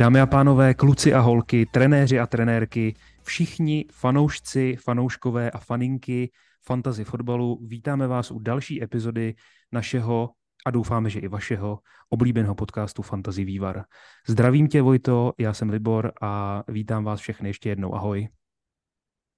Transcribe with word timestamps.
Dámy 0.00 0.20
a 0.20 0.26
pánové, 0.26 0.74
kluci 0.74 1.14
a 1.14 1.20
holky, 1.20 1.66
trenéři 1.66 2.20
a 2.20 2.26
trenérky, 2.26 2.94
všichni 3.22 3.84
fanoušci, 3.92 4.76
fanouškové 4.76 5.50
a 5.50 5.58
faninky 5.58 6.30
fantasy 6.66 7.04
fotbalu, 7.04 7.58
vítáme 7.66 8.06
vás 8.06 8.30
u 8.30 8.38
další 8.38 8.82
epizody 8.82 9.34
našeho 9.72 10.30
a 10.66 10.70
doufáme, 10.70 11.10
že 11.10 11.20
i 11.20 11.28
vašeho 11.28 11.78
oblíbeného 12.08 12.54
podcastu 12.54 13.02
Fantasy 13.02 13.44
Vývar. 13.44 13.84
Zdravím 14.28 14.68
tě, 14.68 14.82
Vojto, 14.82 15.32
já 15.38 15.52
jsem 15.52 15.70
Libor 15.70 16.12
a 16.22 16.62
vítám 16.68 17.04
vás 17.04 17.20
všechny 17.20 17.48
ještě 17.48 17.68
jednou. 17.68 17.94
Ahoj. 17.94 18.28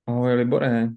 Ahoj, 0.07 0.35
Libore. 0.35 0.89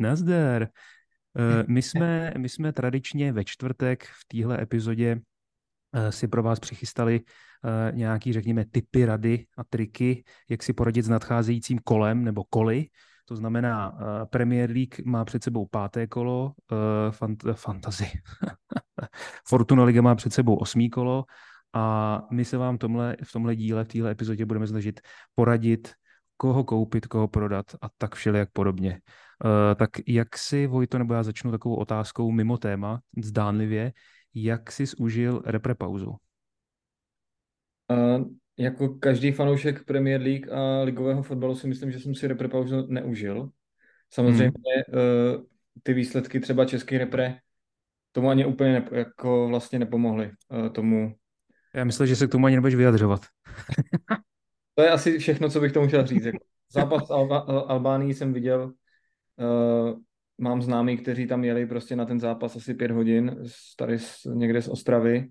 Nazdar. 0.00 0.62
Eh, 0.62 1.64
my 1.68 1.82
jsme, 1.82 2.32
my 2.38 2.48
jsme 2.48 2.72
tradičně 2.72 3.32
ve 3.32 3.44
čtvrtek 3.44 4.04
v 4.04 4.24
téhle 4.28 4.62
epizodě 4.62 5.20
si 6.10 6.28
pro 6.28 6.42
vás 6.42 6.60
přichystali 6.60 7.20
eh, 7.20 7.92
nějaký, 7.92 8.32
řekněme, 8.32 8.64
typy 8.64 9.04
rady 9.04 9.46
a 9.56 9.64
triky, 9.64 10.24
jak 10.50 10.62
si 10.62 10.72
poradit 10.72 11.02
s 11.02 11.08
nadcházejícím 11.08 11.78
kolem 11.84 12.24
nebo 12.24 12.44
koly. 12.44 12.86
To 13.28 13.36
znamená, 13.36 13.98
Premier 14.30 14.70
League 14.70 14.94
má 15.04 15.24
před 15.24 15.42
sebou 15.42 15.66
páté 15.66 16.06
kolo, 16.06 16.52
fant- 17.10 17.54
fantasy. 17.54 18.06
Fortuna 19.48 19.84
Liga 19.84 20.02
má 20.02 20.14
před 20.14 20.32
sebou 20.32 20.56
osmý 20.56 20.90
kolo 20.90 21.24
a 21.72 22.22
my 22.30 22.44
se 22.44 22.56
vám 22.56 22.78
tomhle, 22.78 23.16
v 23.24 23.32
tomhle 23.32 23.56
díle, 23.56 23.84
v 23.84 23.88
téhle 23.88 24.10
epizodě 24.10 24.46
budeme 24.46 24.66
snažit 24.66 25.00
poradit, 25.34 25.92
koho 26.36 26.64
koupit, 26.64 27.06
koho 27.06 27.28
prodat 27.28 27.66
a 27.82 27.86
tak 27.98 28.14
všelijak 28.14 28.48
podobně. 28.52 29.00
Tak 29.76 29.90
jak 30.06 30.38
si, 30.38 30.66
Vojto, 30.66 30.98
nebo 30.98 31.14
já 31.14 31.22
začnu 31.22 31.50
takovou 31.50 31.74
otázkou 31.76 32.30
mimo 32.30 32.58
téma, 32.58 33.00
zdánlivě, 33.22 33.92
jak 34.34 34.72
jsi 34.72 34.84
užil 34.98 35.42
reprepauzu? 35.46 36.16
Uh, 37.90 38.24
jako 38.58 38.88
každý 38.88 39.32
fanoušek 39.32 39.84
Premier 39.84 40.20
League 40.20 40.52
a 40.52 40.82
ligového 40.82 41.22
fotbalu 41.22 41.54
si 41.54 41.68
myslím, 41.68 41.92
že 41.92 42.00
jsem 42.00 42.14
si 42.14 42.26
reprepauzu 42.26 42.86
neužil. 42.88 43.50
Samozřejmě 44.10 44.44
hmm. 44.44 44.54
uh, 44.54 45.42
ty 45.82 45.94
výsledky 45.94 46.40
třeba 46.40 46.64
český 46.64 46.98
repre 46.98 47.38
tomu 48.12 48.28
ani 48.28 48.46
úplně 48.46 48.72
ne, 48.72 48.88
jako 48.92 49.48
vlastně 49.48 49.78
nepomohly 49.78 50.30
uh, 50.48 50.68
tomu. 50.68 51.14
Já 51.74 51.84
myslím, 51.84 52.06
že 52.06 52.16
se 52.16 52.26
k 52.26 52.30
tomu 52.30 52.46
ani 52.46 52.56
nebudeš 52.56 52.74
vyjadřovat. 52.74 53.20
to 54.74 54.82
je 54.82 54.90
asi 54.90 55.18
všechno, 55.18 55.50
co 55.50 55.60
bych 55.60 55.72
tomu 55.72 55.88
chtěl 55.88 56.06
říct. 56.06 56.24
Jako 56.24 56.38
zápas 56.72 57.10
Alba, 57.10 57.38
Albánii 57.38 58.14
jsem 58.14 58.32
viděl, 58.32 58.72
uh, 59.36 59.98
mám 60.38 60.62
známí, 60.62 60.96
kteří 60.96 61.26
tam 61.26 61.44
jeli 61.44 61.66
prostě 61.66 61.96
na 61.96 62.04
ten 62.04 62.20
zápas 62.20 62.56
asi 62.56 62.74
pět 62.74 62.90
hodin, 62.90 63.36
tady 63.76 63.98
z, 63.98 64.24
někde 64.24 64.62
z 64.62 64.68
Ostravy. 64.68 65.28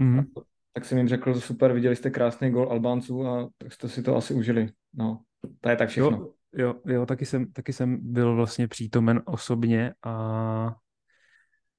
Mm-hmm. 0.00 0.24
Tak 0.72 0.84
jsem 0.84 0.98
jim 0.98 1.08
řekl, 1.08 1.40
super, 1.40 1.72
viděli 1.72 1.96
jste 1.96 2.10
krásný 2.10 2.50
gol 2.50 2.68
Albánců 2.70 3.26
a 3.26 3.48
tak 3.58 3.72
jste 3.72 3.88
si 3.88 4.02
to 4.02 4.16
asi 4.16 4.34
užili. 4.34 4.68
No, 4.94 5.20
to 5.60 5.68
je 5.68 5.76
tak 5.76 5.88
všechno. 5.88 6.10
Jo, 6.10 6.34
jo, 6.56 6.74
jo 6.86 7.06
taky, 7.06 7.26
jsem, 7.26 7.52
taky 7.52 7.72
jsem 7.72 8.12
byl 8.12 8.36
vlastně 8.36 8.68
přítomen 8.68 9.22
osobně 9.24 9.94
a 10.02 10.76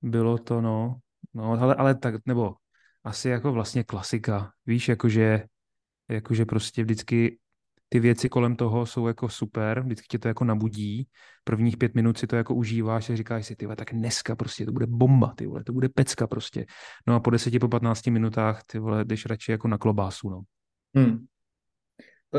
bylo 0.02 0.38
to, 0.38 0.62
no, 0.62 0.96
no 1.34 1.62
ale, 1.62 1.76
ale 1.76 1.96
tak, 1.96 2.16
nebo 2.26 2.56
asi 3.04 3.30
jako 3.30 3.52
vlastně 3.52 3.84
klasika, 3.84 4.52
víš, 4.66 4.90
jakože, 4.90 5.44
jakože 6.10 6.46
prostě 6.46 6.84
vždycky 6.84 7.38
ty 7.90 8.00
věci 8.00 8.30
kolem 8.30 8.56
toho 8.56 8.86
jsou 8.86 9.08
jako 9.08 9.30
super, 9.30 9.82
vždycky 9.82 10.08
tě 10.08 10.20
to 10.20 10.28
jako 10.28 10.44
nabudí, 10.44 11.08
prvních 11.44 11.78
pět 11.78 11.96
minut 11.96 12.18
si 12.18 12.28
to 12.28 12.36
jako 12.36 12.56
užíváš 12.56 13.10
a 13.10 13.16
říkáš 13.16 13.46
si, 13.46 13.56
ty 13.56 13.68
tak 13.76 13.94
dneska 13.94 14.36
prostě 14.36 14.66
to 14.66 14.72
bude 14.72 14.88
bomba, 14.88 15.34
ty 15.38 15.46
vole, 15.46 15.64
to 15.64 15.74
bude 15.74 15.90
pecka 15.90 16.28
prostě. 16.28 16.66
No 17.08 17.16
a 17.16 17.20
po 17.20 17.30
deseti, 17.30 17.60
po 17.60 17.68
patnácti 17.68 18.12
minutách, 18.12 18.64
ty 18.68 18.80
vole, 18.80 19.06
jdeš 19.06 19.26
radši 19.26 19.52
jako 19.52 19.68
na 19.68 19.78
klobásu, 19.78 20.30
no. 20.30 20.42
Hmm. 20.96 21.26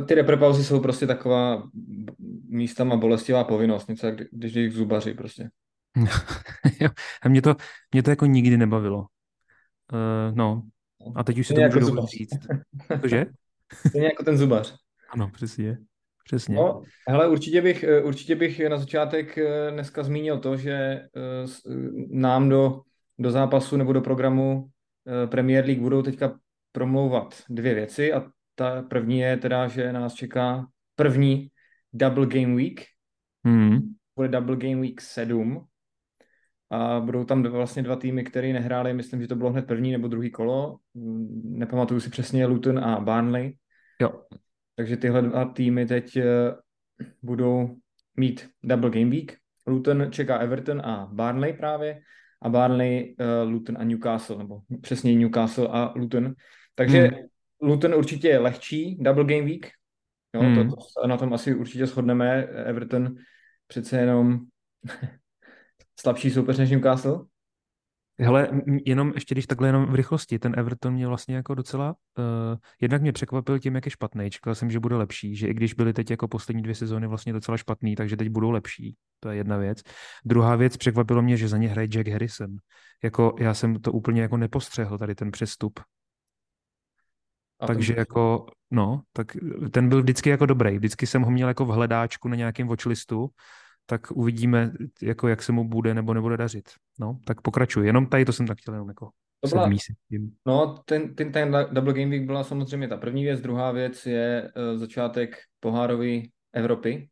Ty 0.08 0.14
reprepauzy 0.14 0.64
jsou 0.64 0.80
prostě 0.80 1.06
taková 1.06 1.62
místama 2.48 2.96
bolestivá 2.96 3.44
povinnost, 3.44 3.88
něco 3.88 4.06
jak 4.06 4.16
když 4.32 4.52
jdeš 4.52 4.72
k 4.72 4.76
zubaři 4.76 5.14
prostě. 5.14 5.50
a 7.22 7.28
mě 7.28 7.42
to, 7.42 7.56
mě 7.92 8.02
to 8.02 8.10
jako 8.10 8.26
nikdy 8.26 8.56
nebavilo. 8.56 8.98
Uh, 8.98 10.36
no, 10.36 10.62
a 11.14 11.24
teď 11.24 11.38
už 11.38 11.46
si 11.46 11.54
to 11.54 11.60
můžu 11.60 11.78
jako 11.78 12.06
říct. 12.06 12.46
Cože? 13.00 13.26
Stejně 13.88 14.06
jako 14.06 14.24
ten 14.24 14.36
zubař. 14.36 14.85
Ano, 15.10 15.30
přesně. 15.32 15.78
Přesně. 16.24 16.54
No, 16.54 16.82
hele, 17.08 17.28
určitě 17.28 17.62
bych, 17.62 17.82
eh, 17.84 18.02
určitě 18.02 18.34
bych 18.34 18.68
na 18.68 18.78
začátek 18.78 19.38
eh, 19.38 19.70
dneska 19.70 20.02
zmínil 20.02 20.38
to, 20.38 20.56
že 20.56 20.72
eh, 20.72 21.08
nám 22.10 22.48
do, 22.48 22.82
do 23.18 23.30
zápasu 23.30 23.76
nebo 23.76 23.92
do 23.92 24.00
programu 24.00 24.68
Premier 25.30 25.64
League 25.64 25.80
budou 25.80 26.02
teďka 26.02 26.38
promlouvat 26.72 27.42
dvě 27.48 27.74
věci 27.74 28.12
a 28.12 28.26
ta 28.54 28.82
první 28.82 29.18
je 29.18 29.36
teda, 29.36 29.68
že 29.68 29.92
nás 29.92 30.14
čeká 30.14 30.66
první 30.94 31.48
double 31.92 32.26
game 32.26 32.54
week. 32.54 32.84
Hmm. 33.44 33.80
Bude 34.16 34.28
double 34.28 34.56
game 34.56 34.80
week 34.80 35.00
7 35.00 35.66
a 36.70 37.00
budou 37.00 37.24
tam 37.24 37.42
vlastně 37.42 37.82
dva 37.82 37.96
týmy, 37.96 38.24
které 38.24 38.52
nehrály, 38.52 38.94
myslím, 38.94 39.20
že 39.20 39.28
to 39.28 39.36
bylo 39.36 39.50
hned 39.50 39.66
první 39.66 39.92
nebo 39.92 40.08
druhý 40.08 40.30
kolo, 40.30 40.78
nepamatuju 41.44 42.00
si 42.00 42.10
přesně, 42.10 42.46
Luton 42.46 42.78
a 42.78 43.00
Barnley. 43.00 43.56
Jo. 44.00 44.22
Takže 44.76 44.96
tyhle 44.96 45.22
dva 45.22 45.44
týmy 45.44 45.86
teď 45.86 46.16
eh, 46.16 46.24
budou 47.22 47.76
mít 48.16 48.50
double 48.62 48.90
game 48.90 49.10
week. 49.10 49.36
Luton 49.66 50.06
čeká 50.10 50.38
Everton 50.38 50.80
a 50.80 51.08
Barnley 51.12 51.52
právě 51.52 52.00
a 52.42 52.48
Barnley, 52.48 53.16
uh, 53.20 53.50
Luton 53.50 53.78
a 53.78 53.84
Newcastle, 53.84 54.38
nebo 54.38 54.60
přesně 54.80 55.14
Newcastle 55.14 55.68
a 55.68 55.92
Luton. 55.96 56.34
Takže 56.74 57.02
hmm. 57.02 57.26
Luton 57.62 57.94
určitě 57.94 58.28
je 58.28 58.38
lehčí 58.38 58.96
double 59.00 59.24
game 59.24 59.42
week. 59.42 59.70
Jo, 60.34 60.40
hmm. 60.40 60.70
to, 60.70 60.76
to, 60.76 61.06
na 61.06 61.16
tom 61.16 61.32
asi 61.32 61.54
určitě 61.54 61.86
shodneme. 61.86 62.46
Everton 62.46 63.14
přece 63.66 64.00
jenom 64.00 64.40
slabší 66.00 66.30
soupeř 66.30 66.58
než 66.58 66.70
Newcastle. 66.70 67.26
Hele, 68.20 68.48
jenom 68.84 69.12
ještě 69.14 69.34
když 69.34 69.46
takhle 69.46 69.68
jenom 69.68 69.86
v 69.86 69.94
rychlosti, 69.94 70.38
ten 70.38 70.54
Everton 70.58 70.92
mě 70.92 71.06
vlastně 71.06 71.36
jako 71.36 71.54
docela, 71.54 71.94
uh, 72.18 72.24
jednak 72.80 73.02
mě 73.02 73.12
překvapil 73.12 73.58
tím, 73.58 73.74
jak 73.74 73.86
je 73.86 73.90
špatný, 73.90 74.30
čekal 74.30 74.54
jsem, 74.54 74.70
že 74.70 74.80
bude 74.80 74.96
lepší, 74.96 75.36
že 75.36 75.48
i 75.48 75.54
když 75.54 75.74
byly 75.74 75.92
teď 75.92 76.10
jako 76.10 76.28
poslední 76.28 76.62
dvě 76.62 76.74
sezóny 76.74 77.06
vlastně 77.06 77.32
docela 77.32 77.56
špatný, 77.56 77.96
takže 77.96 78.16
teď 78.16 78.28
budou 78.28 78.50
lepší, 78.50 78.96
to 79.20 79.28
je 79.28 79.36
jedna 79.36 79.56
věc. 79.56 79.82
Druhá 80.24 80.56
věc, 80.56 80.76
překvapilo 80.76 81.22
mě, 81.22 81.36
že 81.36 81.48
za 81.48 81.56
ně 81.56 81.68
hraje 81.68 81.88
Jack 81.88 82.08
Harrison. 82.08 82.50
Jako 83.04 83.34
já 83.38 83.54
jsem 83.54 83.80
to 83.80 83.92
úplně 83.92 84.22
jako 84.22 84.36
nepostřehl, 84.36 84.98
tady 84.98 85.14
ten 85.14 85.30
přestup. 85.30 85.80
A 87.60 87.66
takže 87.66 87.94
jako, 87.96 88.46
no, 88.70 89.02
tak 89.12 89.36
ten 89.70 89.88
byl 89.88 90.02
vždycky 90.02 90.30
jako 90.30 90.46
dobrý, 90.46 90.76
vždycky 90.76 91.06
jsem 91.06 91.22
ho 91.22 91.30
měl 91.30 91.48
jako 91.48 91.64
v 91.64 91.68
hledáčku 91.68 92.28
na 92.28 92.36
nějakém 92.36 92.68
watchlistu, 92.68 93.28
tak 93.86 94.10
uvidíme, 94.10 94.72
jako 95.02 95.28
jak 95.28 95.42
se 95.42 95.52
mu 95.52 95.68
bude 95.68 95.94
nebo 95.94 96.14
nebude 96.14 96.36
dařit. 96.36 96.70
No, 97.00 97.18
tak 97.24 97.40
pokračuji. 97.40 97.86
Jenom 97.86 98.06
tady 98.06 98.24
to 98.24 98.32
jsem 98.32 98.46
tak 98.46 98.58
chtěl 98.58 98.74
jenom 98.74 98.88
jako 98.88 99.10
to 99.40 99.48
byla, 99.48 99.70
no, 100.46 100.82
ten, 100.84 101.14
ten, 101.14 101.32
ten 101.32 101.56
Double 101.70 101.92
Game 101.92 102.10
Week 102.10 102.26
byla 102.26 102.44
samozřejmě 102.44 102.88
ta 102.88 102.96
první 102.96 103.24
věc. 103.24 103.40
Druhá 103.40 103.72
věc 103.72 104.06
je 104.06 104.52
uh, 104.56 104.78
začátek 104.78 105.36
pohárové 105.60 106.20
Evropy, 106.52 107.08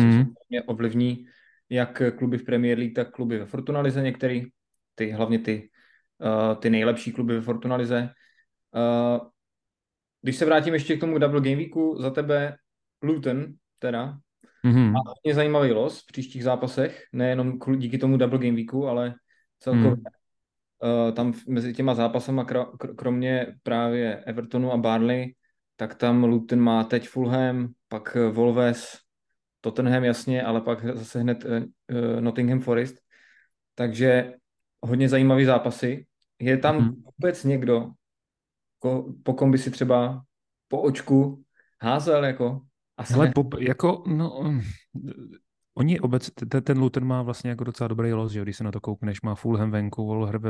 což 0.00 0.14
mm. 0.14 0.24
mě 0.48 0.62
ovlivní 0.62 1.26
jak 1.70 2.02
kluby 2.16 2.38
v 2.38 2.44
Premier 2.44 2.78
League, 2.78 2.94
tak 2.94 3.10
kluby 3.10 3.38
ve 3.38 3.46
Fortuna 3.46 3.80
Lize 3.80 4.02
některý, 4.02 4.44
ty, 4.94 5.10
hlavně 5.10 5.38
ty, 5.38 5.70
uh, 6.18 6.54
ty 6.60 6.70
nejlepší 6.70 7.12
kluby 7.12 7.34
ve 7.34 7.40
Fortuna 7.40 7.76
Lize. 7.76 8.10
Uh, 8.74 9.28
když 10.22 10.36
se 10.36 10.44
vrátím 10.44 10.74
ještě 10.74 10.96
k 10.96 11.00
tomu 11.00 11.18
Double 11.18 11.40
Game 11.40 11.56
Weeku, 11.56 11.96
za 12.00 12.10
tebe 12.10 12.56
Luton, 13.02 13.46
teda, 13.78 14.18
Mm-hmm. 14.66 14.96
A 14.96 15.00
hodně 15.08 15.34
zajímavý 15.34 15.72
los 15.72 16.02
v 16.02 16.06
příštích 16.06 16.44
zápasech, 16.44 17.04
nejenom 17.12 17.58
díky 17.76 17.98
tomu 17.98 18.16
double 18.16 18.38
game 18.38 18.56
weeku, 18.56 18.88
ale 18.88 19.14
celkově 19.58 19.90
mm. 19.90 19.96
uh, 19.96 21.14
tam 21.14 21.32
mezi 21.48 21.72
těma 21.72 21.94
zápasama, 21.94 22.44
kr- 22.44 22.94
kromě 22.94 23.46
právě 23.62 24.16
Evertonu 24.26 24.72
a 24.72 24.76
Barley, 24.76 25.34
tak 25.76 25.94
tam 25.94 26.24
Luton 26.24 26.60
má 26.60 26.84
teď 26.84 27.08
Fulham, 27.08 27.68
pak 27.88 28.16
Wolves, 28.30 28.98
Tottenham 29.60 30.04
jasně, 30.04 30.42
ale 30.42 30.60
pak 30.60 30.96
zase 30.96 31.20
hned 31.20 31.44
uh, 31.44 32.20
Nottingham 32.20 32.60
Forest. 32.60 32.96
Takže 33.74 34.34
hodně 34.80 35.08
zajímavý 35.08 35.44
zápasy. 35.44 36.06
Je 36.38 36.56
tam 36.56 36.76
mm. 36.76 37.02
vůbec 37.18 37.44
někdo, 37.44 37.90
ko, 38.78 39.14
po 39.22 39.34
kom 39.34 39.50
by 39.50 39.58
si 39.58 39.70
třeba 39.70 40.22
po 40.68 40.82
očku 40.82 41.42
házel 41.80 42.24
jako 42.24 42.60
asi 42.96 43.14
Ale 43.14 43.32
po, 43.34 43.48
jako, 43.58 44.04
no, 44.06 44.60
oni 45.74 46.00
obec, 46.00 46.30
ten, 46.48 46.62
ten 46.62 46.78
Luton 46.78 47.04
má 47.04 47.22
vlastně 47.22 47.50
jako 47.50 47.64
docela 47.64 47.88
dobrý 47.88 48.12
los, 48.12 48.32
že 48.32 48.42
když 48.42 48.56
se 48.56 48.64
na 48.64 48.72
to 48.72 48.80
koukneš, 48.80 49.22
má 49.22 49.34
Fulham 49.34 49.70
venku, 49.70 50.06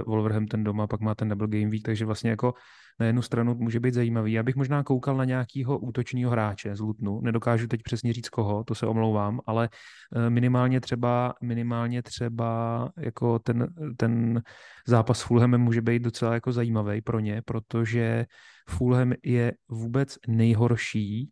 Wolverhampton 0.07 0.65
doma, 0.65 0.87
pak 0.87 1.01
má 1.01 1.15
ten 1.15 1.29
double 1.29 1.49
game 1.49 1.71
week, 1.71 1.83
takže 1.83 2.05
vlastně 2.05 2.31
jako 2.31 2.55
na 3.01 3.07
jednu 3.07 3.23
stranu 3.23 3.55
může 3.55 3.81
být 3.81 3.95
zajímavý. 3.95 4.33
Já 4.33 4.43
bych 4.43 4.57
možná 4.57 4.83
koukal 4.83 5.17
na 5.17 5.25
nějakého 5.25 5.79
útočního 5.79 6.31
hráče 6.31 6.77
z 6.77 6.81
Lutnu, 6.81 7.21
nedokážu 7.21 7.67
teď 7.67 7.83
přesně 7.83 8.13
říct 8.13 8.29
koho, 8.29 8.65
to 8.65 8.75
se 8.75 8.87
omlouvám, 8.87 9.41
ale 9.47 9.69
eh, 10.17 10.31
minimálně 10.31 10.81
třeba, 10.81 11.35
minimálně 11.43 12.03
třeba 12.03 12.89
jako 12.99 13.39
ten, 13.39 13.69
ten 13.97 14.43
zápas 14.87 15.19
s 15.19 15.23
Fulhamem 15.23 15.61
může 15.61 15.83
být 15.83 16.03
docela 16.03 16.35
jako 16.35 16.53
zajímavý 16.53 17.01
pro 17.01 17.21
ně, 17.21 17.43
protože 17.45 18.27
Fulham 18.69 19.13
je 19.25 19.53
vůbec 19.69 20.19
nejhorší 20.29 21.31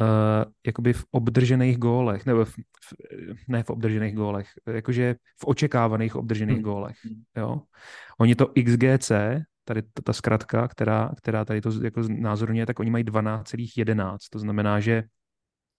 uh, 0.00 0.06
jakoby 0.66 0.92
v 0.92 1.04
obdržených 1.10 1.78
gólech, 1.78 2.26
nebo 2.26 2.44
v, 2.44 2.54
v, 2.54 3.48
ne 3.48 3.62
v 3.62 3.70
obdržených 3.70 4.14
gólech, 4.14 4.48
jakože 4.66 5.14
v 5.14 5.44
očekávaných 5.46 6.16
obdržených 6.16 6.56
hmm. 6.56 6.64
gólech. 6.64 6.96
Jo? 7.36 7.62
Oni 8.20 8.34
to 8.34 8.46
XGC, 8.46 9.12
tady 9.64 9.82
ta, 9.82 10.02
ta 10.04 10.12
zkratka, 10.12 10.68
která, 10.68 11.12
která 11.16 11.44
tady 11.44 11.60
to 11.60 11.70
jako 11.84 12.02
názorně, 12.08 12.66
tak 12.66 12.80
oni 12.80 12.90
mají 12.90 13.04
12,11, 13.04 14.16
to 14.30 14.38
znamená, 14.38 14.80
že 14.80 15.02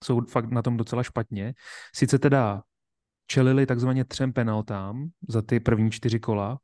jsou 0.04 0.20
fakt 0.20 0.50
na 0.50 0.62
tom 0.62 0.76
docela 0.76 1.02
špatně. 1.02 1.54
Sice 1.94 2.18
teda 2.18 2.62
čelili 3.26 3.66
takzvaně 3.66 4.04
třem 4.04 4.32
penaltám 4.32 5.08
za 5.28 5.42
ty 5.42 5.60
první 5.60 5.90
čtyři 5.90 6.20
kola, 6.20 6.58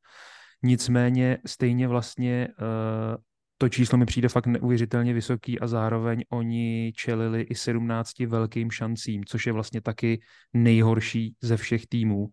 nicméně 0.63 1.39
stejně 1.47 1.89
vlastně 1.89 2.49
uh, 2.49 3.17
to 3.59 3.69
číslo 3.69 3.99
mi 3.99 4.07
přijde 4.07 4.29
fakt 4.29 4.47
neuvěřitelně 4.47 5.15
vysoký 5.15 5.61
a 5.61 5.67
zároveň 5.67 6.25
oni 6.31 6.93
čelili 6.97 7.43
i 7.43 7.55
17 7.55 8.19
velkým 8.19 8.71
šancím, 8.71 9.25
což 9.25 9.47
je 9.47 9.53
vlastně 9.53 9.81
taky 9.81 10.21
nejhorší 10.53 11.37
ze 11.41 11.57
všech 11.57 11.87
týmů, 11.87 12.29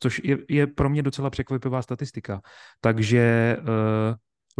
což 0.00 0.20
je, 0.24 0.38
je 0.48 0.66
pro 0.66 0.90
mě 0.90 1.02
docela 1.02 1.30
překvapivá 1.30 1.82
statistika. 1.82 2.40
Takže 2.80 3.56
uh, 3.60 4.14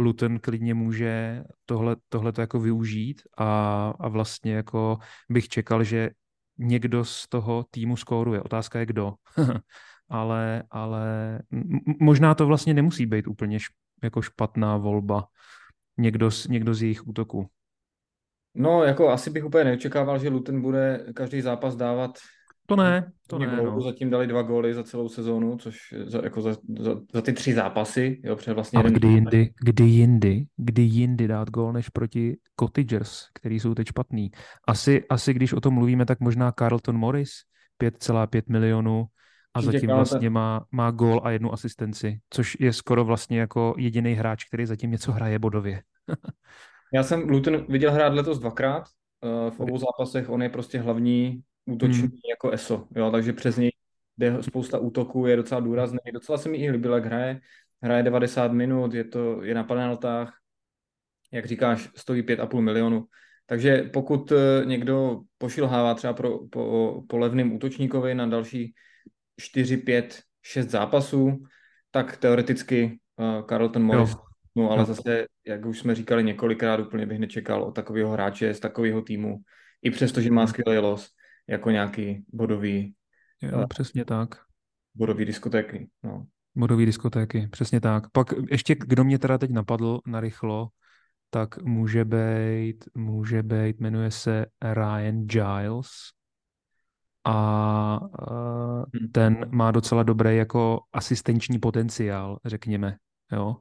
Luton 0.05 0.39
klidně 0.39 0.73
může 0.73 1.43
tohle, 1.65 1.95
tohle 2.09 2.31
to 2.31 2.41
jako 2.41 2.59
využít 2.59 3.21
a, 3.37 3.93
a 3.99 4.07
vlastně 4.07 4.53
jako 4.53 4.97
bych 5.29 5.49
čekal, 5.49 5.83
že 5.83 6.09
někdo 6.57 7.05
z 7.05 7.27
toho 7.27 7.65
týmu 7.71 7.97
skóruje. 7.97 8.41
Otázka 8.41 8.79
je 8.79 8.85
kdo. 8.85 9.13
ale, 10.09 10.63
ale 10.71 11.39
možná 11.99 12.35
to 12.35 12.45
vlastně 12.45 12.73
nemusí 12.73 13.05
být 13.05 13.27
úplně 13.27 13.59
š, 13.59 13.69
jako 14.03 14.21
špatná 14.21 14.77
volba 14.77 15.27
někdo 15.99 16.31
z, 16.31 16.47
někdo 16.47 16.73
z 16.73 16.81
jejich 16.81 17.07
útoků. 17.07 17.47
No, 18.55 18.83
jako 18.83 19.09
asi 19.09 19.29
bych 19.29 19.45
úplně 19.45 19.63
neočekával, 19.63 20.19
že 20.19 20.29
Luton 20.29 20.61
bude 20.61 21.05
každý 21.13 21.41
zápas 21.41 21.75
dávat 21.75 22.11
to 22.69 22.75
ne, 22.75 23.11
to 23.27 23.39
ne. 23.39 23.61
No. 23.63 23.81
Zatím 23.81 24.09
dali 24.09 24.27
dva 24.27 24.41
góly 24.41 24.73
za 24.73 24.83
celou 24.83 25.09
sezónu, 25.09 25.57
což 25.57 25.77
za, 26.05 26.21
jako 26.23 26.41
za, 26.41 26.55
za, 26.79 26.95
za 27.13 27.21
ty 27.21 27.33
tři 27.33 27.53
zápasy. 27.53 28.21
Jo, 28.23 28.35
před 28.35 28.53
vlastně 28.53 28.79
Ale 28.79 28.91
kdy 28.91 29.07
jindy, 29.07 29.53
kdy 29.63 29.83
jindy, 29.83 30.45
kdy 30.57 30.81
jindy 30.81 31.27
dát 31.27 31.49
gól 31.49 31.73
než 31.73 31.89
proti 31.89 32.37
Cottagers, 32.59 33.25
který 33.33 33.59
jsou 33.59 33.73
teď 33.73 33.87
špatný. 33.87 34.31
Asi, 34.67 35.03
asi 35.09 35.33
když 35.33 35.53
o 35.53 35.61
tom 35.61 35.73
mluvíme, 35.73 36.05
tak 36.05 36.19
možná 36.19 36.51
Carlton 36.51 36.97
Morris, 36.97 37.29
5,5 37.83 38.41
milionů 38.47 39.05
a 39.53 39.61
zatím 39.61 39.89
vlastně 39.89 40.29
má, 40.29 40.65
má 40.71 40.91
gól 40.91 41.21
a 41.23 41.31
jednu 41.31 41.53
asistenci, 41.53 42.19
což 42.29 42.57
je 42.59 42.73
skoro 42.73 43.05
vlastně 43.05 43.39
jako 43.39 43.75
jediný 43.77 44.13
hráč, 44.13 44.45
který 44.45 44.65
zatím 44.65 44.91
něco 44.91 45.11
hraje 45.11 45.39
bodově. 45.39 45.81
Já 46.93 47.03
jsem 47.03 47.29
Luton 47.29 47.65
viděl 47.69 47.91
hrát 47.91 48.13
letos 48.13 48.39
dvakrát. 48.39 48.83
Eh, 49.23 49.51
v 49.51 49.59
obou 49.59 49.77
zápasech 49.77 50.29
on 50.29 50.43
je 50.43 50.49
prostě 50.49 50.79
hlavní 50.79 51.41
útočný 51.65 52.01
hmm. 52.01 52.17
jako 52.29 52.51
ESO, 52.51 52.87
jo, 52.95 53.11
takže 53.11 53.33
přes 53.33 53.57
něj 53.57 53.71
jde 54.17 54.43
spousta 54.43 54.77
útoků, 54.77 55.25
je 55.25 55.35
docela 55.35 55.61
důrazný, 55.61 55.99
docela 56.13 56.37
se 56.37 56.49
mi 56.49 56.57
i 56.57 56.71
líbil, 56.71 56.93
jak 56.93 57.05
hraje, 57.05 57.39
hraje 57.81 58.03
90 58.03 58.51
minut, 58.51 58.93
je 58.93 59.03
to, 59.03 59.43
je 59.43 59.55
na 59.55 59.63
penaltách, 59.63 60.33
jak 61.31 61.45
říkáš, 61.45 61.89
stojí 61.95 62.21
5,5 62.21 62.61
milionu. 62.61 63.05
Takže 63.45 63.89
pokud 63.93 64.31
eh, 64.31 64.65
někdo 64.65 65.19
pošilhává 65.37 65.93
třeba 65.93 66.13
pro, 66.13 66.47
po, 66.47 67.03
po 67.07 67.17
levným 67.17 67.53
útočníkovi 67.53 68.15
na 68.15 68.27
další 68.27 68.73
4, 69.39 69.77
5, 69.77 70.21
6 70.41 70.69
zápasů, 70.69 71.43
tak 71.91 72.17
teoreticky 72.17 72.99
uh, 73.15 73.45
Carlton 73.47 73.83
Morris, 73.83 74.09
jo. 74.09 74.17
no 74.55 74.71
ale 74.71 74.81
jo. 74.81 74.85
zase, 74.85 75.25
jak 75.47 75.65
už 75.65 75.79
jsme 75.79 75.95
říkali 75.95 76.23
několikrát, 76.23 76.79
úplně 76.79 77.05
bych 77.05 77.19
nečekal 77.19 77.63
od 77.63 77.71
takového 77.71 78.11
hráče 78.11 78.53
z 78.53 78.59
takového 78.59 79.01
týmu, 79.01 79.37
i 79.81 79.91
přesto, 79.91 80.21
že 80.21 80.31
má 80.31 80.47
skvělý 80.47 80.77
los, 80.77 81.09
jako 81.47 81.71
nějaký 81.71 82.25
bodový... 82.33 82.93
Jo, 83.41 83.57
uh, 83.57 83.67
přesně 83.67 84.05
tak. 84.05 84.29
Bodový 84.95 85.25
diskotéky, 85.25 85.89
no. 86.03 86.25
Bodový 86.55 86.85
diskotéky, 86.85 87.47
přesně 87.51 87.81
tak. 87.81 88.11
Pak 88.11 88.27
ještě, 88.51 88.75
kdo 88.75 89.03
mě 89.03 89.19
teda 89.19 89.37
teď 89.37 89.51
napadl 89.51 89.99
na 90.05 90.19
rychlo, 90.19 90.67
tak 91.29 91.61
může 91.61 92.05
být, 92.05 92.85
může 92.95 93.43
být, 93.43 93.79
jmenuje 93.79 94.11
se 94.11 94.45
Ryan 94.61 95.25
Giles 95.25 95.87
a 97.23 97.99
uh, 98.31 98.83
ten 99.11 99.45
má 99.49 99.71
docela 99.71 100.03
dobrý 100.03 100.37
jako 100.37 100.79
asistenční 100.93 101.59
potenciál, 101.59 102.39
řekněme, 102.45 102.97
jo. 103.31 103.55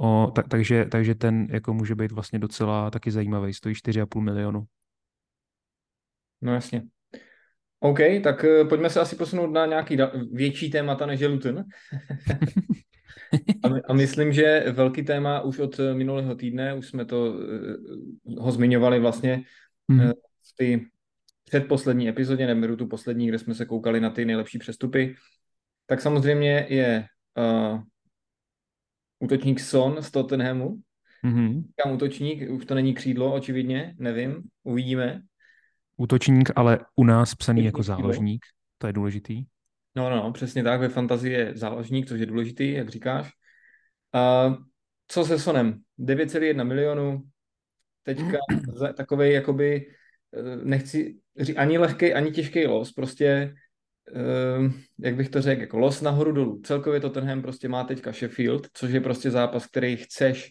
O, 0.00 0.32
tak, 0.34 0.48
takže, 0.48 0.84
takže 0.84 1.14
ten 1.14 1.46
jako 1.50 1.74
může 1.74 1.94
být 1.94 2.12
vlastně 2.12 2.38
docela 2.38 2.90
taky 2.90 3.10
zajímavý, 3.10 3.54
stojí 3.54 3.74
4,5 3.74 4.20
milionu. 4.20 4.64
No 6.40 6.54
jasně. 6.54 6.82
OK, 7.80 7.98
tak 8.24 8.44
uh, 8.44 8.68
pojďme 8.68 8.90
se 8.90 9.00
asi 9.00 9.16
posunout 9.16 9.46
na 9.46 9.66
nějaký 9.66 9.96
větší 10.32 10.70
témata 10.70 11.06
než 11.06 11.20
je 11.20 11.28
Luton. 11.28 11.58
a, 13.62 13.68
my, 13.68 13.80
a 13.82 13.92
myslím, 13.92 14.32
že 14.32 14.64
velký 14.72 15.02
téma 15.02 15.40
už 15.40 15.58
od 15.58 15.80
minulého 15.94 16.34
týdne, 16.34 16.74
už 16.74 16.88
jsme 16.88 17.04
to 17.04 17.34
ho 18.38 18.52
zmiňovali 18.52 19.00
vlastně 19.00 19.42
mm. 19.88 20.00
v 20.10 20.56
ty 20.56 20.86
předposlední 21.48 22.08
epizodě, 22.08 22.46
neberu 22.46 22.76
tu 22.76 22.86
poslední, 22.86 23.28
kde 23.28 23.38
jsme 23.38 23.54
se 23.54 23.66
koukali 23.66 24.00
na 24.00 24.10
ty 24.10 24.24
nejlepší 24.24 24.58
přestupy, 24.58 25.14
tak 25.86 26.00
samozřejmě 26.00 26.66
je 26.68 27.06
uh, 27.38 27.80
útočník 29.18 29.60
Son 29.60 30.02
z 30.02 30.10
Tottenhamu. 30.10 30.76
Mm-hmm. 31.24 31.64
Kam 31.82 31.92
útočník, 31.92 32.50
už 32.50 32.64
to 32.64 32.74
není 32.74 32.94
křídlo, 32.94 33.34
očividně, 33.34 33.94
nevím, 33.98 34.42
uvidíme. 34.62 35.22
Útočník, 35.96 36.50
ale 36.56 36.78
u 36.96 37.04
nás 37.04 37.34
psaný 37.34 37.64
jako 37.64 37.82
záložník, 37.82 38.46
to 38.78 38.86
je 38.86 38.92
důležitý. 38.92 39.44
No, 39.96 40.10
no, 40.10 40.16
no, 40.16 40.32
přesně 40.32 40.64
tak, 40.64 40.80
ve 40.80 40.88
fantazii 40.88 41.32
je 41.32 41.52
záložník, 41.54 42.08
což 42.08 42.20
je 42.20 42.26
důležitý, 42.26 42.72
jak 42.72 42.88
říkáš. 42.88 43.30
Uh, 44.14 44.56
co 45.08 45.24
se 45.24 45.38
Sonem? 45.38 45.80
9,1 45.98 46.64
milionu, 46.64 47.22
teďka 48.02 48.38
takový 48.96 49.32
jakoby, 49.32 49.86
nechci 50.64 51.16
říct, 51.40 51.56
ani 51.56 51.78
lehký, 51.78 52.14
ani 52.14 52.30
těžký 52.30 52.66
los, 52.66 52.92
prostě 52.92 53.54
uh, 54.14 54.72
jak 54.98 55.16
bych 55.16 55.28
to 55.28 55.42
řekl, 55.42 55.60
jako 55.60 55.78
los 55.78 56.02
nahoru 56.02 56.32
dolů. 56.32 56.60
Celkově 56.64 57.00
Tottenham 57.00 57.42
prostě 57.42 57.68
má 57.68 57.84
teďka 57.84 58.12
Sheffield, 58.12 58.68
což 58.72 58.90
je 58.90 59.00
prostě 59.00 59.30
zápas, 59.30 59.66
který 59.66 59.96
chceš 59.96 60.50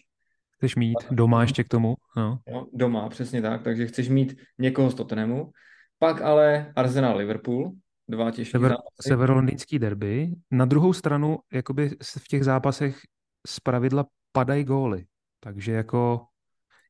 Chceš 0.58 0.76
mít 0.76 0.98
doma 1.10 1.42
ještě 1.42 1.64
k 1.64 1.68
tomu? 1.68 1.94
No. 2.16 2.38
No, 2.52 2.66
doma, 2.72 3.08
přesně 3.08 3.42
tak. 3.42 3.62
Takže 3.62 3.86
chceš 3.86 4.08
mít 4.08 4.36
někoho 4.58 4.90
z 4.90 4.94
Tottenhamu. 4.94 5.50
Pak 5.98 6.22
ale 6.22 6.72
Arsenal 6.76 7.16
Liverpool, 7.16 7.72
dva 8.08 8.30
těžké 8.30 8.58
Sever, 8.58 8.76
Severolondýnský 9.00 9.78
derby. 9.78 10.30
Na 10.50 10.64
druhou 10.64 10.92
stranu, 10.92 11.38
jakoby 11.52 11.90
v 12.18 12.28
těch 12.28 12.44
zápasech 12.44 12.98
z 13.46 13.60
pravidla 13.60 14.06
padají 14.32 14.64
góly. 14.64 15.04
Takže 15.40 15.72
jako, 15.72 16.24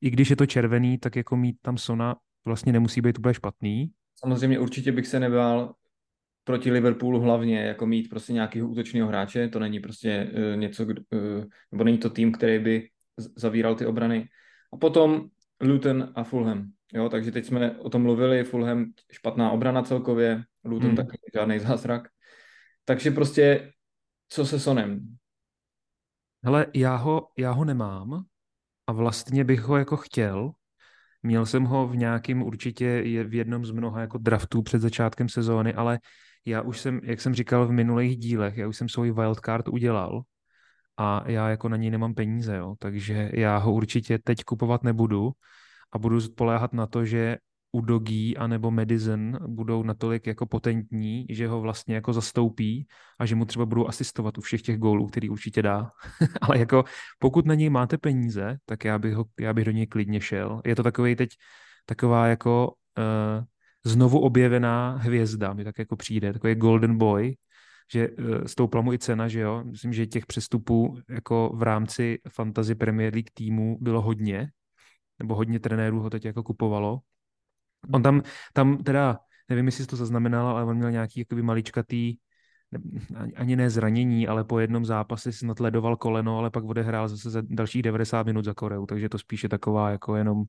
i 0.01 0.11
když 0.11 0.31
je 0.31 0.37
to 0.37 0.47
červený, 0.47 0.99
tak 0.99 1.17
jako 1.17 1.37
mít 1.37 1.57
tam 1.63 1.79
Sona 1.79 2.17
vlastně 2.49 2.73
nemusí 2.73 3.01
být 3.01 3.19
úplně 3.19 3.35
špatný. 3.35 3.91
Samozřejmě 4.15 4.59
určitě 4.59 4.93
bych 4.93 5.07
se 5.07 5.21
nebál 5.21 5.75
proti 6.45 6.71
Liverpoolu 6.71 7.21
hlavně 7.21 7.61
jako 7.61 7.87
mít 7.87 8.09
prostě 8.09 8.33
nějakého 8.33 8.69
útočného 8.69 9.09
hráče, 9.09 9.49
to 9.49 9.59
není 9.59 9.81
prostě 9.81 10.33
uh, 10.33 10.61
něco, 10.61 10.85
uh, 10.85 11.45
nebo 11.73 11.85
není 11.85 11.99
to 11.99 12.11
tým, 12.11 12.33
který 12.33 12.59
by 12.59 12.89
zavíral 13.37 13.75
ty 13.75 13.87
obrany. 13.87 14.29
A 14.73 14.77
potom 14.77 15.29
Luton 15.61 16.13
a 16.15 16.25
Fulham. 16.25 16.73
Jo, 16.95 17.09
takže 17.09 17.33
teď 17.33 17.45
jsme 17.45 17.79
o 17.79 17.91
tom 17.91 18.03
mluvili, 18.03 18.45
Fulham 18.45 18.93
špatná 19.13 19.51
obrana 19.51 19.83
celkově, 19.83 20.45
Luton 20.65 20.89
hmm. 20.89 20.97
taky 20.97 21.19
žádný 21.35 21.59
zázrak. 21.59 22.09
Takže 22.85 23.11
prostě, 23.11 23.73
co 24.29 24.47
se 24.47 24.61
Sonem? 24.61 25.17
Hele, 26.45 26.67
já 26.75 26.97
ho, 26.97 27.29
já 27.39 27.51
ho 27.51 27.65
nemám 27.65 28.25
a 28.87 28.93
vlastně 28.93 29.45
bych 29.45 29.61
ho 29.61 29.77
jako 29.77 29.97
chtěl. 29.97 30.53
Měl 31.23 31.47
jsem 31.47 31.65
ho 31.65 31.89
v 31.89 31.97
nějakým 31.97 32.43
určitě 32.43 33.03
v 33.25 33.35
jednom 33.35 33.65
z 33.65 33.71
mnoha 33.71 34.01
jako 34.01 34.19
draftů 34.19 34.63
před 34.63 34.79
začátkem 34.79 35.29
sezóny, 35.29 35.75
ale 35.75 35.99
já 36.45 36.63
už 36.63 36.81
jsem, 36.81 37.01
jak 37.03 37.21
jsem 37.21 37.35
říkal 37.35 37.67
v 37.67 37.73
minulých 37.73 38.17
dílech, 38.17 38.57
já 38.57 38.69
už 38.69 38.77
jsem 38.77 38.89
svůj 38.89 39.13
wildcard 39.13 39.69
udělal 39.69 40.23
a 40.97 41.25
já 41.27 41.49
jako 41.49 41.69
na 41.69 41.77
něj 41.77 41.91
nemám 41.91 42.15
peníze, 42.15 42.57
jo, 42.57 42.75
takže 42.79 43.31
já 43.35 43.57
ho 43.57 43.73
určitě 43.73 44.19
teď 44.19 44.45
kupovat 44.45 44.83
nebudu 44.83 45.31
a 45.93 45.99
budu 45.99 46.21
spoléhat 46.21 46.73
na 46.73 46.87
to, 46.87 47.05
že 47.05 47.37
Udogi 47.73 48.37
anebo 48.37 48.71
Madison 48.71 49.39
budou 49.47 49.83
natolik 49.83 50.27
jako 50.27 50.47
potentní, 50.47 51.27
že 51.31 51.49
ho 51.49 51.61
vlastně 51.61 51.95
jako 51.95 52.13
zastoupí 52.13 52.87
a 53.19 53.27
že 53.27 53.35
mu 53.35 53.45
třeba 53.45 53.67
budou 53.67 53.89
asistovat 53.89 54.39
u 54.39 54.41
všech 54.41 54.63
těch 54.63 54.79
gólů, 54.79 55.07
který 55.07 55.31
určitě 55.31 55.63
dá. 55.63 55.91
Ale 56.41 56.59
jako 56.59 56.85
pokud 57.19 57.47
na 57.47 57.55
něj 57.55 57.71
máte 57.71 57.99
peníze, 57.99 58.59
tak 58.65 58.85
já 58.85 58.99
bych, 58.99 59.15
ho, 59.15 59.25
já 59.41 59.53
bych 59.53 59.65
do 59.65 59.71
něj 59.71 59.87
klidně 59.87 60.21
šel. 60.21 60.63
Je 60.65 60.77
to 60.77 60.83
takový 60.83 61.17
teď 61.17 61.31
taková 61.87 62.27
jako 62.27 62.69
uh, 62.69 63.45
znovu 63.85 64.21
objevená 64.21 64.97
hvězda, 64.97 65.53
mi 65.53 65.65
tak 65.65 65.79
jako 65.79 65.97
přijde, 65.97 66.33
takový 66.33 66.55
golden 66.55 66.99
boy, 66.99 67.37
že 67.93 68.09
uh, 68.09 68.45
stoupla 68.47 68.81
mu 68.81 68.93
i 68.93 68.99
cena, 68.99 69.29
že 69.29 69.41
jo. 69.41 69.65
Myslím, 69.65 69.93
že 69.93 70.07
těch 70.07 70.27
přestupů 70.27 70.99
jako 71.09 71.53
v 71.55 71.63
rámci 71.63 72.19
fantasy 72.29 72.75
Premier 72.75 73.15
League 73.15 73.31
týmu 73.35 73.79
bylo 73.81 74.03
hodně 74.03 74.51
nebo 75.19 75.35
hodně 75.35 75.61
trenérů 75.61 76.01
ho 76.01 76.11
teď 76.11 76.25
jako 76.25 76.43
kupovalo. 76.43 77.01
On 77.93 78.03
tam, 78.03 78.23
tam 78.53 78.79
teda, 78.79 79.19
nevím, 79.49 79.67
jestli 79.67 79.85
jsi 79.85 79.91
to 79.91 79.97
zaznamenal, 79.97 80.49
ale 80.49 80.65
on 80.65 80.77
měl 80.77 80.91
nějaký 80.91 81.21
jakoby 81.21 81.43
maličkatý, 81.43 82.17
ani 83.37 83.57
ne 83.57 83.71
zranění, 83.71 84.29
ale 84.29 84.45
po 84.45 84.59
jednom 84.59 84.85
zápase 84.85 85.33
si 85.33 85.47
natledoval 85.47 85.97
koleno, 85.97 86.39
ale 86.39 86.51
pak 86.51 86.65
odehrál 86.65 87.09
zase 87.09 87.31
za 87.31 87.43
dalších 87.45 87.83
90 87.83 88.27
minut 88.27 88.45
za 88.45 88.55
Koreu, 88.55 88.87
takže 88.87 89.09
to 89.09 89.19
spíše 89.19 89.49
taková 89.49 89.91
jako 89.91 90.17
jenom, 90.17 90.45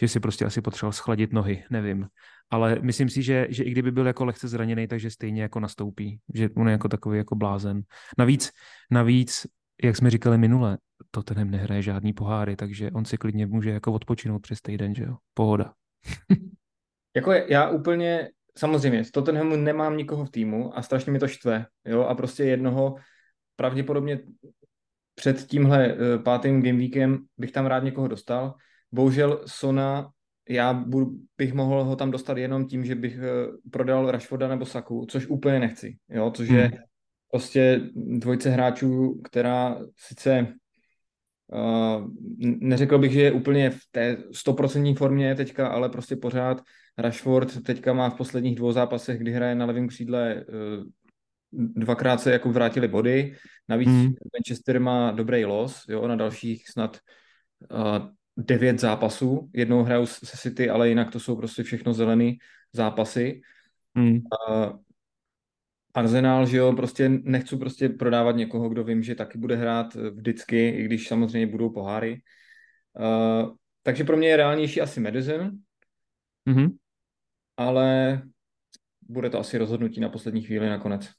že 0.00 0.08
si 0.08 0.20
prostě 0.20 0.44
asi 0.44 0.60
potřeboval 0.60 0.92
schladit 0.92 1.32
nohy, 1.32 1.64
nevím. 1.70 2.08
Ale 2.50 2.78
myslím 2.82 3.08
si, 3.08 3.22
že, 3.22 3.46
že 3.50 3.64
i 3.64 3.70
kdyby 3.70 3.90
byl 3.90 4.06
jako 4.06 4.24
lehce 4.24 4.48
zraněný, 4.48 4.86
takže 4.86 5.10
stejně 5.10 5.42
jako 5.42 5.60
nastoupí, 5.60 6.20
že 6.34 6.50
on 6.56 6.68
je 6.68 6.72
jako 6.72 6.88
takový 6.88 7.18
jako 7.18 7.34
blázen. 7.34 7.82
Navíc, 8.18 8.50
navíc 8.90 9.46
jak 9.82 9.96
jsme 9.96 10.10
říkali 10.10 10.38
minule, 10.38 10.78
Tottenham 11.10 11.50
nehraje 11.50 11.82
žádný 11.82 12.12
poháry, 12.12 12.56
takže 12.56 12.90
on 12.90 13.04
si 13.04 13.16
klidně 13.16 13.46
může 13.46 13.70
jako 13.70 13.92
odpočinout 13.92 14.42
přes 14.42 14.60
týden, 14.60 14.94
že 14.94 15.04
jo? 15.04 15.16
Pohoda. 15.34 15.72
jako 17.16 17.32
já 17.32 17.70
úplně, 17.70 18.30
samozřejmě, 18.58 19.04
z 19.04 19.10
Tottenhamu 19.10 19.56
nemám 19.56 19.96
nikoho 19.96 20.24
v 20.24 20.30
týmu 20.30 20.78
a 20.78 20.82
strašně 20.82 21.12
mi 21.12 21.18
to 21.18 21.28
štve, 21.28 21.66
jo? 21.84 22.02
A 22.02 22.14
prostě 22.14 22.44
jednoho 22.44 22.96
pravděpodobně 23.56 24.20
před 25.14 25.46
tímhle 25.46 25.94
uh, 25.94 26.22
pátým 26.22 26.62
gameweekem 26.62 27.18
bych 27.38 27.52
tam 27.52 27.66
rád 27.66 27.84
někoho 27.84 28.08
dostal. 28.08 28.54
Bohužel 28.92 29.42
Sona, 29.46 30.10
já 30.48 30.84
bych 31.38 31.52
mohl 31.52 31.84
ho 31.84 31.96
tam 31.96 32.10
dostat 32.10 32.38
jenom 32.38 32.66
tím, 32.66 32.84
že 32.84 32.94
bych 32.94 33.16
uh, 33.16 33.22
prodal 33.70 34.10
Rashforda 34.10 34.48
nebo 34.48 34.66
Saku, 34.66 35.06
což 35.08 35.26
úplně 35.26 35.58
nechci, 35.58 35.96
jo? 36.08 36.30
Což 36.30 36.48
hmm. 36.48 36.58
je 36.58 36.70
prostě 37.30 37.80
dvojce 37.94 38.50
hráčů, 38.50 39.20
která 39.24 39.78
sice 39.96 40.46
neřekl 42.38 42.98
bych, 42.98 43.12
že 43.12 43.20
je 43.20 43.32
úplně 43.32 43.70
v 43.70 43.80
té 43.90 44.16
stoprocentní 44.32 44.94
formě 44.94 45.34
teďka, 45.34 45.68
ale 45.68 45.88
prostě 45.88 46.16
pořád 46.16 46.62
Rashford 46.98 47.62
teďka 47.62 47.92
má 47.92 48.10
v 48.10 48.16
posledních 48.16 48.56
dvou 48.56 48.72
zápasech, 48.72 49.18
kdy 49.18 49.32
hraje 49.32 49.54
na 49.54 49.66
levém 49.66 49.88
křídle, 49.88 50.44
uh, 50.48 50.84
dvakrát 51.52 52.20
se 52.20 52.32
jako 52.32 52.52
vrátili 52.52 52.88
body, 52.88 53.36
navíc 53.68 53.88
mm. 53.88 54.12
Manchester 54.36 54.80
má 54.80 55.10
dobrý 55.10 55.44
los, 55.44 55.84
jo, 55.88 56.08
na 56.08 56.16
dalších 56.16 56.68
snad 56.68 56.98
uh, 57.70 58.08
devět 58.36 58.80
zápasů, 58.80 59.50
jednou 59.54 59.82
hrajou 59.82 60.06
se 60.06 60.36
City, 60.36 60.70
ale 60.70 60.88
jinak 60.88 61.10
to 61.10 61.20
jsou 61.20 61.36
prostě 61.36 61.62
všechno 61.62 61.92
zelený 61.92 62.38
zápasy. 62.72 63.40
Mm. 63.94 64.18
Arsenal, 65.94 66.46
že 66.46 66.56
jo, 66.56 66.72
prostě 66.72 67.08
nechci 67.08 67.56
prostě 67.56 67.88
prodávat 67.88 68.36
někoho, 68.36 68.68
kdo 68.68 68.84
vím, 68.84 69.02
že 69.02 69.14
taky 69.14 69.38
bude 69.38 69.56
hrát 69.56 69.94
vždycky, 69.94 70.68
i 70.68 70.84
když 70.84 71.08
samozřejmě 71.08 71.46
budou 71.46 71.70
poháry. 71.70 72.22
Uh, 72.98 73.50
takže 73.82 74.04
pro 74.04 74.16
mě 74.16 74.28
je 74.28 74.36
reálnější 74.36 74.80
asi 74.80 75.00
Madison, 75.00 75.50
mm-hmm. 76.48 76.76
ale 77.56 78.22
bude 79.00 79.30
to 79.30 79.38
asi 79.38 79.58
rozhodnutí 79.58 80.00
na 80.00 80.08
poslední 80.08 80.42
chvíli 80.42 80.68
nakonec. 80.68 81.10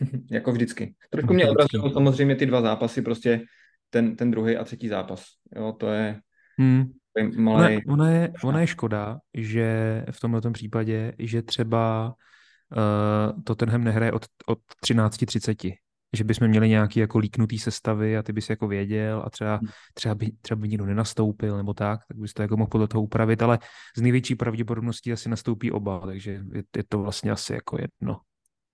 jako 0.30 0.52
vždycky. 0.52 0.94
Trošku 1.10 1.34
mě 1.34 1.50
odrazilo 1.50 1.90
samozřejmě 1.90 2.36
ty 2.36 2.46
dva 2.46 2.62
zápasy, 2.62 3.02
prostě 3.02 3.44
ten, 3.90 4.16
ten 4.16 4.30
druhý 4.30 4.56
a 4.56 4.64
třetí 4.64 4.88
zápas. 4.88 5.24
Jo, 5.56 5.72
to 5.72 5.86
je, 5.86 6.20
hmm. 6.58 6.92
malý... 7.36 7.82
ona, 7.86 7.92
ona, 7.92 8.10
je, 8.10 8.32
ona 8.44 8.60
je 8.60 8.66
škoda, 8.66 9.18
že 9.34 10.04
v 10.10 10.20
tomto 10.20 10.50
případě, 10.50 11.12
že 11.18 11.42
třeba 11.42 12.14
uh, 12.76 13.42
Tottenham 13.42 13.84
nehraje 13.84 14.12
od, 14.12 14.26
od 14.46 14.58
13.30, 14.86 15.74
že 16.12 16.24
bychom 16.24 16.48
měli 16.48 16.68
nějaký 16.68 17.00
jako 17.00 17.18
líknutý 17.18 17.58
sestavy 17.58 18.16
a 18.16 18.22
ty 18.22 18.32
bys 18.32 18.50
jako 18.50 18.68
věděl 18.68 19.22
a 19.26 19.30
třeba, 19.30 19.56
hmm. 19.56 19.68
třeba, 19.94 20.14
by, 20.14 20.32
třeba 20.40 20.60
by 20.60 20.68
nikdo 20.68 20.86
nenastoupil 20.86 21.56
nebo 21.56 21.74
tak, 21.74 22.00
tak 22.08 22.16
bys 22.16 22.32
to 22.32 22.42
jako 22.42 22.56
mohl 22.56 22.68
podle 22.68 22.88
toho 22.88 23.02
upravit, 23.02 23.42
ale 23.42 23.58
z 23.96 24.00
největší 24.00 24.34
pravděpodobností 24.34 25.12
asi 25.12 25.28
nastoupí 25.28 25.72
oba, 25.72 26.00
takže 26.06 26.30
je, 26.30 26.62
je 26.76 26.84
to 26.88 26.98
vlastně 26.98 27.30
asi 27.30 27.52
jako 27.52 27.76
jedno. 27.80 28.20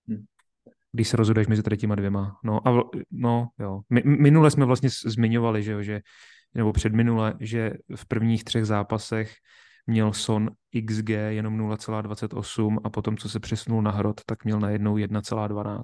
Hmm. 0.09 0.25
Když 0.93 1.09
se 1.09 1.17
rozhoduješ 1.17 1.49
mezi 1.49 1.62
těma 1.76 1.95
dvěma. 1.95 2.38
No 2.45 2.69
a 2.69 2.83
no, 3.11 3.49
jo. 3.59 3.81
My, 3.90 4.02
minule 4.05 4.50
jsme 4.50 4.64
vlastně 4.64 4.88
zmiňovali, 5.07 5.62
že 5.62 5.73
jo, 5.73 5.83
že 5.83 6.00
nebo 6.55 6.73
předminule, 6.73 7.35
že 7.40 7.73
v 7.97 8.07
prvních 8.07 8.45
třech 8.45 8.64
zápasech 8.64 9.35
měl 9.88 10.12
Son 10.12 10.50
XG 10.87 11.09
jenom 11.09 11.71
0,28 11.71 12.78
a 12.85 12.90
potom, 12.90 13.16
co 13.16 13.28
se 13.28 13.40
přesunul 13.40 13.83
na 13.83 13.90
hrot, 13.90 14.21
tak 14.26 14.45
měl 14.45 14.61
najednou 14.61 14.97
1,12. 14.97 15.83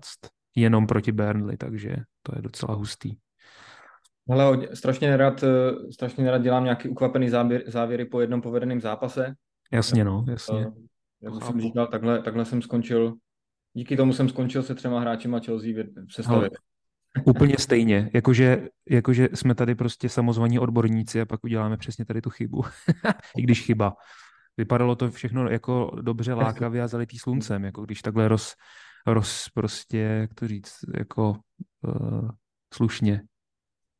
Jenom 0.56 0.86
proti 0.86 1.12
Burnley, 1.12 1.56
takže 1.56 1.96
to 2.22 2.32
je 2.36 2.42
docela 2.42 2.74
hustý. 2.74 3.14
Hele, 4.30 4.68
strašně 4.74 5.10
nerad, 5.10 5.42
eh, 5.42 5.92
strašně 5.92 6.24
nerad 6.24 6.42
dělám 6.42 6.64
nějaký 6.64 6.88
ukvapený 6.88 7.28
záběr, 7.28 7.62
závěry 7.66 8.04
po 8.04 8.20
jednom 8.20 8.42
povedeném 8.42 8.80
zápase. 8.80 9.34
Jasně, 9.72 10.04
no, 10.04 10.24
jasně. 10.28 10.66
Jak 11.22 11.44
jsem 11.44 11.60
říkal, 11.60 11.86
takhle, 11.86 12.22
takhle 12.22 12.44
jsem 12.44 12.62
skončil, 12.62 13.14
díky 13.72 13.96
tomu 13.96 14.12
jsem 14.12 14.28
skončil 14.28 14.62
se 14.62 14.74
třema 14.74 15.00
hráči 15.00 15.28
a 15.28 15.40
Chelsea 15.40 15.84
v 16.08 16.14
sestavě. 16.14 16.50
Úplně 17.24 17.54
stejně, 17.58 18.10
jakože, 18.14 18.68
jakože 18.90 19.28
jsme 19.34 19.54
tady 19.54 19.74
prostě 19.74 20.08
samozvaní 20.08 20.58
odborníci 20.58 21.20
a 21.20 21.26
pak 21.26 21.44
uděláme 21.44 21.76
přesně 21.76 22.04
tady 22.04 22.20
tu 22.20 22.30
chybu. 22.30 22.64
I 23.36 23.42
když 23.42 23.62
chyba. 23.62 23.94
Vypadalo 24.56 24.96
to 24.96 25.10
všechno 25.10 25.50
jako 25.50 25.90
dobře 26.02 26.34
lákavě 26.34 26.82
a 26.82 26.88
zalitý 26.88 27.18
sluncem, 27.18 27.64
jako 27.64 27.82
když 27.82 28.02
takhle 28.02 28.28
roz, 28.28 28.54
roz 29.06 29.48
prostě, 29.54 29.98
jak 29.98 30.34
to 30.34 30.48
říct, 30.48 30.74
jako 30.94 31.36
uh, 31.82 32.30
slušně 32.74 33.22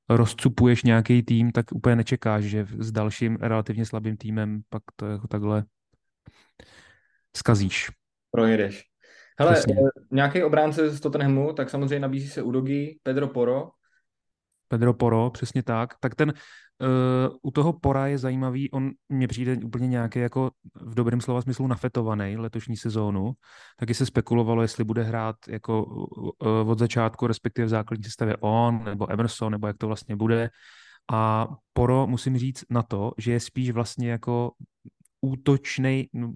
rozcupuješ 0.08 0.82
nějaký 0.82 1.22
tým, 1.22 1.52
tak 1.52 1.72
úplně 1.72 1.96
nečekáš, 1.96 2.44
že 2.44 2.66
s 2.78 2.92
dalším 2.92 3.36
relativně 3.36 3.86
slabým 3.86 4.16
týmem 4.16 4.62
pak 4.68 4.82
to 4.96 5.06
jako 5.06 5.28
takhle 5.28 5.64
skazíš. 7.36 7.90
Projedeš. 8.30 8.93
Hele, 9.38 9.52
Přesně. 9.52 9.74
Eh, 9.74 10.00
nějaký 10.10 10.42
obránce 10.42 10.90
z 10.90 11.00
Tottenhamu, 11.00 11.52
tak 11.52 11.70
samozřejmě 11.70 12.00
nabízí 12.00 12.28
se 12.28 12.42
Udogi, 12.42 12.98
Pedro 13.02 13.28
Poro. 13.28 13.68
Pedro 14.68 14.94
Poro, 14.94 15.30
přesně 15.30 15.62
tak. 15.62 15.94
Tak 16.00 16.14
ten 16.14 16.28
uh, 16.28 17.36
u 17.42 17.50
toho 17.50 17.72
Pora 17.72 18.06
je 18.06 18.18
zajímavý, 18.18 18.70
on 18.70 18.90
mně 19.08 19.28
přijde 19.28 19.56
úplně 19.64 19.88
nějaký 19.88 20.18
jako 20.18 20.50
v 20.74 20.94
dobrém 20.94 21.20
slova 21.20 21.42
smyslu 21.42 21.66
nafetovaný 21.66 22.36
letošní 22.36 22.76
sezónu. 22.76 23.32
Taky 23.78 23.94
se 23.94 24.06
spekulovalo, 24.06 24.62
jestli 24.62 24.84
bude 24.84 25.02
hrát 25.02 25.36
jako 25.48 25.84
uh, 25.84 26.70
od 26.70 26.78
začátku, 26.78 27.26
respektive 27.26 27.66
v 27.66 27.70
základní 27.70 28.04
sestavě 28.04 28.36
on, 28.40 28.84
nebo 28.84 29.12
Emerson, 29.12 29.52
nebo 29.52 29.66
jak 29.66 29.76
to 29.78 29.86
vlastně 29.86 30.16
bude. 30.16 30.50
A 31.12 31.48
Poro 31.72 32.06
musím 32.06 32.38
říct 32.38 32.64
na 32.70 32.82
to, 32.82 33.12
že 33.18 33.32
je 33.32 33.40
spíš 33.40 33.70
vlastně 33.70 34.10
jako 34.10 34.52
útočný, 35.20 36.08
no, 36.12 36.32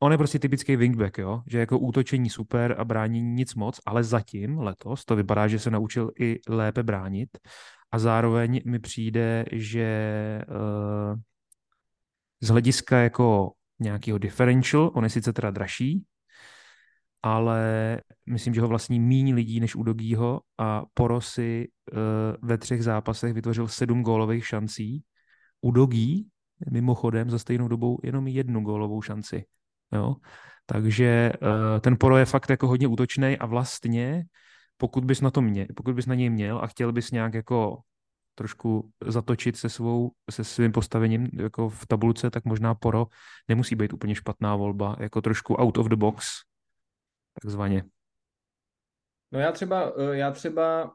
On 0.00 0.12
je 0.12 0.18
prostě 0.18 0.38
typický 0.38 0.76
wingback, 0.76 1.18
jo? 1.18 1.42
že 1.46 1.58
jako 1.58 1.78
útočení 1.78 2.30
super 2.30 2.74
a 2.78 2.84
bránění 2.84 3.34
nic 3.34 3.54
moc, 3.54 3.80
ale 3.86 4.04
zatím 4.04 4.58
letos 4.58 5.04
to 5.04 5.16
vypadá, 5.16 5.48
že 5.48 5.58
se 5.58 5.70
naučil 5.70 6.10
i 6.20 6.40
lépe 6.48 6.82
bránit 6.82 7.38
a 7.90 7.98
zároveň 7.98 8.60
mi 8.66 8.78
přijde, 8.78 9.44
že 9.52 10.40
uh, 10.48 11.20
z 12.40 12.48
hlediska 12.48 12.98
jako 12.98 13.52
nějakého 13.80 14.18
differential, 14.18 14.90
on 14.94 15.04
je 15.04 15.10
sice 15.10 15.32
teda 15.32 15.50
dražší, 15.50 16.04
ale 17.22 17.60
myslím, 18.26 18.54
že 18.54 18.60
ho 18.60 18.68
vlastní 18.68 19.00
míň 19.00 19.34
lidí 19.34 19.60
než 19.60 19.76
u 19.76 19.82
Dogího 19.82 20.40
a 20.58 20.82
Porosy 20.94 21.68
uh, 21.92 21.98
ve 22.48 22.58
třech 22.58 22.84
zápasech 22.84 23.32
vytvořil 23.32 23.68
sedm 23.68 24.02
gólových 24.02 24.46
šancí. 24.46 25.02
U 25.60 25.70
Dogí 25.70 26.28
mimochodem 26.70 27.30
za 27.30 27.38
stejnou 27.38 27.68
dobou 27.68 27.98
jenom 28.02 28.26
jednu 28.26 28.60
gólovou 28.60 29.02
šanci. 29.02 29.44
Jo? 29.96 30.14
Takže 30.66 31.32
uh, 31.42 31.80
ten 31.80 31.96
poro 32.00 32.16
je 32.16 32.24
fakt 32.24 32.50
jako 32.50 32.68
hodně 32.68 32.86
útočný 32.88 33.38
a 33.38 33.46
vlastně 33.46 34.24
pokud 34.76 35.04
bys 35.04 35.20
na 35.20 35.30
to 35.30 35.42
mě, 35.42 35.66
pokud 35.76 35.94
bys 35.94 36.06
na 36.06 36.14
něj 36.14 36.30
měl 36.30 36.58
a 36.58 36.66
chtěl 36.66 36.92
bys 36.92 37.10
nějak 37.10 37.34
jako 37.34 37.80
trošku 38.34 38.90
zatočit 39.06 39.56
se, 39.56 39.68
svou, 39.68 40.10
se 40.30 40.44
svým 40.44 40.72
postavením 40.72 41.28
jako 41.32 41.68
v 41.68 41.86
tabulce, 41.86 42.30
tak 42.30 42.44
možná 42.44 42.74
Poro 42.74 43.06
nemusí 43.48 43.74
být 43.74 43.92
úplně 43.92 44.14
špatná 44.14 44.56
volba, 44.56 44.96
jako 45.00 45.20
trošku 45.20 45.54
out 45.54 45.78
of 45.78 45.86
the 45.86 45.96
box, 45.96 46.26
takzvaně. 47.42 47.84
No 49.32 49.38
já 49.38 49.52
třeba, 49.52 49.92
eh, 49.98 50.16
já 50.16 50.30
třeba 50.30 50.94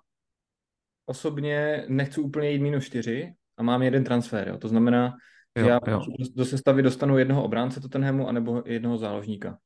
osobně 1.05 1.85
nechci 1.87 2.21
úplně 2.21 2.51
jít 2.51 2.61
minus 2.61 2.85
čtyři 2.85 3.33
a 3.57 3.63
mám 3.63 3.81
jeden 3.81 4.03
transfer, 4.03 4.47
jo. 4.47 4.57
to 4.57 4.67
znamená, 4.67 5.13
Jo, 5.57 5.67
já 5.67 5.79
jo. 5.87 6.01
do 6.35 6.45
sestavy 6.45 6.81
dostanu 6.81 7.17
jednoho 7.17 7.43
obránce 7.43 7.81
Tottenhamu 7.81 8.27
anebo 8.27 8.63
jednoho 8.65 8.97
záložníka. 8.97 9.57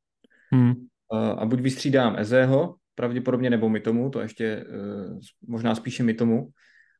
Hmm. 0.51 0.73
A 1.37 1.45
buď 1.45 1.59
vystřídám 1.59 2.15
Ezeho, 2.17 2.75
pravděpodobně 2.95 3.49
nebo 3.49 3.69
mi 3.69 3.79
tomu, 3.79 4.09
to 4.09 4.19
ještě 4.19 4.45
e, 4.45 4.65
možná 5.47 5.75
spíše 5.75 6.03
mi 6.03 6.13
tomu, 6.13 6.37
hmm. 6.37 6.51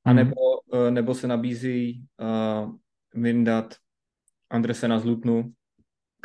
anebo, 0.05 0.35
e, 0.73 0.91
nebo 0.91 1.13
se 1.13 1.27
nabízí 1.27 2.05
uh, 2.19 2.75
vyndat 3.13 3.75
Andresena 4.49 4.99
z 4.99 5.05
Lutnu, 5.05 5.51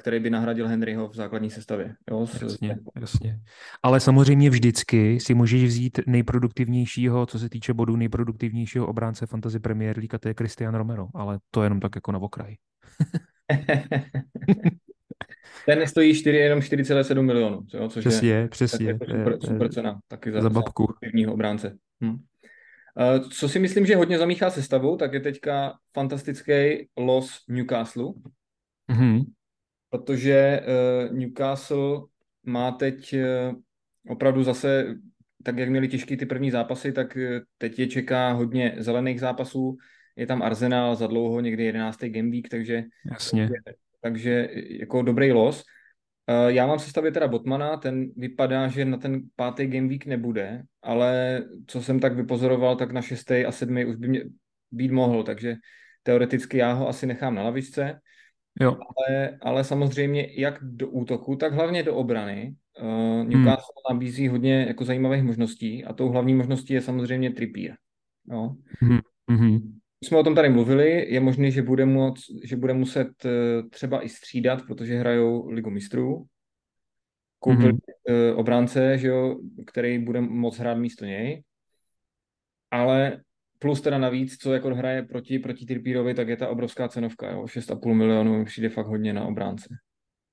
který 0.01 0.21
by 0.21 0.31
nahradil 0.31 0.69
Henryho 0.69 1.09
v 1.09 1.15
základní 1.15 1.51
sestavě. 1.51 1.95
Jo, 2.11 2.27
jasně, 2.43 2.77
jasně. 3.01 3.41
Ale 3.83 4.01
samozřejmě 4.01 4.51
vždycky 4.51 5.21
si 5.21 5.35
můžeš 5.35 5.65
vzít 5.65 6.01
nejproduktivnějšího, 6.07 7.27
co 7.27 7.39
se 7.39 7.49
týče 7.49 7.75
bodů, 7.75 7.97
nejproduktivnějšího 7.97 8.87
obránce 8.87 9.27
Fantasy 9.27 9.59
Premier 9.59 9.97
League, 9.97 10.15
a 10.15 10.19
to 10.19 10.29
je 10.29 10.35
Christian 10.35 10.75
Romero, 10.75 11.09
ale 11.15 11.39
to 11.51 11.63
je 11.63 11.67
jenom 11.67 11.81
tak 11.81 11.95
jako 11.95 12.13
na 12.13 12.19
okraj. 12.19 12.57
Ten 15.67 15.87
stojí 15.87 16.15
4, 16.15 16.37
jenom 16.37 16.59
4,7 16.59 17.23
milionů, 17.23 17.61
jo, 17.75 17.89
což 17.89 18.05
přesně, 18.05 18.29
je, 18.29 18.49
přesně. 18.49 18.87
Je 18.87 18.99
super, 18.99 19.39
super 19.45 19.73
cena, 19.73 20.01
taky 20.09 20.33
za, 20.33 20.41
za 20.41 20.51
babku. 20.51 20.95
Za 21.27 21.33
obránce. 21.33 21.77
Hm. 22.05 22.17
Co 23.31 23.49
si 23.49 23.59
myslím, 23.59 23.87
že 23.87 23.97
hodně 23.97 24.19
zamíchá 24.19 24.51
sestavou, 24.51 24.97
tak 24.97 25.13
je 25.13 25.21
teďka 25.21 25.75
fantastický 25.95 26.89
los 26.97 27.45
Newcastle. 27.49 28.13
Mm-hmm. 28.93 29.25
Protože 29.91 30.61
uh, 30.61 31.17
Newcastle 31.17 32.01
má 32.43 32.71
teď 32.71 33.15
uh, 33.15 33.55
opravdu 34.09 34.43
zase, 34.43 34.95
tak 35.43 35.59
jak 35.59 35.69
měli 35.69 35.89
těžké 35.89 36.17
ty 36.17 36.27
první 36.27 36.51
zápasy, 36.51 36.93
tak 36.93 37.17
uh, 37.17 37.39
teď 37.59 37.79
je 37.79 37.87
čeká 37.87 38.33
hodně 38.33 38.75
zelených 38.79 39.21
zápasů. 39.21 39.77
Je 40.17 40.27
tam 40.27 40.43
Arsenal 40.43 40.97
za 40.97 41.07
dlouho, 41.07 41.41
někdy 41.41 41.65
11. 41.65 41.99
game 42.05 42.31
week, 42.31 42.49
takže, 42.49 42.85
Jasně. 43.11 43.49
takže, 43.49 43.77
takže 44.01 44.49
jako 44.81 45.03
dobrý 45.03 45.33
los. 45.33 45.65
Já 46.47 46.67
mám 46.67 46.79
sestavit 46.79 47.15
teda 47.15 47.29
Botmana, 47.29 47.77
ten 47.77 48.11
vypadá, 48.17 48.69
že 48.69 48.85
na 48.85 48.97
ten 48.97 49.23
pátý 49.37 49.67
game 49.67 49.89
week 49.89 50.07
nebude, 50.07 50.63
ale 50.83 51.43
co 51.67 51.83
jsem 51.83 52.01
tak 52.01 52.17
vypozoroval, 52.17 52.77
tak 52.77 52.93
na 52.93 53.03
šestý 53.03 53.45
a 53.45 53.53
sedmý 53.53 53.85
už 53.85 53.97
by 53.97 54.09
mě 54.09 54.25
být 54.71 54.93
mohl, 54.93 55.23
takže 55.23 55.57
teoreticky 56.03 56.59
já 56.59 56.73
ho 56.73 56.89
asi 56.89 57.07
nechám 57.07 57.35
na 57.35 57.43
lavičce. 57.43 58.01
Jo. 58.61 58.77
Ale, 58.97 59.39
ale 59.41 59.65
samozřejmě 59.65 60.29
jak 60.37 60.59
do 60.63 60.89
útoku, 60.89 61.37
tak 61.37 61.53
hlavně 61.53 61.83
do 61.83 61.95
obrany. 61.95 62.55
Uh, 62.83 63.25
Newcastle 63.25 63.75
hmm. 63.89 63.95
nabízí 63.95 64.29
hodně 64.29 64.65
jako 64.69 64.85
zajímavých 64.85 65.23
možností 65.23 65.85
a 65.85 65.93
tou 65.93 66.09
hlavní 66.09 66.35
možností 66.35 66.75
je 66.75 66.81
samozřejmě 66.81 67.31
Trippier. 67.31 67.77
No. 68.27 68.57
Hmm. 68.81 68.99
Hmm. 69.31 69.79
Jsme 70.05 70.19
o 70.19 70.23
tom 70.23 70.35
tady 70.35 70.49
mluvili, 70.49 71.13
je 71.13 71.21
možné, 71.21 71.51
že 71.51 71.63
bude, 71.63 71.87
moc, 71.87 72.21
že 72.45 72.57
bude 72.57 72.75
muset 72.75 73.25
uh, 73.25 73.69
třeba 73.69 74.05
i 74.05 74.09
střídat, 74.09 74.63
protože 74.67 74.99
hrajou 74.99 75.49
Ligu 75.49 75.71
mistrů. 75.71 76.27
Koupil 77.39 77.73
mm-hmm. 77.73 78.33
uh, 78.33 78.39
obránce, 78.39 78.99
že 78.99 79.09
jo, 79.09 79.39
který 79.67 79.99
bude 79.99 80.21
moc 80.21 80.59
hrát 80.59 80.75
místo 80.75 81.05
něj. 81.05 81.43
Ale 82.71 83.23
plus 83.63 83.81
teda 83.81 83.99
navíc, 83.99 84.37
co 84.37 84.53
jako 84.53 84.75
hraje 84.75 85.03
proti, 85.03 85.39
proti 85.39 85.67
Trippierovi, 85.67 86.15
tak 86.15 86.29
je 86.29 86.37
ta 86.37 86.49
obrovská 86.49 86.89
cenovka, 86.89 87.31
jo, 87.31 87.45
6,5 87.45 87.95
milionů 87.95 88.45
přijde 88.45 88.69
fakt 88.69 88.87
hodně 88.87 89.13
na 89.13 89.25
obránce. 89.25 89.69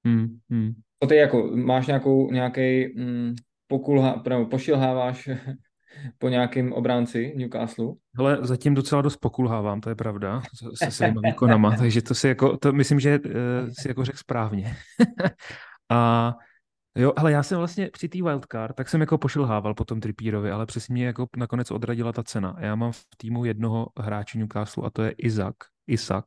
Hmm, 0.05 0.27
hmm. 0.49 0.73
To 0.99 1.07
ty 1.07 1.15
jako, 1.15 1.51
máš 1.55 1.87
nějakou, 1.87 2.31
nějaký 2.31 2.93
mm, 2.95 3.35
pokulha, 3.67 4.23
nebo 4.29 4.45
pošilháváš 4.45 5.29
po 6.17 6.29
nějakém 6.29 6.73
obránci 6.73 7.33
Newcastle? 7.37 7.93
Ale 8.17 8.37
zatím 8.41 8.73
docela 8.73 9.01
dost 9.01 9.17
pokulhávám, 9.17 9.81
to 9.81 9.89
je 9.89 9.95
pravda, 9.95 10.41
se 10.75 10.91
svými 10.91 11.19
výkonama, 11.23 11.75
takže 11.77 12.01
to 12.01 12.15
si 12.15 12.27
jako, 12.27 12.57
to 12.57 12.73
myslím, 12.73 12.99
že 12.99 13.19
uh, 13.19 13.31
si 13.79 13.87
jako 13.87 14.05
řekl 14.05 14.17
správně. 14.17 14.75
a 15.91 16.33
Jo, 16.97 17.13
ale 17.15 17.31
já 17.31 17.43
jsem 17.43 17.57
vlastně 17.57 17.89
při 17.93 18.09
té 18.09 18.23
wildcard, 18.23 18.75
tak 18.75 18.89
jsem 18.89 19.01
jako 19.01 19.17
pošilhával 19.17 19.73
po 19.73 19.85
tom 19.85 19.99
Trippierovi, 19.99 20.51
ale 20.51 20.65
přesně 20.65 21.05
jako 21.05 21.27
nakonec 21.37 21.71
odradila 21.71 22.13
ta 22.13 22.23
cena. 22.23 22.55
Já 22.59 22.75
mám 22.75 22.91
v 22.91 23.05
týmu 23.17 23.45
jednoho 23.45 23.87
hráče 23.99 24.37
Newcastle 24.37 24.87
a 24.87 24.89
to 24.89 25.03
je 25.03 25.11
Isaac. 25.11 25.55
Isak. 25.87 26.25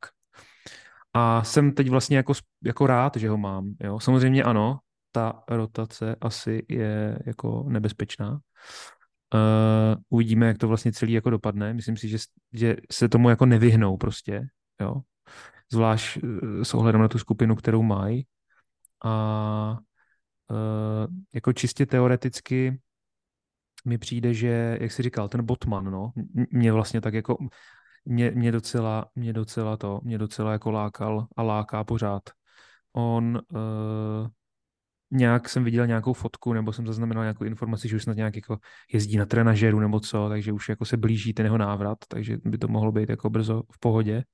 A 1.14 1.44
jsem 1.44 1.72
teď 1.72 1.90
vlastně 1.90 2.16
jako, 2.16 2.32
jako 2.64 2.86
rád, 2.86 3.16
že 3.16 3.28
ho 3.28 3.38
mám. 3.38 3.74
Jo. 3.80 4.00
Samozřejmě 4.00 4.42
ano, 4.42 4.78
ta 5.12 5.42
rotace 5.48 6.16
asi 6.20 6.66
je 6.68 7.18
jako 7.26 7.64
nebezpečná. 7.68 8.30
Uh, 9.34 10.00
uvidíme, 10.08 10.46
jak 10.46 10.58
to 10.58 10.68
vlastně 10.68 10.92
celý 10.92 11.12
jako 11.12 11.30
dopadne. 11.30 11.74
Myslím 11.74 11.96
si, 11.96 12.08
že, 12.08 12.18
že 12.52 12.76
se 12.92 13.08
tomu 13.08 13.30
jako 13.30 13.46
nevyhnou 13.46 13.96
prostě, 13.96 14.48
jo. 14.80 14.94
Zvlášť 15.72 16.22
uh, 16.22 16.62
s 16.62 16.74
ohledem 16.74 17.00
na 17.00 17.08
tu 17.08 17.18
skupinu, 17.18 17.56
kterou 17.56 17.82
mají. 17.82 18.26
A 19.04 19.78
Eh, 19.80 19.89
jako 21.34 21.52
čistě 21.52 21.86
teoreticky 21.86 22.80
mi 23.84 23.98
přijde, 23.98 24.34
že, 24.34 24.78
jak 24.80 24.92
jsi 24.92 25.02
říkal, 25.02 25.28
ten 25.28 25.44
Botman, 25.44 25.84
no, 25.84 26.12
mě 26.50 26.72
vlastně 26.72 27.00
tak 27.00 27.14
jako, 27.14 27.36
mě, 28.04 28.30
mě 28.30 28.52
docela, 28.52 29.10
mě 29.14 29.32
docela 29.32 29.76
to, 29.76 30.00
mě 30.04 30.18
docela 30.18 30.52
jako 30.52 30.70
lákal 30.70 31.26
a 31.36 31.42
láká 31.42 31.84
pořád. 31.84 32.22
On, 32.92 33.40
uh, 33.52 34.28
nějak 35.10 35.48
jsem 35.48 35.64
viděl 35.64 35.86
nějakou 35.86 36.12
fotku, 36.12 36.52
nebo 36.52 36.72
jsem 36.72 36.86
zaznamenal 36.86 37.24
nějakou 37.24 37.44
informaci, 37.44 37.88
že 37.88 37.96
už 37.96 38.02
snad 38.02 38.16
nějak 38.16 38.36
jako 38.36 38.58
jezdí 38.92 39.16
na 39.16 39.26
trenažeru 39.26 39.80
nebo 39.80 40.00
co, 40.00 40.28
takže 40.28 40.52
už 40.52 40.68
jako 40.68 40.84
se 40.84 40.96
blíží 40.96 41.34
ten 41.34 41.46
jeho 41.46 41.58
návrat, 41.58 41.98
takže 42.08 42.38
by 42.44 42.58
to 42.58 42.68
mohlo 42.68 42.92
být 42.92 43.10
jako 43.10 43.30
brzo 43.30 43.62
v 43.72 43.78
pohodě. 43.78 44.24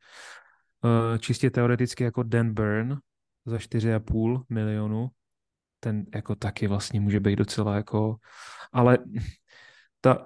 Uh, 0.85 1.19
čistě 1.19 1.51
teoreticky 1.51 2.05
jako 2.05 2.23
Dan 2.23 2.55
Burn 2.55 2.99
za 3.47 3.57
4,5 3.57 4.43
milionu, 4.49 5.11
ten 5.81 6.05
jako 6.15 6.35
taky 6.35 6.67
vlastně 6.67 7.01
může 7.01 7.21
být 7.21 7.37
docela 7.37 7.77
jako, 7.77 8.17
ale 8.73 8.99
ta, 10.01 10.25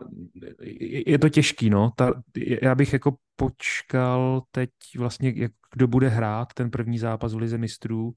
je 1.07 1.19
to 1.19 1.29
těžký, 1.29 1.71
no. 1.71 1.91
Ta, 1.97 2.23
já 2.63 2.75
bych 2.75 2.93
jako 2.93 3.17
počkal 3.37 4.43
teď 4.51 4.71
vlastně, 4.99 5.33
jak, 5.37 5.53
kdo 5.73 5.87
bude 5.89 6.09
hrát 6.09 6.53
ten 6.55 6.71
první 6.71 6.99
zápas 6.99 7.35
v 7.35 7.37
Lize 7.37 7.59
mistrů 7.59 8.13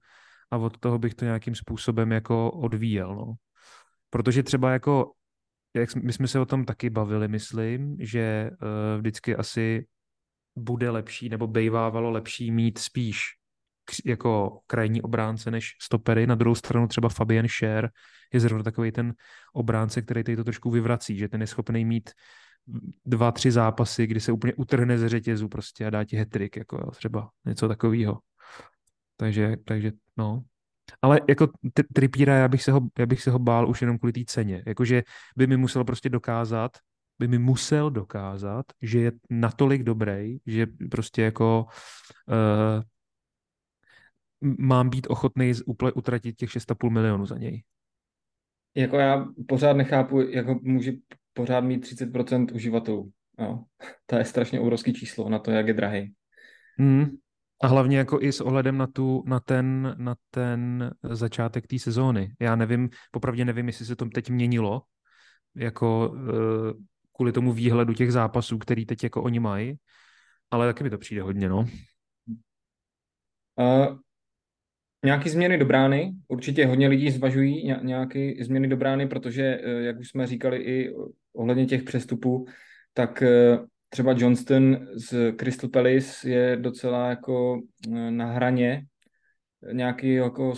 a 0.52 0.58
od 0.58 0.78
toho 0.78 1.00
bych 1.00 1.16
to 1.16 1.26
nějakým 1.26 1.56
způsobem 1.56 2.12
jako 2.12 2.52
odvíjel, 2.52 3.16
no. 3.16 3.34
Protože 4.10 4.44
třeba 4.44 4.72
jako, 4.72 5.12
jak 5.74 5.96
my 5.96 6.14
jsme 6.14 6.28
se 6.28 6.40
o 6.40 6.46
tom 6.46 6.66
taky 6.66 6.90
bavili, 6.90 7.28
myslím, 7.28 7.98
že 8.00 8.50
uh, 8.52 9.00
vždycky 9.00 9.36
asi 9.36 9.88
bude 10.56 10.90
lepší, 10.90 11.30
nebo 11.30 11.48
bejvávalo 11.48 12.12
lepší 12.12 12.52
mít 12.52 12.78
spíš 12.78 13.43
jako 14.06 14.60
krajní 14.68 15.02
obránce 15.02 15.52
než 15.52 15.72
stopery. 15.82 16.28
Na 16.28 16.36
druhou 16.36 16.56
stranu 16.56 16.88
třeba 16.88 17.10
Fabian 17.10 17.48
Scher 17.48 17.90
je 18.34 18.40
zrovna 18.40 18.64
takový 18.64 18.92
ten 18.92 19.14
obránce, 19.54 20.02
který 20.02 20.24
tady 20.24 20.36
to 20.36 20.44
trošku 20.44 20.72
vyvrací, 20.72 21.18
že 21.18 21.30
ten 21.30 21.42
je 21.42 21.48
schopný 21.48 21.86
mít 21.86 22.10
dva, 23.06 23.32
tři 23.32 23.52
zápasy, 23.52 24.08
kdy 24.08 24.20
se 24.20 24.32
úplně 24.32 24.54
utrhne 24.54 24.98
ze 24.98 25.10
řetězu 25.10 25.50
prostě 25.50 25.86
a 25.86 25.90
dá 25.90 26.04
ti 26.04 26.18
hetrik, 26.18 26.58
jako 26.58 26.76
jo, 26.76 26.92
třeba 26.92 27.30
něco 27.46 27.68
takového. 27.68 28.20
Takže, 29.18 29.58
takže 29.66 29.92
no. 30.18 30.44
Ale 31.02 31.22
jako 31.30 31.48
Tripíra, 31.94 32.36
já 32.36 32.48
bych, 32.48 32.64
se 32.64 32.72
ho, 32.72 32.82
já 33.00 33.06
bych 33.06 33.22
se 33.22 33.32
ho 33.32 33.40
bál 33.40 33.70
už 33.70 33.82
jenom 33.82 33.98
kvůli 33.98 34.14
té 34.14 34.22
ceně. 34.28 34.64
Jakože 34.68 35.04
by 35.38 35.48
mi 35.48 35.58
musel 35.58 35.84
prostě 35.84 36.10
dokázat, 36.10 36.72
by 37.20 37.28
mi 37.28 37.40
musel 37.40 37.92
dokázat, 37.92 38.66
že 38.82 39.00
je 39.00 39.12
natolik 39.30 39.84
dobrý, 39.84 40.38
že 40.46 40.68
prostě 40.92 41.22
jako 41.22 41.66
uh, 42.28 42.84
mám 44.60 44.90
být 44.90 45.08
ochotný 45.10 45.52
utratit 45.96 46.36
těch 46.36 46.50
6,5 46.50 46.90
milionů 46.90 47.26
za 47.26 47.38
něj. 47.38 47.64
Jako 48.76 48.98
já 48.98 49.26
pořád 49.48 49.74
nechápu, 49.74 50.22
jako 50.22 50.60
může 50.62 50.92
pořád 51.34 51.62
mít 51.62 51.86
30% 51.86 52.56
uživatelů. 52.56 53.12
Jo. 53.40 53.64
To 54.06 54.16
je 54.16 54.26
strašně 54.26 54.60
obrovský 54.60 54.94
číslo 54.94 55.30
na 55.30 55.40
to, 55.40 55.52
jak 55.52 55.68
je 55.68 55.74
drahý. 55.74 56.14
Mm. 56.78 57.06
A 57.62 57.68
hlavně 57.68 57.98
jako 57.98 58.22
i 58.22 58.32
s 58.32 58.42
ohledem 58.42 58.78
na, 58.78 58.88
tu, 58.88 59.24
na, 59.26 59.40
ten, 59.40 59.96
na 59.98 60.16
ten 60.32 60.92
začátek 61.04 61.68
té 61.68 61.80
sezóny. 61.80 62.36
Já 62.40 62.56
nevím, 62.56 62.90
popravdě 63.12 63.46
nevím, 63.46 63.68
jestli 63.68 63.86
se 63.86 63.96
to 63.96 64.06
teď 64.06 64.30
měnilo, 64.30 64.82
jako 65.56 66.10
uh, 66.10 66.72
kvůli 67.16 67.32
tomu 67.32 67.54
výhledu 67.54 67.94
těch 67.94 68.12
zápasů, 68.12 68.58
který 68.58 68.86
teď 68.86 69.04
jako 69.04 69.24
oni 69.24 69.40
mají, 69.40 69.76
ale 70.52 70.68
taky 70.68 70.84
mi 70.84 70.90
to 70.90 70.98
přijde 70.98 71.22
hodně, 71.22 71.50
no. 71.50 71.66
Uh, 73.56 73.98
Nějaké 75.06 75.30
změny 75.30 75.58
do 75.58 75.66
brány, 75.66 76.14
určitě 76.28 76.66
hodně 76.66 76.88
lidí 76.88 77.12
zvažují 77.12 77.74
nějaké 77.82 78.34
změny 78.42 78.68
do 78.68 78.78
brány, 78.78 79.08
protože, 79.08 79.60
eh, 79.64 79.82
jak 79.82 80.00
už 80.00 80.10
jsme 80.10 80.28
říkali 80.28 80.58
i 80.58 80.94
ohledně 81.34 81.66
těch 81.66 81.84
přestupů, 81.84 82.46
tak 82.94 83.22
eh, 83.22 83.60
třeba 83.90 84.16
Johnston 84.18 84.88
z 84.96 85.36
Crystal 85.40 85.70
Palace 85.70 86.30
je 86.30 86.56
docela 86.56 87.10
jako 87.10 87.62
eh, 87.88 88.12
na 88.12 88.26
hraně 88.26 88.86
nějaký 89.72 90.14
jako 90.14 90.54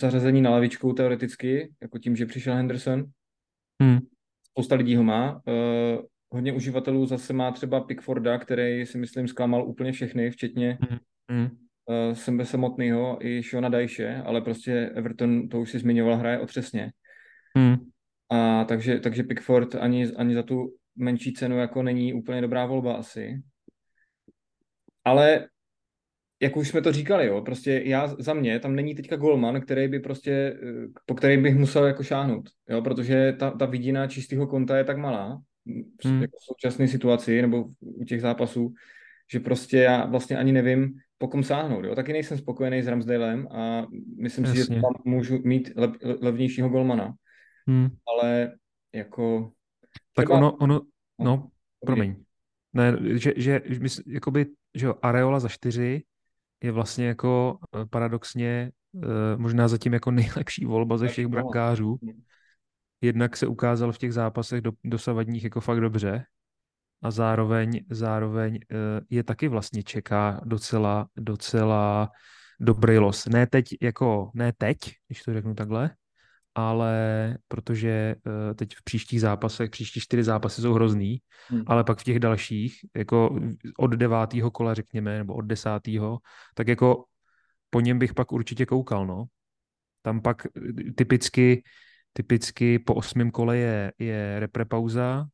zařazení 0.00 0.42
na 0.42 0.50
lavičku 0.50 0.92
teoreticky, 0.92 1.72
jako 1.82 1.98
tím, 1.98 2.16
že 2.16 2.26
přišel 2.26 2.54
Henderson. 2.54 3.04
Hmm. 3.82 3.98
Spousta 4.50 4.74
lidí 4.74 4.96
ho 4.96 5.04
má. 5.04 5.40
hodně 6.30 6.52
uživatelů 6.52 7.06
zase 7.06 7.32
má 7.32 7.52
třeba 7.52 7.80
Pickforda, 7.80 8.38
který 8.38 8.86
si 8.86 8.98
myslím 8.98 9.28
zklamal 9.28 9.68
úplně 9.68 9.92
všechny, 9.92 10.30
včetně 10.30 10.78
hmm. 11.30 11.67
Uh, 11.88 12.14
sebe 12.14 12.44
samotného 12.44 13.18
i 13.26 13.42
Shona 13.42 13.68
Dajše, 13.68 14.22
ale 14.24 14.40
prostě 14.40 14.90
Everton, 14.94 15.48
to 15.48 15.60
už 15.60 15.70
si 15.70 15.78
zmiňoval, 15.78 16.16
hraje 16.16 16.38
otřesně. 16.38 16.92
Hmm. 17.56 17.76
A 18.30 18.64
takže, 18.64 19.00
takže 19.00 19.22
Pickford 19.22 19.74
ani, 19.74 20.12
ani 20.16 20.34
za 20.34 20.42
tu 20.42 20.74
menší 20.96 21.32
cenu 21.32 21.58
jako 21.58 21.82
není 21.82 22.14
úplně 22.14 22.40
dobrá 22.40 22.66
volba 22.66 22.94
asi. 22.94 23.42
Ale 25.04 25.48
jak 26.42 26.56
už 26.56 26.68
jsme 26.68 26.82
to 26.82 26.92
říkali, 26.92 27.26
jo, 27.26 27.42
prostě 27.42 27.82
já 27.84 28.06
za 28.18 28.34
mě 28.34 28.60
tam 28.60 28.74
není 28.74 28.94
teďka 28.94 29.16
golman, 29.16 29.60
který 29.60 29.88
by 29.88 30.00
prostě, 30.00 30.32
eh, 30.32 30.86
po 31.06 31.14
který 31.14 31.36
bych 31.36 31.56
musel 31.56 31.86
jako 31.86 32.02
šáhnout, 32.02 32.50
jo, 32.68 32.82
protože 32.82 33.32
ta, 33.38 33.50
ta 33.50 33.66
vidina 33.66 34.06
čistého 34.06 34.46
konta 34.46 34.76
je 34.76 34.84
tak 34.84 34.98
malá 34.98 35.42
hmm. 36.04 36.22
jako 36.22 36.36
v 36.38 36.44
současné 36.44 36.88
situaci 36.88 37.42
nebo 37.42 37.64
u 37.80 38.04
těch 38.04 38.20
zápasů, 38.20 38.74
že 39.32 39.40
prostě 39.40 39.78
já 39.78 40.06
vlastně 40.06 40.36
ani 40.36 40.52
nevím, 40.52 40.94
po 41.18 41.28
kom 41.28 41.44
sáhnout. 41.44 41.84
Jo? 41.84 41.94
Taky 41.94 42.12
nejsem 42.12 42.38
spokojený 42.38 42.82
s 42.82 42.86
Ramsdalem 42.86 43.48
a 43.50 43.86
myslím 44.16 44.44
Jasně. 44.44 44.64
si, 44.64 44.74
že 44.74 44.80
tam 44.80 44.92
můžu 45.04 45.38
mít 45.44 45.70
lev, 45.76 45.90
levnějšího 46.20 46.68
golmana. 46.68 47.14
Hmm. 47.66 47.88
Ale 48.08 48.52
jako... 48.94 49.52
Tak 50.14 50.24
třeba... 50.24 50.38
ono, 50.38 50.52
ono, 50.52 50.74
no, 51.18 51.24
no 51.24 51.48
promiň. 51.86 52.16
Ne, 52.72 52.96
že, 53.18 53.32
že, 53.36 53.60
jakoby, 54.06 54.46
že 54.74 54.86
jo, 54.86 54.94
Areola 55.02 55.40
za 55.40 55.48
čtyři 55.48 56.02
je 56.62 56.72
vlastně 56.72 57.06
jako 57.06 57.58
eh, 57.76 57.86
paradoxně 57.90 58.70
eh, 59.04 59.36
možná 59.36 59.68
zatím 59.68 59.92
jako 59.92 60.10
nejlepší 60.20 60.64
volba 60.64 60.96
ze 60.96 61.08
všech 61.08 61.26
brankářů. 61.26 61.98
Jednak 63.00 63.36
se 63.36 63.46
ukázal 63.46 63.92
v 63.92 63.98
těch 63.98 64.12
zápasech 64.12 64.60
do, 64.60 64.72
dosavadních 64.84 65.44
jako 65.44 65.60
fakt 65.60 65.80
dobře 65.80 66.24
a 67.02 67.10
zároveň, 67.10 67.80
zároveň 67.90 68.58
eh, 68.70 68.76
je 69.10 69.24
taky 69.24 69.48
vlastně 69.48 69.82
čeká 69.82 70.40
docela, 70.44 71.08
docela 71.16 72.10
dobrý 72.60 72.98
los. 72.98 73.26
Ne 73.26 73.46
teď, 73.46 73.64
jako, 73.82 74.30
ne 74.34 74.52
teď, 74.52 74.78
když 75.08 75.22
to 75.22 75.32
řeknu 75.32 75.54
takhle, 75.54 75.90
ale 76.54 77.36
protože 77.48 78.14
uh, 78.26 78.54
teď 78.54 78.76
v 78.76 78.84
příštích 78.84 79.20
zápasech, 79.20 79.70
příští 79.70 80.00
čtyři 80.00 80.24
zápasy 80.24 80.62
jsou 80.62 80.74
hrozný, 80.74 81.18
hmm. 81.48 81.62
ale 81.66 81.84
pak 81.84 81.98
v 81.98 82.04
těch 82.04 82.18
dalších, 82.18 82.80
jako 82.96 83.38
od 83.78 83.90
devátého 83.90 84.50
kola 84.50 84.74
řekněme, 84.74 85.18
nebo 85.18 85.34
od 85.34 85.42
desátého, 85.42 86.18
tak 86.54 86.68
jako 86.68 87.04
po 87.70 87.80
něm 87.80 87.98
bych 87.98 88.14
pak 88.14 88.32
určitě 88.32 88.66
koukal, 88.66 89.06
no. 89.06 89.24
Tam 90.02 90.20
pak 90.20 90.46
eh, 90.46 90.92
typicky, 90.92 91.62
typicky 92.12 92.78
po 92.78 92.94
osmém 92.94 93.30
kole 93.30 93.56
je, 93.56 93.92
je 93.98 94.40
reprepauza, 94.40 95.26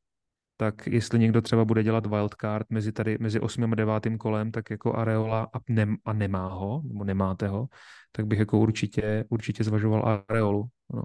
tak 0.57 0.87
jestli 0.87 1.19
někdo 1.19 1.43
třeba 1.43 1.65
bude 1.65 1.83
dělat 1.83 2.07
wildcard 2.07 2.67
mezi 2.71 2.93
tady, 2.93 3.19
mezi 3.21 3.41
osmým 3.41 3.73
a 3.73 3.75
devátým 3.75 4.19
kolem, 4.19 4.51
tak 4.51 4.71
jako 4.71 4.97
Areola 4.97 5.49
a, 5.55 5.59
nem, 5.69 5.97
a 6.05 6.13
nemá 6.13 6.49
ho, 6.49 6.83
nebo 6.85 7.05
nemáte 7.05 7.49
ho, 7.49 7.67
tak 8.13 8.27
bych 8.27 8.39
jako 8.39 8.59
určitě, 8.59 9.25
určitě 9.29 9.65
zvažoval 9.65 10.25
Areolu. 10.29 10.65
No. 10.95 11.03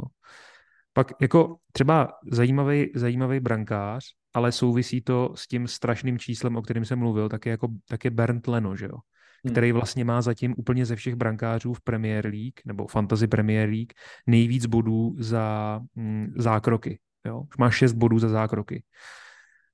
Pak 0.93 1.11
jako 1.21 1.57
třeba 1.71 2.13
zajímavý, 2.31 2.91
zajímavý 2.95 3.39
brankář, 3.39 4.03
ale 4.33 4.51
souvisí 4.51 5.01
to 5.01 5.33
s 5.35 5.47
tím 5.47 5.67
strašným 5.67 6.19
číslem, 6.19 6.55
o 6.55 6.61
kterém 6.61 6.85
jsem 6.85 6.99
mluvil, 6.99 7.29
tak 7.29 7.45
je, 7.45 7.49
jako, 7.49 7.67
tak 7.87 8.05
je 8.05 8.11
Bernd 8.11 8.47
Leno, 8.47 8.75
že 8.75 8.85
jo? 8.85 8.97
Hmm. 9.43 9.51
který 9.51 9.71
vlastně 9.71 10.05
má 10.05 10.21
zatím 10.21 10.55
úplně 10.57 10.85
ze 10.85 10.95
všech 10.95 11.15
brankářů 11.15 11.73
v 11.73 11.81
Premier 11.81 12.25
League 12.25 12.61
nebo 12.65 12.87
Fantasy 12.87 13.27
Premier 13.27 13.69
League 13.69 13.93
nejvíc 14.27 14.65
bodů 14.65 15.15
za 15.19 15.79
mm, 15.95 16.33
zákroky. 16.37 16.99
Jo? 17.25 17.43
Má 17.59 17.69
šest 17.69 17.93
bodů 17.93 18.19
za 18.19 18.29
zákroky. 18.29 18.83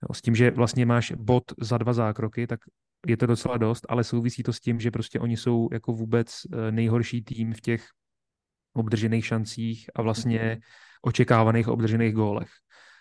Jo? 0.10 0.14
S 0.14 0.22
tím, 0.22 0.36
že 0.36 0.52
vlastně 0.52 0.86
máš 0.86 1.12
bod 1.12 1.44
za 1.62 1.78
dva 1.78 1.94
zákroky, 1.94 2.48
tak 2.48 2.60
je 3.08 3.18
to 3.18 3.26
docela 3.26 3.58
dost, 3.58 3.86
ale 3.90 4.04
souvisí 4.04 4.44
to 4.44 4.54
s 4.54 4.60
tím, 4.60 4.80
že 4.80 4.92
prostě 4.92 5.20
oni 5.20 5.38
jsou 5.38 5.70
jako 5.72 5.94
vůbec 5.94 6.42
eh, 6.54 6.72
nejhorší 6.72 7.24
tým 7.24 7.54
v 7.54 7.62
těch 7.62 7.86
obdržených 8.74 9.26
šancích 9.26 9.90
a 9.96 10.02
vlastně 10.02 10.40
mhm. 10.40 10.60
očekávaných 11.02 11.68
obdržených 11.68 12.14
gólech. 12.14 12.50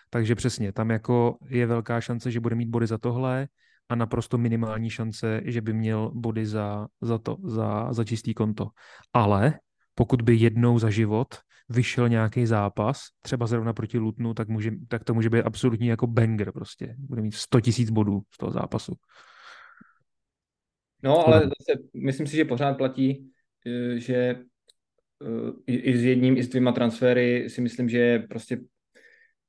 Takže 0.09 0.35
přesně, 0.35 0.71
tam 0.71 0.89
jako 0.89 1.37
je 1.49 1.65
velká 1.65 2.01
šance, 2.01 2.31
že 2.31 2.39
bude 2.39 2.55
mít 2.55 2.69
body 2.69 2.87
za 2.87 2.97
tohle 2.97 3.47
a 3.89 3.95
naprosto 3.95 4.37
minimální 4.37 4.89
šance, 4.89 5.41
že 5.45 5.61
by 5.61 5.73
měl 5.73 6.11
body 6.13 6.45
za, 6.45 6.87
za 7.01 7.17
to, 7.17 7.37
za, 7.43 7.93
za 7.93 8.03
čistý 8.03 8.33
konto. 8.33 8.67
Ale 9.13 9.59
pokud 9.95 10.21
by 10.21 10.35
jednou 10.35 10.79
za 10.79 10.89
život 10.89 11.35
vyšel 11.69 12.09
nějaký 12.09 12.45
zápas, 12.45 13.01
třeba 13.21 13.47
zrovna 13.47 13.73
proti 13.73 13.97
Lutnu, 13.97 14.33
tak, 14.33 14.47
může, 14.47 14.71
tak 14.87 15.03
to 15.03 15.13
může 15.13 15.29
být 15.29 15.43
absolutní 15.43 15.87
jako 15.87 16.07
banger 16.07 16.51
prostě. 16.51 16.95
Bude 16.97 17.21
mít 17.21 17.33
100 17.33 17.61
tisíc 17.61 17.89
bodů 17.89 18.21
z 18.33 18.37
toho 18.37 18.51
zápasu. 18.51 18.93
No, 21.03 21.27
ale 21.27 21.41
zase 21.41 21.81
myslím 21.93 22.27
si, 22.27 22.35
že 22.35 22.45
pořád 22.45 22.73
platí, 22.73 23.31
eh, 23.65 23.99
že 23.99 24.15
eh, 24.15 25.51
i 25.67 25.97
s 25.97 26.03
jedním, 26.03 26.37
i 26.37 26.43
s 26.43 26.49
dvěma 26.49 26.71
transfery 26.71 27.49
si 27.49 27.61
myslím, 27.61 27.89
že 27.89 27.97
je 27.97 28.19
prostě 28.19 28.59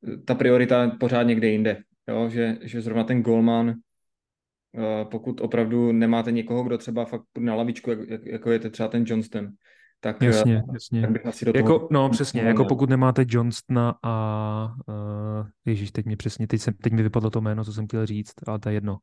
eh, 0.08 0.16
ta 0.16 0.34
priorita 0.34 0.90
pořád 1.00 1.22
někde 1.22 1.48
jinde. 1.48 1.82
Jo? 2.08 2.28
Že, 2.28 2.58
že 2.62 2.80
zrovna 2.80 3.04
ten 3.04 3.22
golman, 3.22 3.74
pokud 5.10 5.40
opravdu 5.40 5.92
nemáte 5.92 6.32
někoho, 6.32 6.64
kdo 6.64 6.78
třeba 6.78 7.04
fakt 7.04 7.24
na 7.38 7.54
lavičku, 7.54 7.90
jako 8.22 8.50
je 8.50 8.58
třeba 8.58 8.88
ten 8.88 9.04
Johnston, 9.06 9.48
tak, 10.00 10.22
jasně, 10.22 10.62
jasně. 10.72 11.00
tak 11.00 11.10
bych 11.10 11.26
asi 11.26 11.44
do 11.44 11.52
toho... 11.52 11.74
Jako, 11.74 11.88
no 11.90 12.08
přesně, 12.08 12.40
jako 12.40 12.64
pokud 12.64 12.90
nemáte 12.90 13.24
Johnstona 13.28 13.94
a 14.02 14.74
uh, 14.88 15.46
Ježíš, 15.64 15.92
teď 15.92 16.06
mi 16.06 16.16
přesně, 16.16 16.46
teď, 16.46 16.60
jsem, 16.60 16.74
teď 16.74 16.92
mi 16.92 17.02
vypadlo 17.02 17.30
to 17.30 17.40
jméno, 17.40 17.64
co 17.64 17.72
jsem 17.72 17.86
chtěl 17.86 18.06
říct, 18.06 18.34
ale 18.46 18.58
to 18.58 18.68
je 18.68 18.74
jedno. 18.74 18.98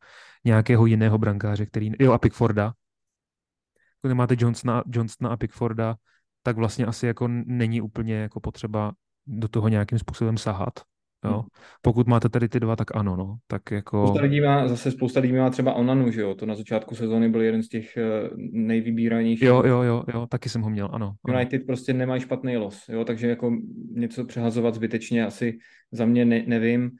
Nějakého 0.45 0.85
jiného 0.85 1.17
brankáře, 1.17 1.65
který, 1.65 1.91
jo 1.99 2.11
a 2.11 2.17
Pickforda. 2.17 2.73
Pokud 4.01 4.09
nemáte 4.09 4.35
Johnstona, 4.37 4.83
Johnstona 4.87 5.29
a 5.29 5.37
Pickforda, 5.37 5.95
tak 6.43 6.57
vlastně 6.57 6.85
asi 6.85 7.07
jako 7.07 7.27
není 7.45 7.81
úplně 7.81 8.15
jako 8.15 8.39
potřeba 8.39 8.91
do 9.27 9.47
toho 9.47 9.67
nějakým 9.67 9.99
způsobem 9.99 10.37
sahat. 10.37 10.79
Jo? 11.23 11.31
Hmm. 11.31 11.47
Pokud 11.81 12.07
máte 12.07 12.29
tady 12.29 12.49
ty 12.49 12.59
dva, 12.59 12.75
tak 12.75 12.95
ano, 12.95 13.15
no. 13.15 13.35
Tak 13.47 13.71
jako... 13.71 14.07
Spousta 14.07 14.21
lidí 14.21 14.41
má, 14.41 14.67
zase 14.67 14.91
spousta 14.91 15.19
lidí 15.19 15.33
má 15.33 15.49
třeba 15.49 15.73
Onanu, 15.73 16.11
že 16.11 16.21
jo? 16.21 16.35
To 16.35 16.45
na 16.45 16.55
začátku 16.55 16.95
sezóny 16.95 17.29
byl 17.29 17.41
jeden 17.41 17.63
z 17.63 17.69
těch 17.69 17.97
eh, 17.97 18.29
nejvybíranějších. 18.51 19.47
Jo, 19.47 19.63
jo, 19.65 19.81
jo, 19.81 20.03
jo, 20.13 20.27
taky 20.27 20.49
jsem 20.49 20.61
ho 20.61 20.69
měl, 20.69 20.89
ano. 20.91 21.13
ano. 21.25 21.37
United 21.37 21.65
prostě 21.65 21.93
nemají 21.93 22.21
špatný 22.21 22.57
los, 22.57 22.89
jo? 22.89 23.05
Takže 23.05 23.27
jako 23.27 23.51
něco 23.91 24.25
přehazovat 24.25 24.75
zbytečně 24.75 25.25
asi 25.25 25.57
za 25.91 26.05
mě 26.05 26.25
ne, 26.25 26.43
nevím. 26.47 26.91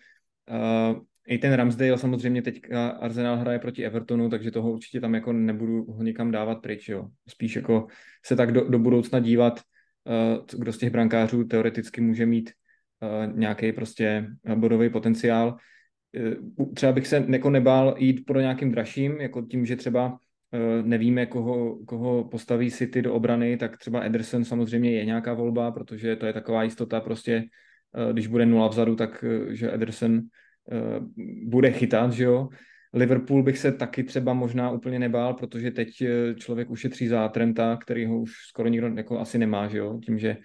Uh, 0.52 1.00
i 1.28 1.38
ten 1.38 1.54
Ramsdale 1.54 1.98
samozřejmě 1.98 2.42
teď 2.42 2.62
Arsenal 3.00 3.38
hraje 3.38 3.60
proti 3.60 3.86
Evertonu, 3.86 4.30
takže 4.30 4.52
toho 4.52 4.72
určitě 4.72 5.02
tam 5.02 5.16
jako 5.16 5.34
nebudu 5.34 5.86
ho 5.92 6.04
nikam 6.04 6.32
dávat 6.32 6.56
pryč, 6.62 6.90
jo. 6.90 7.08
Spíš 7.30 7.56
jako 7.56 7.88
se 8.26 8.36
tak 8.36 8.52
do, 8.52 8.70
do 8.70 8.80
budoucna 8.80 9.20
dívat, 9.20 9.60
uh, 10.40 10.60
kdo 10.60 10.74
z 10.74 10.78
těch 10.78 10.90
brankářů 10.90 11.44
teoreticky 11.44 12.02
může 12.02 12.26
mít 12.26 12.50
Eh, 12.50 12.63
nějaký 13.34 13.72
prostě 13.72 14.28
bodový 14.56 14.90
potenciál. 14.90 15.58
Eh, 16.16 16.36
třeba 16.76 16.92
bych 16.92 17.08
se 17.08 17.26
jako 17.30 17.50
nebál 17.50 17.96
jít 17.98 18.26
pro 18.26 18.40
nějakým 18.40 18.72
dražším, 18.72 19.22
jako 19.22 19.42
tím, 19.42 19.66
že 19.66 19.76
třeba 19.76 20.18
eh, 20.54 20.84
nevíme, 20.84 21.26
koho, 21.26 21.86
koho 21.86 22.24
postaví 22.24 22.72
City 22.72 23.02
do 23.02 23.14
obrany, 23.14 23.58
tak 23.58 23.78
třeba 23.78 24.02
Ederson 24.02 24.46
samozřejmě 24.46 24.92
je 24.92 25.06
nějaká 25.06 25.34
volba, 25.34 25.72
protože 25.72 26.16
to 26.16 26.26
je 26.26 26.34
taková 26.34 26.64
jistota 26.64 27.02
prostě, 27.02 27.44
když 28.12 28.28
bude 28.28 28.46
nula 28.46 28.68
vzadu, 28.68 28.96
tak 28.96 29.26
že 29.50 29.74
Ederson 29.74 30.22
bude 31.46 31.72
chytat, 31.72 32.12
že 32.12 32.24
jo. 32.24 32.50
Liverpool 32.94 33.44
bych 33.44 33.58
se 33.58 33.72
taky 33.72 34.04
třeba 34.04 34.34
možná 34.34 34.72
úplně 34.72 35.00
nebál, 35.00 35.34
protože 35.34 35.72
teď 35.72 35.90
člověk 36.36 36.70
ušetří 36.70 37.08
za 37.08 37.28
Trenta, 37.28 37.78
který 37.82 38.06
ho 38.06 38.20
už 38.20 38.32
skoro 38.50 38.70
nikdo 38.70 38.88
jako 38.88 39.20
asi 39.20 39.38
nemá, 39.38 39.68
že 39.68 39.78
jo, 39.78 40.00
tím, 40.06 40.20
že 40.20 40.38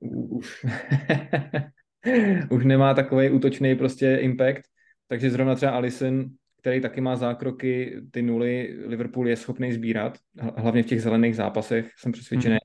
už 0.00 0.66
už 2.50 2.64
nemá 2.64 2.94
takový 2.94 3.30
útočný 3.30 3.74
prostě 3.74 4.16
impact, 4.16 4.62
takže 5.08 5.30
zrovna 5.30 5.54
třeba 5.54 5.72
Alison, 5.72 6.30
který 6.60 6.80
taky 6.80 7.00
má 7.00 7.16
zákroky, 7.16 8.02
ty 8.10 8.22
nuly, 8.22 8.76
Liverpool 8.86 9.28
je 9.28 9.36
schopný 9.36 9.72
sbírat, 9.72 10.18
hlavně 10.56 10.82
v 10.82 10.86
těch 10.86 11.02
zelených 11.02 11.36
zápasech, 11.36 11.90
jsem 11.98 12.12
přesvědčený. 12.12 12.56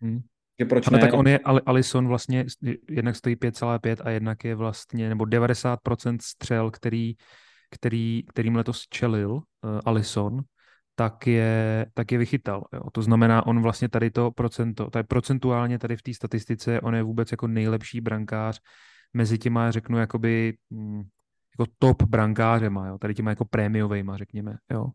Hmm. 0.00 0.20
Že 0.60 0.64
proč 0.64 0.88
Ale 0.88 0.98
ne? 0.98 1.04
tak 1.04 1.14
on 1.14 1.26
je, 1.26 1.38
Alison 1.66 2.08
vlastně 2.08 2.44
jednak 2.90 3.16
stojí 3.16 3.36
5,5 3.36 3.96
a 4.04 4.10
jednak 4.10 4.44
je 4.44 4.54
vlastně, 4.54 5.08
nebo 5.08 5.24
90% 5.24 6.16
střel, 6.20 6.70
který, 6.70 7.14
který, 7.70 8.22
kterým 8.28 8.56
letos 8.56 8.86
čelil 8.90 9.32
uh, 9.32 9.40
Alison, 9.84 10.40
tak 10.94 11.26
je, 11.26 11.86
tak 11.94 12.12
je 12.12 12.18
vychytal. 12.18 12.64
Jo. 12.72 12.82
To 12.92 13.02
znamená, 13.02 13.46
on 13.46 13.62
vlastně 13.62 13.88
tady 13.88 14.10
to 14.10 14.30
procento, 14.30 14.90
tady 14.90 15.04
procentuálně 15.04 15.78
tady 15.78 15.96
v 15.96 16.02
té 16.02 16.14
statistice, 16.14 16.80
on 16.80 16.94
je 16.94 17.02
vůbec 17.02 17.30
jako 17.30 17.46
nejlepší 17.46 18.00
brankář 18.00 18.60
mezi 19.14 19.38
těma, 19.38 19.70
řeknu, 19.70 19.98
jakoby 19.98 20.56
mm, 20.70 21.02
jako 21.58 21.72
top 21.78 22.02
brankářema, 22.02 22.86
jo. 22.86 22.98
tady 22.98 23.14
těma 23.14 23.30
jako 23.30 23.44
prémiovejma, 23.44 24.16
řekněme, 24.16 24.56
jo. 24.70 24.86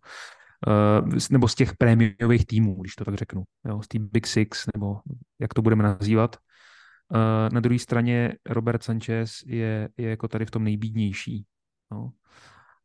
Uh, 0.68 1.10
nebo 1.32 1.48
z 1.48 1.56
těch 1.56 1.76
prémiových 1.78 2.46
týmů, 2.46 2.82
když 2.82 2.96
to 2.96 3.06
tak 3.06 3.16
řeknu, 3.16 3.44
jo. 3.66 3.82
z 3.82 3.88
té 3.88 4.00
Big 4.00 4.28
Six, 4.28 4.66
nebo 4.76 5.00
jak 5.40 5.54
to 5.54 5.62
budeme 5.62 5.84
nazývat. 5.84 6.36
Uh, 7.14 7.54
na 7.54 7.60
druhé 7.60 7.80
straně 7.80 8.34
Robert 8.46 8.84
Sanchez 8.84 9.32
je, 9.46 9.90
je 9.98 10.10
jako 10.10 10.28
tady 10.28 10.46
v 10.46 10.52
tom 10.52 10.64
nejbídnější. 10.64 11.46
No. 11.92 12.12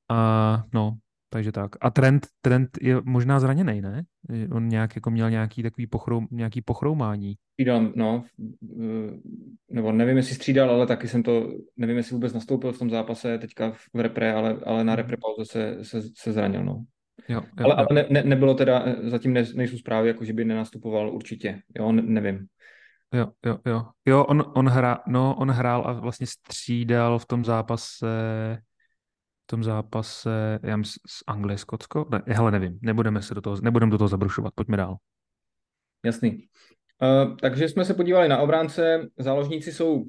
A 0.09 0.64
no, 0.75 0.98
takže 1.32 1.52
tak. 1.52 1.70
A 1.80 1.90
trend, 1.90 2.26
trend 2.40 2.78
je 2.80 3.00
možná 3.04 3.40
zraněný, 3.40 3.80
ne? 3.80 4.02
On 4.50 4.68
nějak 4.68 4.94
jako 4.94 5.10
měl 5.10 5.30
nějaký 5.30 5.62
takový 5.62 5.86
pochroum, 5.86 6.28
nějaký 6.30 6.60
pochroumání. 6.60 7.34
Střídal, 7.52 7.92
no. 7.96 8.24
Nebo 9.70 9.92
nevím, 9.92 10.16
jestli 10.16 10.34
střídal, 10.34 10.70
ale 10.70 10.86
taky 10.86 11.08
jsem 11.08 11.22
to, 11.22 11.52
nevím, 11.76 11.96
jestli 11.96 12.14
vůbec 12.14 12.32
nastoupil 12.32 12.72
v 12.72 12.78
tom 12.78 12.90
zápase 12.90 13.38
teďka 13.38 13.72
v 13.94 14.00
repre, 14.00 14.34
ale, 14.34 14.56
ale 14.66 14.84
na 14.84 14.96
repre 14.96 15.16
pauze 15.16 15.44
se, 15.44 15.84
se, 15.84 16.02
se 16.16 16.32
zranil, 16.32 16.64
no. 16.64 16.84
Jo, 17.28 17.42
jo, 17.58 17.64
ale, 17.64 17.74
jo. 17.74 17.76
ale 17.76 17.86
ne, 17.92 18.06
ne, 18.10 18.22
nebylo 18.22 18.54
teda, 18.54 18.84
zatím 19.02 19.32
ne, 19.32 19.44
nejsou 19.54 19.78
zprávy, 19.78 20.08
jako 20.08 20.24
že 20.24 20.32
by 20.32 20.44
nenastupoval 20.44 21.14
určitě, 21.14 21.60
jo, 21.78 21.92
ne, 21.92 22.02
nevím. 22.02 22.46
Jo, 23.14 23.28
jo, 23.46 23.58
jo. 23.66 23.82
Jo, 24.06 24.24
on, 24.24 24.44
on, 24.54 24.68
hra, 24.68 24.98
no, 25.06 25.36
on 25.38 25.50
hrál 25.50 25.84
a 25.86 25.92
vlastně 25.92 26.26
střídal 26.26 27.18
v 27.18 27.26
tom 27.26 27.44
zápase 27.44 28.06
tom 29.46 29.64
zápase, 29.64 30.59
já 30.62 30.76
myslím, 30.76 31.00
z 31.07 31.22
Anglie, 31.26 31.59
Skotsko? 31.59 32.07
Ne, 32.11 32.22
hele, 32.26 32.50
nevím, 32.50 32.78
nebudeme 32.83 33.22
se 33.22 33.35
do 33.35 33.40
toho, 33.40 33.57
nebudeme 33.61 33.90
do 33.90 33.98
toho 33.98 34.09
zabrušovat, 34.09 34.55
pojďme 34.55 34.76
dál. 34.76 34.96
Jasný. 36.05 36.48
Uh, 37.02 37.37
takže 37.37 37.68
jsme 37.68 37.85
se 37.85 37.94
podívali 37.94 38.28
na 38.28 38.38
obránce, 38.38 39.09
záložníci 39.18 39.72
jsou 39.72 39.94
uh, 39.94 40.09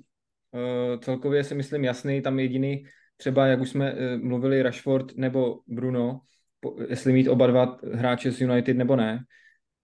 celkově 1.00 1.44
si 1.44 1.56
myslím 1.56 1.84
jasný, 1.84 2.22
tam 2.22 2.40
jediný 2.40 2.84
třeba, 3.18 3.48
jak 3.48 3.62
už 3.62 3.70
jsme 3.70 3.94
uh, 3.94 4.00
mluvili, 4.24 4.64
Rashford 4.64 5.18
nebo 5.18 5.60
Bruno, 5.68 6.22
po, 6.60 6.76
jestli 6.90 7.14
mít 7.14 7.28
oba 7.28 7.48
dva 7.48 7.78
hráče 7.94 8.32
z 8.32 8.42
United 8.42 8.78
nebo 8.78 8.96
ne. 8.96 9.24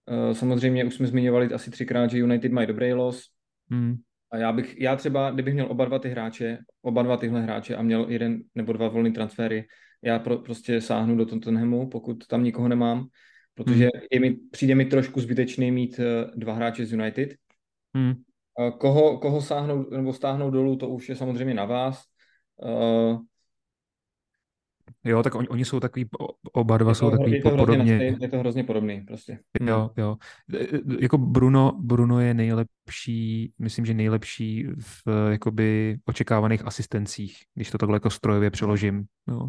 Uh, 0.06 0.34
samozřejmě 0.34 0.84
už 0.84 0.94
jsme 0.94 1.06
zmiňovali 1.06 1.52
asi 1.52 1.70
třikrát, 1.70 2.10
že 2.10 2.18
United 2.18 2.52
mají 2.52 2.66
dobrý 2.66 2.92
los. 2.92 3.24
Hmm. 3.70 3.96
A 4.30 4.36
já 4.36 4.52
bych, 4.52 4.80
já 4.80 4.96
třeba, 4.96 5.30
kdybych 5.30 5.54
měl 5.54 5.66
oba 5.70 5.84
dva 5.84 5.98
ty 5.98 6.08
hráče, 6.08 6.58
oba 6.82 7.02
dva 7.02 7.16
tyhle 7.16 7.42
hráče 7.42 7.76
a 7.76 7.82
měl 7.82 8.06
jeden 8.08 8.42
nebo 8.54 8.72
dva 8.72 8.88
volné 8.88 9.10
transfery, 9.10 9.64
já 10.02 10.18
pro, 10.18 10.38
prostě 10.38 10.80
sáhnu 10.80 11.16
do 11.16 11.26
Tottenhamu, 11.26 11.88
pokud 11.88 12.26
tam 12.26 12.44
nikoho 12.44 12.68
nemám, 12.68 13.06
protože 13.54 13.88
hmm. 13.94 14.02
je 14.12 14.20
mi, 14.20 14.36
přijde 14.50 14.74
mi 14.74 14.84
trošku 14.84 15.20
zbytečný 15.20 15.70
mít 15.70 15.98
uh, 15.98 16.30
dva 16.36 16.54
hráče 16.54 16.86
z 16.86 16.92
United. 16.92 17.34
Hmm. 17.94 18.14
Uh, 18.60 18.70
koho, 18.78 19.18
koho 19.18 19.42
sáhnout 19.42 19.90
nebo 19.90 20.12
stáhnout 20.12 20.50
dolů, 20.50 20.76
to 20.76 20.88
už 20.88 21.08
je 21.08 21.16
samozřejmě 21.16 21.54
na 21.54 21.64
vás. 21.64 22.04
Uh, 22.62 23.18
Jo, 25.04 25.22
tak 25.22 25.34
oni, 25.34 25.48
oni 25.48 25.64
jsou 25.64 25.80
takový, 25.80 26.08
oba 26.52 26.78
dva 26.78 26.94
jsou 26.94 27.10
takový 27.10 27.32
je 27.32 27.42
to 27.42 27.50
podobně. 27.50 27.96
Hrozně, 27.96 28.16
je 28.20 28.28
to 28.28 28.38
hrozně 28.38 28.64
podobný 28.64 29.00
prostě. 29.00 29.38
Jo, 29.60 29.90
jo. 29.96 30.16
E, 30.54 30.58
e, 30.58 30.80
jako 31.00 31.18
Bruno, 31.18 31.78
Bruno 31.80 32.20
je 32.20 32.34
nejlepší, 32.34 33.52
myslím, 33.58 33.86
že 33.86 33.94
nejlepší 33.94 34.66
v 34.78 35.30
jakoby 35.30 35.98
očekávaných 36.04 36.66
asistencích, 36.66 37.36
když 37.54 37.70
to 37.70 37.78
takhle 37.78 37.96
jako 37.96 38.10
strojově 38.10 38.50
přeložím. 38.50 39.04
Jo. 39.28 39.48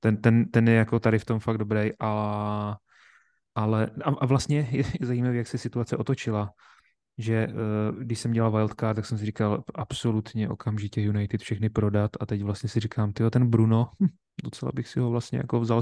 Ten, 0.00 0.16
ten, 0.16 0.50
ten 0.50 0.68
je 0.68 0.74
jako 0.74 1.00
tady 1.00 1.18
v 1.18 1.24
tom 1.24 1.40
fakt 1.40 1.58
dobrý 1.58 1.90
a 2.00 2.76
ale 3.56 3.90
a, 4.04 4.10
a 4.10 4.26
vlastně 4.26 4.68
je, 4.70 4.84
zajímavé, 5.00 5.36
jak 5.36 5.46
se 5.46 5.58
situace 5.58 5.96
otočila 5.96 6.50
že 7.18 7.46
uh, 7.48 8.02
když 8.02 8.18
jsem 8.18 8.32
dělal 8.32 8.50
wildcard, 8.50 8.96
tak 8.96 9.06
jsem 9.06 9.18
si 9.18 9.26
říkal 9.26 9.64
absolutně 9.74 10.48
okamžitě 10.48 11.00
United 11.00 11.42
všechny 11.42 11.70
prodat 11.70 12.10
a 12.20 12.26
teď 12.26 12.42
vlastně 12.42 12.68
si 12.68 12.80
říkám, 12.80 13.12
tyjo, 13.12 13.30
ten 13.30 13.50
Bruno, 13.50 13.90
hm, 14.02 14.08
docela 14.44 14.72
bych 14.74 14.88
si 14.88 15.00
ho 15.00 15.10
vlastně 15.10 15.38
jako 15.38 15.60
vzal, 15.60 15.80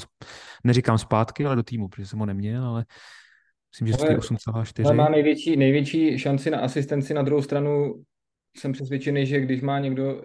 neříkám 0.65 0.99
zpátky, 0.99 1.45
ale 1.45 1.57
do 1.57 1.63
týmu, 1.63 1.89
protože 1.89 2.07
jsem 2.07 2.19
ho 2.19 2.27
neměl, 2.27 2.65
ale 2.65 2.85
myslím, 3.73 3.89
že 3.89 3.95
stojí 3.95 4.17
8,4. 4.17 4.85
Ale 4.85 4.95
má 4.95 5.09
největší, 5.09 5.57
největší 5.57 6.19
šanci 6.19 6.51
na 6.51 6.59
asistenci 6.59 7.15
na 7.15 7.23
druhou 7.23 7.43
stranu 7.43 8.03
jsem 8.57 8.73
přesvědčený, 8.73 9.27
že 9.27 9.41
když 9.41 9.61
má 9.61 9.79
někdo, 9.79 10.23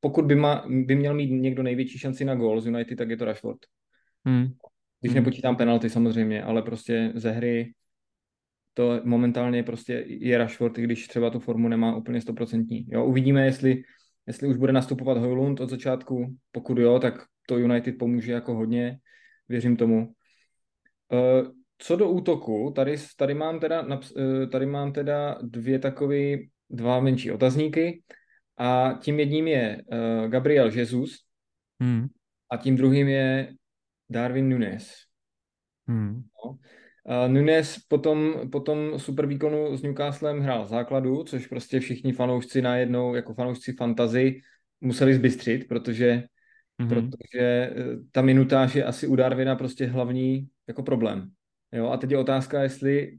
pokud 0.00 0.24
by, 0.24 0.34
má, 0.34 0.64
by 0.68 0.96
měl 0.96 1.14
mít 1.14 1.30
někdo 1.30 1.62
největší 1.62 1.98
šanci 1.98 2.24
na 2.24 2.34
gol 2.34 2.60
z 2.60 2.66
United, 2.66 2.98
tak 2.98 3.10
je 3.10 3.16
to 3.16 3.24
Rashford. 3.24 3.58
Hmm. 4.24 4.46
Když 5.00 5.12
hmm. 5.12 5.14
nepočítám 5.14 5.56
penalty 5.56 5.90
samozřejmě, 5.90 6.42
ale 6.42 6.62
prostě 6.62 7.12
ze 7.14 7.30
hry 7.30 7.72
to 8.74 9.00
momentálně 9.04 9.62
prostě 9.62 10.04
je 10.06 10.38
Rashford, 10.38 10.78
i 10.78 10.82
když 10.82 11.08
třeba 11.08 11.30
tu 11.30 11.38
formu 11.38 11.68
nemá 11.68 11.96
úplně 11.96 12.20
stoprocentní. 12.20 12.86
Jo, 12.88 13.04
uvidíme, 13.04 13.44
jestli, 13.44 13.82
jestli 14.30 14.48
už 14.48 14.56
bude 14.56 14.72
nastupovat 14.72 15.18
Hojlund 15.18 15.60
od 15.60 15.70
začátku. 15.70 16.36
Pokud 16.52 16.78
jo, 16.78 16.98
tak 16.98 17.14
to 17.46 17.58
United 17.58 17.98
pomůže 17.98 18.32
jako 18.32 18.54
hodně. 18.54 18.98
Věřím 19.48 19.76
tomu. 19.76 20.12
Eh, 21.12 21.42
co 21.78 21.96
do 21.96 22.08
útoku, 22.08 22.72
tady, 22.76 22.96
tady, 23.16 23.34
mám, 23.34 23.60
teda, 23.60 23.86
eh, 24.16 24.46
tady 24.46 24.66
mám 24.66 24.92
teda 24.92 25.38
dvě 25.42 25.78
takové, 25.78 26.36
dva 26.70 27.00
menší 27.00 27.32
otazníky. 27.32 28.02
A 28.58 28.98
tím 29.02 29.20
jedním 29.20 29.48
je 29.48 29.82
uh, 29.92 30.28
Gabriel 30.28 30.70
Jesus 30.70 31.10
hmm. 31.80 32.06
a 32.50 32.56
tím 32.56 32.76
druhým 32.76 33.08
je 33.08 33.54
Darwin 34.10 34.48
Nunes. 34.48 34.92
Hmm. 35.88 36.22
No. 36.44 36.58
Nunes 37.28 37.78
potom, 37.88 38.34
potom 38.52 38.98
super 38.98 39.26
výkonu 39.26 39.76
s 39.76 39.82
Newcastlem 39.82 40.40
hrál 40.40 40.66
základu, 40.66 41.24
což 41.24 41.46
prostě 41.46 41.80
všichni 41.80 42.12
fanoušci 42.12 42.62
najednou, 42.62 43.14
jako 43.14 43.34
fanoušci 43.34 43.72
fantazy, 43.72 44.40
museli 44.80 45.14
zbystřit, 45.14 45.68
protože, 45.68 46.22
mm-hmm. 46.80 46.88
protože 46.88 47.40
eh, 47.40 47.72
ta 48.12 48.22
minutáž 48.22 48.74
je 48.74 48.84
asi 48.84 49.06
u 49.06 49.16
Darwina 49.16 49.56
prostě 49.56 49.86
hlavní 49.86 50.48
jako 50.68 50.82
problém. 50.82 51.30
Jo, 51.72 51.88
a 51.90 51.96
teď 51.96 52.10
je 52.10 52.18
otázka, 52.18 52.62
jestli 52.62 53.18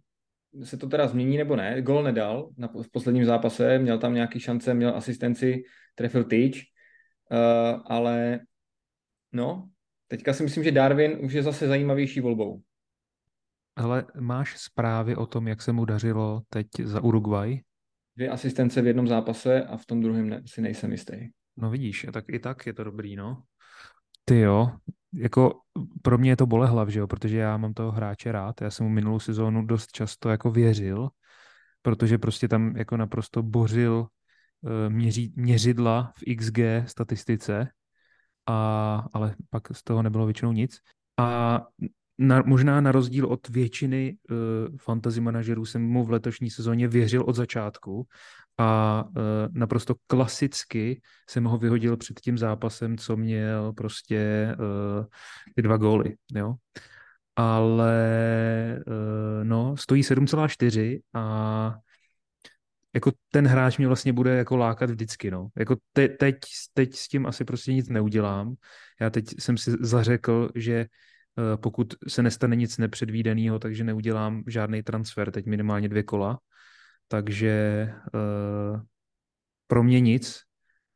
se 0.64 0.78
to 0.78 0.88
teda 0.88 1.08
změní 1.08 1.38
nebo 1.38 1.56
ne. 1.56 1.82
Gol 1.82 2.04
nedal 2.04 2.50
na, 2.58 2.68
v 2.68 2.92
posledním 2.92 3.26
zápase, 3.26 3.80
měl 3.80 3.98
tam 3.98 4.14
nějaký 4.14 4.40
šance, 4.40 4.74
měl 4.74 4.96
asistenci, 4.96 5.64
trefil 5.96 6.24
tyč, 6.24 6.64
uh, 7.32 7.82
ale 7.86 8.40
no, 9.32 9.70
teďka 10.08 10.34
si 10.34 10.44
myslím, 10.44 10.64
že 10.64 10.72
Darwin 10.72 11.18
už 11.22 11.34
je 11.34 11.44
zase 11.44 11.68
zajímavější 11.68 12.20
volbou. 12.20 12.62
Ale 13.82 14.06
máš 14.20 14.58
zprávy 14.58 15.16
o 15.16 15.26
tom, 15.26 15.48
jak 15.48 15.62
se 15.62 15.72
mu 15.72 15.86
dařilo 15.86 16.42
teď 16.50 16.68
za 16.84 17.04
Uruguay? 17.04 17.62
Dvě 18.16 18.30
asistence 18.30 18.82
v 18.82 18.88
jednom 18.88 19.08
zápase 19.08 19.64
a 19.64 19.78
v 19.78 19.86
tom 19.86 20.02
druhém 20.02 20.30
ne, 20.30 20.42
si 20.46 20.62
nejsem 20.62 20.92
jistý. 20.92 21.16
No 21.58 21.70
vidíš, 21.70 22.06
tak 22.14 22.26
i 22.28 22.40
tak 22.40 22.66
je 22.66 22.74
to 22.74 22.84
dobrý, 22.84 23.16
no. 23.16 23.44
Ty 24.26 24.40
jo, 24.40 24.72
jako 25.14 25.60
pro 26.02 26.18
mě 26.18 26.32
je 26.32 26.38
to 26.38 26.46
bolehlav, 26.46 26.90
že 26.90 27.00
jo, 27.00 27.08
protože 27.08 27.38
já 27.38 27.58
mám 27.58 27.74
toho 27.74 27.92
hráče 27.92 28.32
rád, 28.32 28.62
já 28.62 28.72
jsem 28.72 28.86
mu 28.86 28.90
minulou 28.90 29.20
sezónu 29.20 29.66
dost 29.66 29.92
často 29.92 30.30
jako 30.30 30.52
věřil, 30.52 31.10
protože 31.82 32.18
prostě 32.18 32.48
tam 32.48 32.76
jako 32.76 32.98
naprosto 32.98 33.44
bořil 33.44 34.08
uh, 34.62 34.72
měří, 34.90 35.34
měřidla 35.36 36.14
v 36.18 36.36
XG 36.36 36.60
statistice, 36.86 37.68
a, 38.48 39.08
ale 39.14 39.36
pak 39.50 39.76
z 39.76 39.84
toho 39.84 40.04
nebylo 40.04 40.26
většinou 40.26 40.52
nic. 40.52 40.80
A 41.18 41.60
na, 42.22 42.44
možná 42.46 42.82
na 42.82 42.92
rozdíl 42.92 43.26
od 43.26 43.50
většiny 43.50 44.18
uh, 44.32 44.38
fantasy 44.78 45.22
manažerů 45.22 45.66
jsem 45.66 45.82
mu 45.82 46.06
v 46.06 46.12
letošní 46.12 46.50
sezóně 46.50 46.88
věřil 46.88 47.24
od 47.24 47.36
začátku 47.36 48.08
a 48.58 49.04
uh, 49.08 49.14
naprosto 49.52 49.96
klasicky 50.08 51.02
jsem 51.30 51.44
ho 51.44 51.58
vyhodil 51.58 51.98
před 51.98 52.20
tím 52.20 52.38
zápasem, 52.38 52.98
co 52.98 53.18
měl 53.18 53.74
prostě 53.74 54.52
uh, 54.60 55.06
ty 55.56 55.62
dva 55.62 55.78
góly, 55.78 56.16
jo. 56.36 56.56
Ale 57.36 57.94
uh, 58.88 59.44
no, 59.44 59.78
stojí 59.78 60.02
7,4 60.02 61.00
a 61.14 61.76
jako 62.94 63.12
ten 63.32 63.48
hráč 63.48 63.78
mě 63.78 63.88
vlastně 63.88 64.14
bude 64.14 64.38
jako 64.38 64.58
lákat 64.58 64.90
vždycky, 64.90 65.32
no. 65.32 65.48
Jako 65.58 65.76
te, 65.94 66.08
teď, 66.08 66.36
teď 66.74 66.96
s 66.96 67.08
tím 67.08 67.26
asi 67.26 67.46
prostě 67.46 67.74
nic 67.74 67.90
neudělám. 67.90 68.54
Já 69.02 69.10
teď 69.10 69.26
jsem 69.40 69.58
si 69.58 69.72
zařekl, 69.80 70.50
že 70.56 70.86
pokud 71.56 71.94
se 72.08 72.24
nestane 72.24 72.56
nic 72.56 72.78
nepředvídaného, 72.78 73.60
takže 73.60 73.84
neudělám 73.84 74.44
žádný 74.48 74.84
transfer, 74.84 75.32
teď 75.32 75.46
minimálně 75.46 75.90
dvě 75.90 76.04
kola. 76.04 76.40
Takže 77.08 77.50
eh, 78.16 78.82
pro 79.68 79.84
mě 79.84 80.00
nic, 80.00 80.42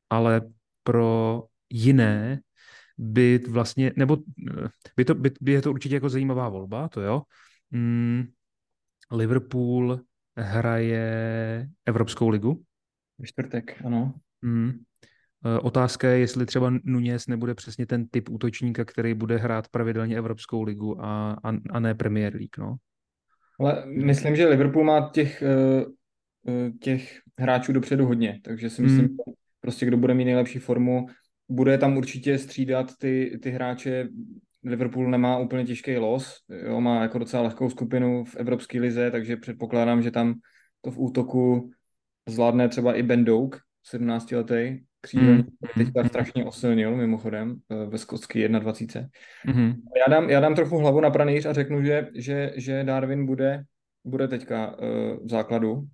ale 0.10 0.41
pro 0.84 1.43
jiné 1.69 2.41
by 2.98 3.39
vlastně, 3.50 3.91
nebo 3.95 4.17
eh, 4.63 4.67
by, 4.98 5.06
to, 5.06 5.15
by, 5.15 5.32
by 5.41 5.52
je 5.52 5.62
to 5.62 5.71
určitě 5.71 5.95
jako 5.95 6.10
zajímavá 6.10 6.50
volba, 6.50 6.88
to 6.88 7.02
jo. 7.02 7.21
Mm, 7.71 8.24
Liverpool 9.12 10.00
hraje 10.38 11.67
Evropskou 11.86 12.30
ligu. 12.30 12.63
Ve 13.19 13.28
čtvrtek, 13.28 13.82
ano. 13.86 14.13
Mm. 14.41 14.71
Eh, 15.45 15.60
otázka 15.60 16.10
je, 16.10 16.19
jestli 16.19 16.45
třeba 16.45 16.74
Nunes 16.84 17.28
nebude 17.28 17.56
přesně 17.56 17.86
ten 17.86 18.08
typ 18.08 18.30
útočníka, 18.30 18.86
který 18.86 19.13
bude 19.13 19.38
hrát 19.38 19.67
pravidelně 19.67 20.17
Evropskou 20.17 20.63
ligu 20.63 21.02
a, 21.02 21.32
a, 21.43 21.54
a 21.69 21.80
ne 21.80 21.95
Premier 21.95 22.34
League. 22.34 22.58
No. 22.58 22.76
Ale 23.60 23.84
myslím, 23.86 24.36
že 24.36 24.48
Liverpool 24.48 24.84
má 24.84 25.10
těch, 25.13 25.41
eh, 25.41 25.86
eh, 26.48 26.71
těch 26.82 27.19
hráčů 27.39 27.74
dopředu 27.74 28.06
hodně, 28.06 28.39
takže 28.43 28.69
si 28.69 28.82
myslím, 28.82 29.06
hmm. 29.06 29.17
prostě 29.62 29.86
kdo 29.86 29.98
bude 29.98 30.13
mít 30.13 30.26
nejlepší 30.26 30.60
formu, 30.60 31.08
bude 31.50 31.78
tam 31.78 31.98
určitě 31.98 32.38
střídat 32.38 32.91
ty, 33.00 33.39
ty 33.43 33.52
hráče. 33.52 34.08
Liverpool 34.63 35.10
nemá 35.10 35.38
úplně 35.38 35.65
těžký 35.65 35.98
los, 35.98 36.38
jo, 36.65 36.82
má 36.82 37.02
jako 37.02 37.19
docela 37.19 37.43
lehkou 37.43 37.69
skupinu 37.69 38.26
v 38.26 38.36
Evropské 38.36 38.80
lize, 38.80 39.12
takže 39.12 39.38
předpokládám, 39.38 40.02
že 40.02 40.12
tam 40.12 40.34
to 40.82 40.91
v 40.91 41.00
útoku 41.00 41.71
zvládne 42.30 42.69
třeba 42.69 42.93
i 42.93 43.04
Ben 43.04 43.26
Doak, 43.26 43.56
17 43.84 44.32
letý, 44.32 44.80
křídelní 45.06 45.38
mm. 45.38 45.86
teďka 45.86 46.04
strašně 46.08 46.46
osilnil 46.46 46.96
mimochodem 46.96 47.56
eh, 47.70 47.86
ve 47.86 47.98
skotský 47.98 48.48
21. 48.48 49.10
Mm. 49.46 49.74
Já, 49.98 50.13
dám, 50.13 50.30
já 50.30 50.39
dám 50.39 50.56
trochu 50.56 50.78
hlavu 50.78 51.02
na 51.02 51.10
pranýř 51.10 51.46
a 51.46 51.54
řeknu, 51.54 51.84
že, 51.84 52.08
že, 52.15 52.54
že 52.56 52.84
Darwin 52.84 53.26
bude, 53.26 53.63
bude 54.04 54.28
teďka 54.28 54.78
uh, 54.78 55.26
v 55.26 55.30
základu 55.30 55.88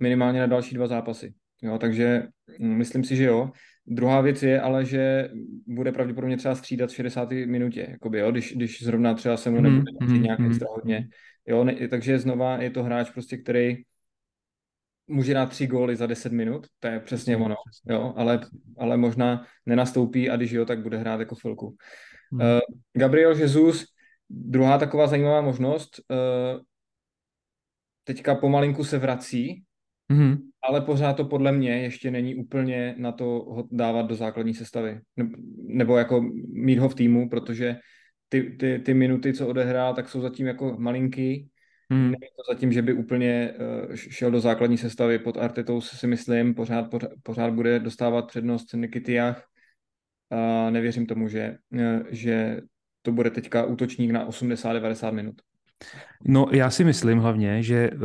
minimálně 0.00 0.40
na 0.40 0.46
další 0.46 0.74
dva 0.74 0.86
zápasy. 0.86 1.34
Jo, 1.62 1.78
takže 1.78 2.22
hm, 2.58 2.74
myslím 2.74 3.04
si, 3.04 3.16
že 3.16 3.24
jo. 3.24 3.50
Druhá 3.86 4.20
věc 4.20 4.42
je 4.42 4.60
ale, 4.60 4.84
že 4.84 5.28
bude 5.66 5.92
pravděpodobně 5.92 6.36
třeba 6.36 6.54
střídat 6.54 6.90
v 6.90 6.94
60. 6.94 7.30
minutě, 7.30 7.86
jakoby, 7.90 8.18
jo, 8.18 8.30
když, 8.30 8.56
když 8.56 8.82
zrovna 8.82 9.14
třeba 9.14 9.36
se 9.36 9.50
mu 9.50 9.60
mhm, 9.60 9.64
nebude 9.64 9.92
mm, 10.00 10.22
nějak 10.22 10.38
mm, 10.38 10.46
extra 10.46 10.68
hodně. 10.70 11.08
Jo, 11.46 11.64
ne, 11.64 11.88
takže 11.88 12.18
znova 12.18 12.62
je 12.62 12.70
to 12.70 12.82
hráč, 12.82 13.10
prostě, 13.10 13.36
který 13.36 13.76
může 15.06 15.34
dát 15.34 15.50
tři 15.50 15.66
góly 15.66 15.96
za 15.96 16.06
10 16.06 16.32
minut, 16.32 16.66
to 16.80 16.88
je 16.88 17.00
přesně 17.00 17.36
ono, 17.36 17.54
jo, 17.88 18.14
ale, 18.16 18.40
ale 18.78 18.96
možná 18.96 19.46
nenastoupí 19.66 20.30
a 20.30 20.36
když 20.36 20.52
jo, 20.52 20.64
tak 20.64 20.82
bude 20.82 20.98
hrát 20.98 21.20
jako 21.20 21.34
filku. 21.34 21.76
Hmm. 22.32 22.40
Uh, 22.40 22.60
Gabriel 22.96 23.38
Jesus, 23.38 23.84
druhá 24.30 24.78
taková 24.78 25.06
zajímavá 25.06 25.40
možnost, 25.40 26.00
uh, 26.10 26.60
teďka 28.04 28.34
pomalinku 28.34 28.84
se 28.84 28.98
vrací, 28.98 29.62
hmm. 30.10 30.36
ale 30.62 30.80
pořád 30.80 31.12
to 31.12 31.24
podle 31.24 31.52
mě 31.52 31.82
ještě 31.82 32.10
není 32.10 32.34
úplně 32.34 32.94
na 32.98 33.12
to 33.12 33.24
ho 33.24 33.68
dávat 33.70 34.02
do 34.02 34.14
základní 34.14 34.54
sestavy, 34.54 35.00
nebo 35.66 35.96
jako 35.96 36.20
mít 36.52 36.78
ho 36.78 36.88
v 36.88 36.94
týmu, 36.94 37.28
protože 37.28 37.76
ty, 38.28 38.42
ty, 38.42 38.78
ty 38.78 38.94
minuty, 38.94 39.32
co 39.32 39.48
odehrál, 39.48 39.94
tak 39.94 40.08
jsou 40.08 40.20
zatím 40.20 40.46
jako 40.46 40.76
malinký, 40.78 41.48
Hmm. 41.90 42.04
Není 42.04 42.30
to 42.36 42.52
zatím, 42.54 42.72
že 42.72 42.82
by 42.82 42.92
úplně 42.92 43.54
uh, 43.88 43.94
šel 43.94 44.30
do 44.30 44.40
základní 44.40 44.78
sestavy 44.78 45.18
pod 45.18 45.36
Artetou, 45.36 45.80
si 45.80 46.06
myslím, 46.06 46.54
pořád, 46.54 46.90
pořád, 46.90 47.10
pořád 47.22 47.52
bude 47.52 47.78
dostávat 47.80 48.26
přednost 48.26 48.74
Nikitiach. 48.74 49.44
A 50.30 50.70
nevěřím 50.70 51.06
tomu, 51.06 51.28
že, 51.28 51.56
uh, 51.72 51.80
že 52.10 52.60
to 53.02 53.12
bude 53.12 53.30
teďka 53.30 53.64
útočník 53.64 54.10
na 54.10 54.28
80-90 54.28 55.12
minut. 55.12 55.34
No 56.26 56.46
já 56.52 56.70
si 56.70 56.84
myslím 56.84 57.18
hlavně, 57.18 57.62
že 57.62 57.90
uh, 57.90 58.00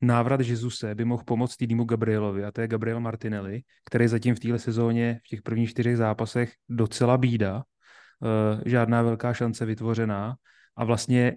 návrat 0.00 0.40
Jezuse 0.40 0.94
by 0.94 1.04
mohl 1.04 1.22
pomoct 1.26 1.56
týmu 1.56 1.84
Gabrielovi 1.84 2.44
a 2.44 2.52
to 2.52 2.60
je 2.60 2.68
Gabriel 2.68 3.00
Martinelli, 3.00 3.62
který 3.84 4.08
zatím 4.08 4.34
v 4.34 4.40
téhle 4.40 4.58
sezóně 4.58 5.20
v 5.24 5.28
těch 5.28 5.42
prvních 5.42 5.70
čtyřech 5.70 5.96
zápasech 5.96 6.52
docela 6.68 7.18
bída, 7.18 7.54
uh, 7.56 8.60
žádná 8.66 9.02
velká 9.02 9.34
šance 9.34 9.66
vytvořená 9.66 10.34
a 10.76 10.84
vlastně 10.84 11.36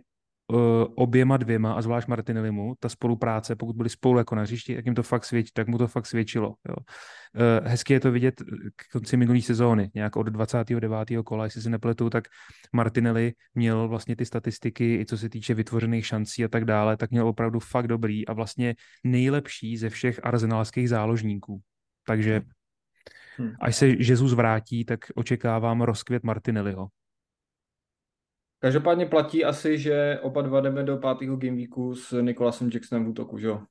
oběma 0.95 1.37
dvěma, 1.37 1.73
a 1.73 1.81
zvlášť 1.81 2.07
Martinellimu, 2.07 2.73
ta 2.79 2.89
spolupráce, 2.89 3.55
pokud 3.55 3.75
byli 3.75 3.89
spolu 3.89 4.17
jako 4.17 4.35
na 4.35 4.41
hřišti, 4.41 4.73
jak 4.73 4.85
jim 4.85 4.95
to 4.95 5.03
fakt 5.03 5.25
svědčí, 5.25 5.51
tak 5.53 5.67
mu 5.67 5.77
to 5.77 5.87
fakt 5.87 6.05
svědčilo. 6.05 6.53
Jo. 6.69 6.75
Uh, 6.75 7.67
hezky 7.67 7.93
je 7.93 7.99
to 7.99 8.11
vidět 8.11 8.41
k 8.75 8.91
konci 8.91 9.17
minulé 9.17 9.41
sezóny, 9.41 9.91
nějak 9.93 10.15
od 10.15 10.23
29. 10.23 11.09
kola, 11.25 11.43
jestli 11.43 11.61
si 11.61 11.69
nepletu, 11.69 12.09
tak 12.09 12.23
Martinelli 12.73 13.33
měl 13.55 13.87
vlastně 13.87 14.15
ty 14.15 14.25
statistiky, 14.25 14.99
i 14.99 15.05
co 15.05 15.17
se 15.17 15.29
týče 15.29 15.53
vytvořených 15.53 16.05
šancí 16.05 16.45
a 16.45 16.47
tak 16.47 16.65
dále, 16.65 16.97
tak 16.97 17.11
měl 17.11 17.27
opravdu 17.27 17.59
fakt 17.59 17.87
dobrý 17.87 18.27
a 18.27 18.33
vlastně 18.33 18.75
nejlepší 19.03 19.77
ze 19.77 19.89
všech 19.89 20.19
arzenálských 20.23 20.89
záložníků. 20.89 21.61
Takže 22.07 22.41
hmm. 23.37 23.53
až 23.61 23.75
se 23.75 23.87
Jesus 23.87 24.33
vrátí, 24.33 24.85
tak 24.85 24.99
očekávám 25.15 25.81
rozkvět 25.81 26.23
Martinelliho. 26.23 26.87
Každopádně 28.65 29.05
platí 29.05 29.45
asi, 29.45 29.77
že 29.77 30.19
oba 30.21 30.41
dva 30.41 30.61
jdeme 30.61 30.83
do 30.83 30.97
pátého 30.97 31.35
gameweeku 31.35 31.95
s 31.95 32.21
Nikolasem 32.21 32.69
Jacksonem 32.73 33.05
v 33.05 33.09
útoku, 33.09 33.37
že 33.37 33.47
jo? 33.47 33.61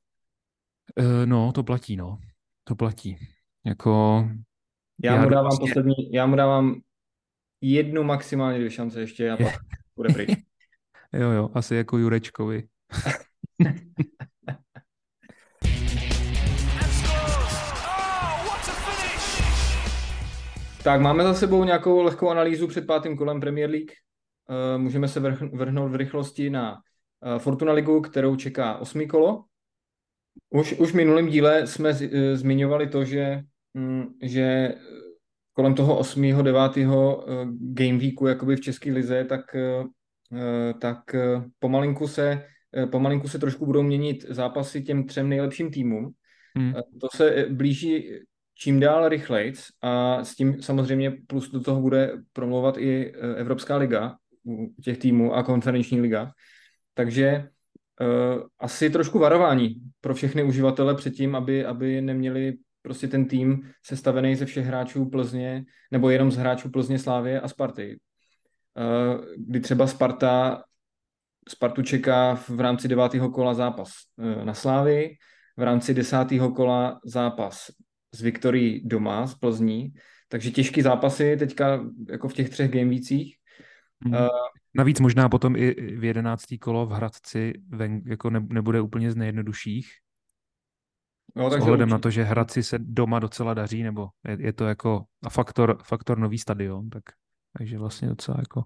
Uh, 0.99 1.25
no, 1.25 1.51
to 1.51 1.63
platí, 1.63 1.95
no. 1.95 2.17
To 2.63 2.75
platí. 2.75 3.17
Jako... 3.65 4.23
Já, 5.03 5.15
já 5.15 5.21
mu 5.21 5.29
dávám 5.29 5.43
vlastně... 5.45 5.67
poslední, 5.67 6.11
já 6.13 6.25
mu 6.25 6.35
dávám 6.35 6.81
jednu 7.61 8.03
maximálně 8.03 8.57
dvě 8.57 8.71
šance 8.71 8.99
ještě 8.99 9.31
a 9.31 9.37
pak 9.37 9.53
bude 9.95 10.13
pryč. 10.13 10.29
jo, 11.13 11.29
jo, 11.29 11.49
asi 11.53 11.75
jako 11.75 11.97
Jurečkovi. 11.97 12.67
tak 20.83 21.01
máme 21.01 21.23
za 21.23 21.33
sebou 21.33 21.63
nějakou 21.63 22.01
lehkou 22.01 22.29
analýzu 22.29 22.67
před 22.67 22.87
pátým 22.87 23.17
kolem 23.17 23.39
Premier 23.39 23.69
League. 23.69 24.04
Eh, 24.49 24.77
můžeme 24.77 25.07
se 25.07 25.19
vrhnout 25.53 25.91
v 25.91 25.95
rychlosti 25.95 26.49
na 26.49 26.77
eh, 27.23 27.39
Fortuna 27.39 27.73
Ligu, 27.73 28.01
kterou 28.01 28.35
čeká 28.35 28.77
osmý 28.77 29.07
kolo. 29.07 29.43
Už, 30.49 30.73
už 30.73 30.91
v 30.91 30.95
minulém 30.95 31.27
díle 31.27 31.67
jsme 31.67 31.93
z, 31.93 32.01
eh, 32.01 32.37
zmiňovali 32.37 32.87
to, 32.87 33.05
že, 33.05 33.41
mm, 33.73 34.05
že 34.21 34.75
kolem 35.53 35.75
toho 35.75 35.97
8. 35.97 36.43
9. 36.43 36.85
game 37.59 37.97
weeku 37.97 38.27
jakoby 38.27 38.55
v 38.55 38.61
České 38.61 38.91
lize, 38.91 39.23
tak, 39.23 39.41
tak 40.81 40.99
pomalinku 41.59 42.07
se 42.07 42.45
pomalinku 42.91 43.27
se 43.27 43.39
trošku 43.39 43.65
budou 43.65 43.83
měnit 43.83 44.25
zápasy 44.29 44.83
těm 44.83 45.07
třem 45.07 45.29
nejlepším 45.29 45.71
týmům. 45.71 46.11
Hmm. 46.55 46.73
To 47.01 47.07
se 47.15 47.45
blíží 47.49 48.09
čím 48.55 48.79
dál 48.79 49.09
rychlejc 49.09 49.67
a 49.81 50.23
s 50.23 50.35
tím 50.35 50.61
samozřejmě 50.61 51.11
plus 51.27 51.51
do 51.51 51.61
toho 51.61 51.81
bude 51.81 52.11
promlouvat 52.33 52.77
i 52.77 53.11
Evropská 53.35 53.77
liga, 53.77 54.15
těch 54.83 54.97
týmů 54.97 55.33
a 55.33 55.43
konferenční 55.43 56.01
liga. 56.01 56.31
Takže 56.93 57.49
uh, 58.01 58.43
asi 58.59 58.89
trošku 58.89 59.19
varování 59.19 59.75
pro 60.01 60.13
všechny 60.13 60.43
uživatele 60.43 60.95
předtím, 60.95 61.35
aby, 61.35 61.65
aby 61.65 62.01
neměli 62.01 62.53
prostě 62.81 63.07
ten 63.07 63.25
tým 63.25 63.71
sestavený 63.85 64.35
ze 64.35 64.45
všech 64.45 64.65
hráčů 64.65 65.05
Plzně, 65.05 65.65
nebo 65.91 66.09
jenom 66.09 66.31
z 66.31 66.37
hráčů 66.37 66.69
Plzně, 66.69 66.99
Slávě 66.99 67.41
a 67.41 67.47
Sparty. 67.47 67.99
Uh, 68.77 69.25
kdy 69.37 69.59
třeba 69.59 69.87
Sparta, 69.87 70.63
Spartu 71.49 71.81
čeká 71.81 72.35
v 72.35 72.59
rámci 72.59 72.87
devátého 72.87 73.29
kola 73.29 73.53
zápas 73.53 73.91
uh, 74.17 74.45
na 74.45 74.53
Slávy, 74.53 75.09
v 75.57 75.63
rámci 75.63 75.93
desátého 75.93 76.51
kola 76.51 76.99
zápas 77.05 77.71
s 78.11 78.21
Viktorií 78.21 78.81
doma, 78.87 79.27
z 79.27 79.35
Plzní, 79.35 79.93
takže 80.29 80.51
těžký 80.51 80.81
zápasy 80.81 81.37
teďka 81.37 81.85
jako 82.09 82.27
v 82.27 82.33
těch 82.33 82.49
třech 82.49 82.71
gamevících 82.71 83.35
Uh, 84.05 84.27
Navíc 84.75 84.99
možná 84.99 85.29
potom 85.29 85.55
i 85.55 85.71
v 85.95 86.03
jedenáctý 86.03 86.59
kolo 86.59 86.85
v 86.85 86.91
Hradci 86.91 87.53
ven, 87.69 88.01
jako 88.05 88.29
ne, 88.29 88.45
nebude 88.49 88.81
úplně 88.81 89.11
z 89.11 89.15
nejjednodušších. 89.15 89.87
No, 91.35 91.49
takže 91.49 91.61
s 91.61 91.65
ohledem 91.65 91.87
určitě. 91.87 91.93
na 91.93 91.99
to, 91.99 92.09
že 92.09 92.23
Hradci 92.23 92.63
se 92.63 92.77
doma 92.79 93.19
docela 93.19 93.53
daří, 93.53 93.83
nebo 93.83 94.07
je, 94.27 94.37
je 94.39 94.53
to 94.53 94.65
jako 94.65 95.03
a 95.23 95.29
faktor, 95.29 95.77
faktor 95.83 96.19
nový 96.19 96.37
stadion, 96.37 96.89
tak, 96.89 97.03
takže 97.57 97.77
vlastně 97.77 98.07
docela 98.07 98.37
jako... 98.39 98.63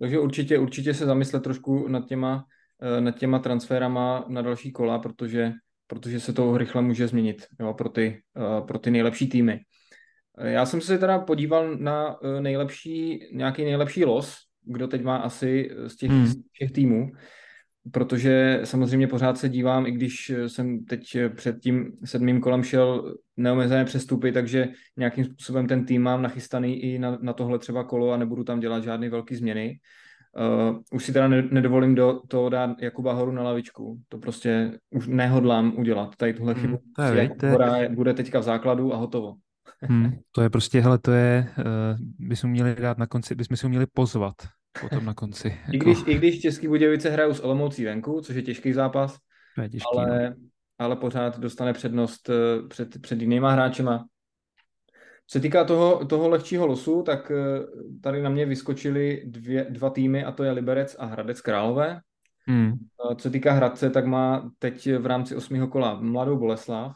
Takže 0.00 0.18
určitě, 0.18 0.58
určitě 0.58 0.94
se 0.94 1.06
zamyslet 1.06 1.42
trošku 1.42 1.88
nad 1.88 2.06
těma, 2.06 2.44
eh, 2.82 3.00
nad 3.00 3.18
těma 3.18 3.38
transferama 3.38 4.24
na 4.28 4.42
další 4.42 4.72
kola, 4.72 4.98
protože, 4.98 5.52
protože 5.86 6.20
se 6.20 6.32
to 6.32 6.58
rychle 6.58 6.82
může 6.82 7.08
změnit 7.08 7.46
jo, 7.60 7.74
pro, 7.74 7.88
ty, 7.88 8.22
eh, 8.36 8.60
pro 8.60 8.78
ty 8.78 8.90
nejlepší 8.90 9.28
týmy. 9.28 9.60
Já 10.38 10.66
jsem 10.66 10.80
se 10.80 10.98
teda 10.98 11.18
podíval 11.18 11.76
na 11.76 12.16
nejlepší, 12.40 13.28
nějaký 13.32 13.64
nejlepší 13.64 14.04
los 14.04 14.44
kdo 14.64 14.88
teď 14.88 15.02
má 15.02 15.16
asi 15.16 15.70
z 15.86 15.96
těch, 15.96 16.10
hmm. 16.10 16.26
z 16.26 16.36
těch 16.58 16.72
týmů, 16.72 17.10
protože 17.90 18.60
samozřejmě 18.64 19.08
pořád 19.08 19.38
se 19.38 19.48
dívám, 19.48 19.86
i 19.86 19.90
když 19.90 20.32
jsem 20.46 20.84
teď 20.84 21.16
před 21.34 21.58
tím 21.60 21.92
sedmým 22.04 22.40
kolem 22.40 22.62
šel 22.62 23.14
neomezené 23.36 23.84
přestupy, 23.84 24.32
takže 24.32 24.68
nějakým 24.96 25.24
způsobem 25.24 25.66
ten 25.66 25.86
tým 25.86 26.02
mám 26.02 26.22
nachystaný 26.22 26.82
i 26.82 26.98
na, 26.98 27.18
na 27.20 27.32
tohle 27.32 27.58
třeba 27.58 27.84
kolo 27.84 28.12
a 28.12 28.16
nebudu 28.16 28.44
tam 28.44 28.60
dělat 28.60 28.84
žádné 28.84 29.10
velké 29.10 29.36
změny. 29.36 29.78
Uh, 30.70 30.78
už 30.92 31.04
si 31.04 31.12
teda 31.12 31.28
nedovolím 31.28 31.94
do 31.94 32.20
toho 32.28 32.48
dát 32.48 32.82
Jakuba 32.82 33.12
Horu 33.12 33.32
na 33.32 33.42
lavičku. 33.42 33.98
To 34.08 34.18
prostě 34.18 34.78
už 34.90 35.06
nehodlám 35.06 35.72
udělat. 35.76 36.16
Tady 36.16 36.34
tuhle 36.34 36.54
chybu. 36.54 36.78
Hmm, 36.98 37.06
to 37.40 37.46
je, 37.46 37.80
je... 37.80 37.88
bude 37.88 38.14
teďka 38.14 38.38
v 38.38 38.42
základu 38.42 38.94
a 38.94 38.96
hotovo. 38.96 39.34
Hmm, 39.82 40.12
to 40.32 40.42
je 40.42 40.50
prostě, 40.50 40.80
hele, 40.80 40.98
to 40.98 41.12
je, 41.12 41.46
uh, 41.58 41.64
bychom 42.18 42.50
měli 42.50 42.74
dát 42.74 42.98
na 42.98 43.06
konci, 43.06 43.34
bychom 43.34 43.56
si 43.56 43.68
měli 43.68 43.86
pozvat 43.86 44.34
potom 44.80 45.04
na 45.04 45.14
konci. 45.14 45.48
Jako... 45.48 45.72
I, 45.72 45.78
když, 45.78 45.98
I 46.06 46.14
když 46.14 46.40
Český 46.40 46.68
Budějovice 46.68 47.10
hrajou 47.10 47.34
s 47.34 47.40
Olomoucí 47.40 47.84
venku, 47.84 48.20
což 48.20 48.36
je 48.36 48.42
těžký 48.42 48.72
zápas, 48.72 49.18
je 49.62 49.68
těžký, 49.68 49.86
ale, 49.96 50.30
no. 50.30 50.36
ale 50.78 50.96
pořád 50.96 51.38
dostane 51.38 51.72
přednost 51.72 52.28
uh, 52.28 52.68
před, 52.68 53.02
před 53.02 53.20
jinýma 53.20 53.50
hráčema. 53.50 54.04
Co 55.26 55.38
se 55.38 55.40
týká 55.40 55.64
toho, 55.64 56.04
toho 56.04 56.28
lehčího 56.28 56.66
losu, 56.66 57.02
tak 57.02 57.30
uh, 57.30 57.64
tady 58.02 58.22
na 58.22 58.30
mě 58.30 58.46
vyskočily 58.46 59.22
dvě, 59.26 59.66
dva 59.70 59.90
týmy, 59.90 60.24
a 60.24 60.32
to 60.32 60.44
je 60.44 60.50
Liberec 60.50 60.96
a 60.98 61.06
Hradec 61.06 61.40
Králové. 61.40 62.00
Hmm. 62.46 62.72
Co 63.16 63.22
se 63.22 63.30
týká 63.30 63.52
Hradce, 63.52 63.90
tak 63.90 64.06
má 64.06 64.50
teď 64.58 64.92
v 64.98 65.06
rámci 65.06 65.36
osmého 65.36 65.68
kola 65.68 66.00
Mladou 66.00 66.38
Boleslav, 66.38 66.92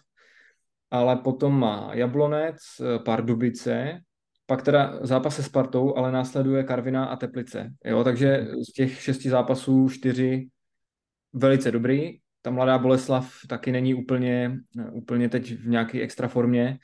ale 0.91 1.17
potom 1.17 1.61
má 1.61 1.91
Jablonec, 1.93 2.57
eh, 2.81 2.99
Pardubice, 2.99 4.01
pak 4.47 4.63
teda 4.63 4.99
zápas 5.03 5.37
se 5.37 5.43
Spartou, 5.43 5.97
ale 5.97 6.13
následuje 6.13 6.65
Karviná 6.65 7.05
a 7.05 7.17
Teplice. 7.17 7.73
Jo, 7.85 8.05
takže 8.05 8.47
z 8.69 8.73
těch 8.73 9.03
šesti 9.03 9.31
zápasů 9.31 9.89
čtyři 9.89 10.49
velice 11.33 11.71
dobrý. 11.71 12.19
Ta 12.43 12.51
mladá 12.51 12.79
Boleslav 12.79 13.33
taky 13.49 13.73
není 13.73 13.95
úplně, 13.95 14.59
eh, 14.79 14.91
úplně 14.91 15.29
teď 15.29 15.53
v 15.53 15.69
nějaké 15.69 16.01
extra 16.01 16.29
formě, 16.29 16.79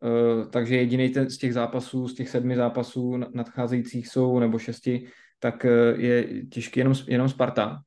uh, 0.00 0.50
takže 0.50 0.76
jediný 0.76 1.14
z 1.28 1.38
těch 1.38 1.54
zápasů, 1.54 2.08
z 2.08 2.14
těch 2.14 2.28
sedmi 2.28 2.56
zápasů 2.56 3.16
nadcházejících 3.16 4.08
jsou, 4.08 4.38
nebo 4.38 4.58
šesti, 4.58 5.06
tak 5.38 5.64
uh, 5.64 6.00
je 6.00 6.46
těžký 6.46 6.80
jenom, 6.80 6.94
jenom 7.08 7.28
Sparta. 7.28 7.80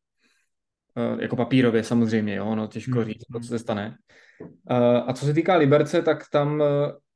Jako 1.19 1.35
papírově 1.35 1.83
samozřejmě, 1.83 2.35
jo, 2.35 2.55
no 2.55 2.67
těžko 2.67 2.99
hmm. 2.99 3.05
říct, 3.05 3.23
co 3.41 3.47
se 3.47 3.59
stane. 3.59 3.97
A 5.07 5.13
co 5.13 5.25
se 5.25 5.33
týká 5.33 5.55
Liberce, 5.55 6.01
tak 6.01 6.23
tam 6.31 6.63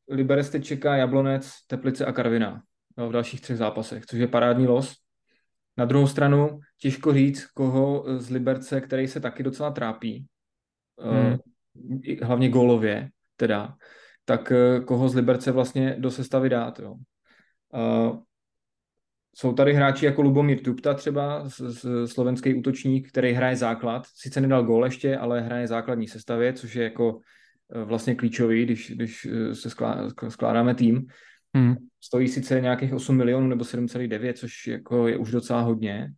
Liberec 0.09 0.49
teď 0.49 0.63
čeká 0.63 0.95
Jablonec, 0.95 1.51
Teplice 1.67 2.05
a 2.05 2.11
Karviná 2.11 2.61
no, 2.97 3.09
v 3.09 3.11
dalších 3.11 3.41
třech 3.41 3.57
zápasech, 3.57 4.05
což 4.05 4.19
je 4.19 4.27
parádní 4.27 4.67
los. 4.67 4.95
Na 5.77 5.85
druhou 5.85 6.07
stranu 6.07 6.59
těžko 6.77 7.13
říct, 7.13 7.45
koho 7.45 8.05
z 8.17 8.29
Liberce, 8.29 8.81
který 8.81 9.07
se 9.07 9.19
taky 9.19 9.43
docela 9.43 9.71
trápí, 9.71 10.25
hmm. 10.99 11.37
hlavně 12.23 12.49
gólově 12.49 13.09
teda, 13.35 13.75
tak 14.25 14.51
eh, 14.51 14.79
koho 14.79 15.09
z 15.09 15.15
Liberce 15.15 15.51
vlastně 15.51 15.95
do 15.99 16.11
sestavy 16.11 16.49
dát, 16.49 16.79
jo. 16.79 16.95
Jsou 19.35 19.53
tady 19.53 19.73
hráči 19.73 20.05
jako 20.05 20.21
Lubomír 20.21 20.61
Tupta 20.61 20.93
třeba, 20.93 21.49
slovenský 22.05 22.53
útočník, 22.53 23.09
který 23.09 23.31
hraje 23.31 23.55
základ. 23.55 24.03
Sice 24.15 24.41
nedal 24.41 24.63
gól 24.63 24.85
ještě, 24.85 25.17
ale 25.17 25.41
hraje 25.41 25.67
základní 25.67 26.07
sestavě, 26.07 26.53
což 26.53 26.75
je 26.75 26.83
jako 26.83 27.19
eh, 27.75 27.83
vlastně 27.83 28.15
klíčový, 28.15 28.65
když, 28.65 28.91
když 28.91 29.25
eh, 29.31 29.55
se 29.55 29.69
skládáme 30.29 30.75
tým. 30.75 31.07
Hmm. 31.55 31.75
Stojí 32.01 32.27
sice 32.27 32.61
nějakých 32.61 32.93
8 32.93 33.17
milionů 33.17 33.47
nebo 33.47 33.63
7,9, 33.63 34.33
což 34.33 34.67
jako 34.67 35.07
je 35.07 35.17
už 35.17 35.31
docela 35.31 35.61
hodně. 35.61 36.13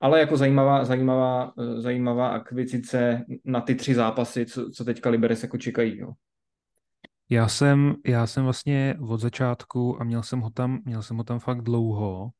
Ale 0.00 0.20
jako 0.20 0.36
zajímavá, 0.36 0.84
zajímavá, 0.84 1.52
eh, 1.58 1.80
zajímavá 1.80 2.28
akvicice 2.28 3.24
na 3.44 3.60
ty 3.60 3.74
tři 3.74 3.94
zápasy, 3.94 4.46
co, 4.46 4.70
co 4.70 4.84
teďka 4.84 5.10
Liberec 5.10 5.42
jako 5.42 5.58
čekají. 5.58 5.98
Jo. 5.98 6.12
Já 7.30 7.48
jsem, 7.48 7.94
já 8.06 8.26
jsem 8.26 8.44
vlastně 8.44 8.96
od 9.08 9.20
začátku 9.20 10.00
a 10.00 10.04
měl 10.04 10.22
jsem 10.22 10.40
ho 10.40 10.50
tam, 10.50 10.78
měl 10.84 11.02
jsem 11.02 11.16
ho 11.16 11.24
tam 11.24 11.38
fakt 11.38 11.62
dlouho, 11.62 12.30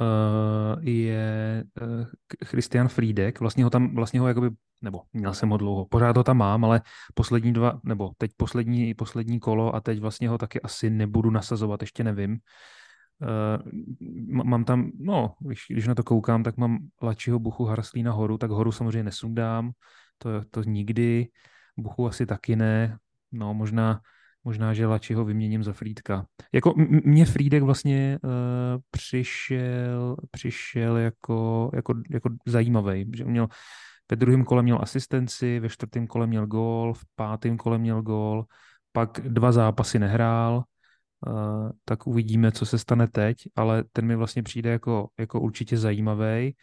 uh, 0.00 0.82
je 0.84 1.64
uh, 1.82 2.06
Christian 2.44 2.88
Friedek, 2.88 3.40
vlastně 3.40 3.64
ho 3.64 3.70
tam, 3.70 3.94
vlastně 3.94 4.20
ho 4.20 4.28
jakoby, 4.28 4.50
nebo 4.82 5.02
měl 5.12 5.34
jsem 5.34 5.48
ho 5.48 5.56
dlouho, 5.56 5.86
pořád 5.86 6.16
ho 6.16 6.24
tam 6.24 6.36
mám, 6.36 6.64
ale 6.64 6.82
poslední 7.14 7.52
dva, 7.52 7.80
nebo 7.84 8.10
teď 8.18 8.30
poslední, 8.36 8.94
poslední 8.94 9.40
kolo 9.40 9.74
a 9.74 9.80
teď 9.80 10.00
vlastně 10.00 10.28
ho 10.28 10.38
taky 10.38 10.60
asi 10.60 10.90
nebudu 10.90 11.30
nasazovat, 11.30 11.80
ještě 11.82 12.04
nevím. 12.04 12.38
Uh, 13.22 14.44
mám 14.44 14.64
tam, 14.64 14.90
no, 14.98 15.34
když, 15.40 15.64
když 15.70 15.86
na 15.86 15.94
to 15.94 16.02
koukám, 16.02 16.42
tak 16.42 16.56
mám 16.56 16.78
Lačiho 17.02 17.38
Buchu 17.38 17.64
Harslína 17.64 18.12
Horu, 18.12 18.38
tak 18.38 18.50
Horu 18.50 18.72
samozřejmě 18.72 19.02
nesundám, 19.02 19.70
to, 20.18 20.30
to 20.50 20.62
nikdy, 20.62 21.28
Buchu 21.76 22.06
asi 22.06 22.26
taky 22.26 22.56
ne, 22.56 22.98
no 23.32 23.54
možná 23.54 24.00
Možná, 24.46 24.74
že 24.74 24.86
Lačiho 24.86 25.24
vyměním 25.24 25.62
za 25.62 25.72
Frýdka. 25.72 26.26
Jako 26.52 26.74
mě 27.04 27.26
Frýdek 27.26 27.62
vlastně 27.62 28.18
uh, 28.22 28.30
přišel, 28.90 30.16
přišel 30.30 30.96
jako, 30.96 31.70
jako, 31.74 31.94
jako 32.10 32.30
zajímavý, 32.46 33.10
že 33.16 33.24
měl 33.24 33.48
ve 34.10 34.16
druhém 34.16 34.44
kole 34.44 34.62
měl 34.62 34.78
asistenci, 34.82 35.60
ve 35.60 35.68
čtvrtém 35.68 36.06
kole 36.06 36.26
měl 36.26 36.46
gól, 36.46 36.94
v 36.94 37.02
pátém 37.14 37.56
kole 37.56 37.78
měl 37.78 38.02
gól, 38.02 38.44
pak 38.92 39.20
dva 39.20 39.52
zápasy 39.52 39.98
nehrál, 39.98 40.64
uh, 41.26 41.70
tak 41.84 42.06
uvidíme, 42.06 42.52
co 42.52 42.66
se 42.66 42.78
stane 42.78 43.06
teď, 43.08 43.36
ale 43.56 43.84
ten 43.92 44.06
mi 44.06 44.16
vlastně 44.16 44.42
přijde 44.42 44.70
jako, 44.70 45.08
jako 45.18 45.40
určitě 45.40 45.76
zajímavý. 45.76 46.56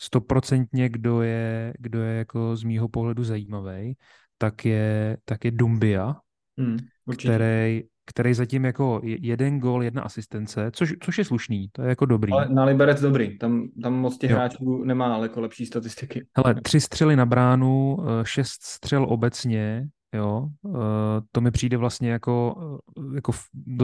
Stoprocentně, 0.00 0.88
kdo 0.88 1.22
je, 1.22 1.74
kdo 1.78 2.02
je 2.02 2.18
jako 2.18 2.56
z 2.56 2.62
mýho 2.62 2.88
pohledu 2.88 3.24
zajímavý, 3.24 3.96
tak 4.38 4.64
je, 4.64 5.16
tak 5.24 5.44
je 5.44 5.50
Dumbia, 5.50 6.16
hmm 6.60 6.78
který, 7.12 7.82
který 8.06 8.34
zatím 8.34 8.64
jako 8.64 9.00
jeden 9.04 9.60
gol, 9.60 9.82
jedna 9.82 10.02
asistence, 10.02 10.70
což, 10.72 10.94
což 11.00 11.18
je 11.18 11.24
slušný, 11.24 11.68
to 11.72 11.82
je 11.82 11.88
jako 11.88 12.06
dobrý. 12.06 12.32
Ale 12.32 12.48
na 12.48 12.64
Liberec 12.64 13.00
dobrý, 13.00 13.38
tam, 13.38 13.68
tam 13.82 13.94
moc 13.94 14.18
těch 14.18 14.30
jo. 14.30 14.36
hráčů 14.36 14.84
nemá 14.84 15.14
ale 15.14 15.24
jako 15.24 15.40
lepší 15.40 15.66
statistiky. 15.66 16.26
Hele, 16.36 16.54
tři 16.54 16.80
střely 16.80 17.16
na 17.16 17.26
bránu, 17.26 17.96
eh, 18.00 18.24
šest 18.24 18.62
střel 18.62 19.06
obecně, 19.08 19.86
jo, 20.14 20.48
eh, 20.66 21.20
to 21.32 21.40
mi 21.40 21.50
přijde 21.50 21.76
vlastně 21.76 22.10
jako, 22.10 22.54
eh, 22.98 23.14
jako 23.14 23.32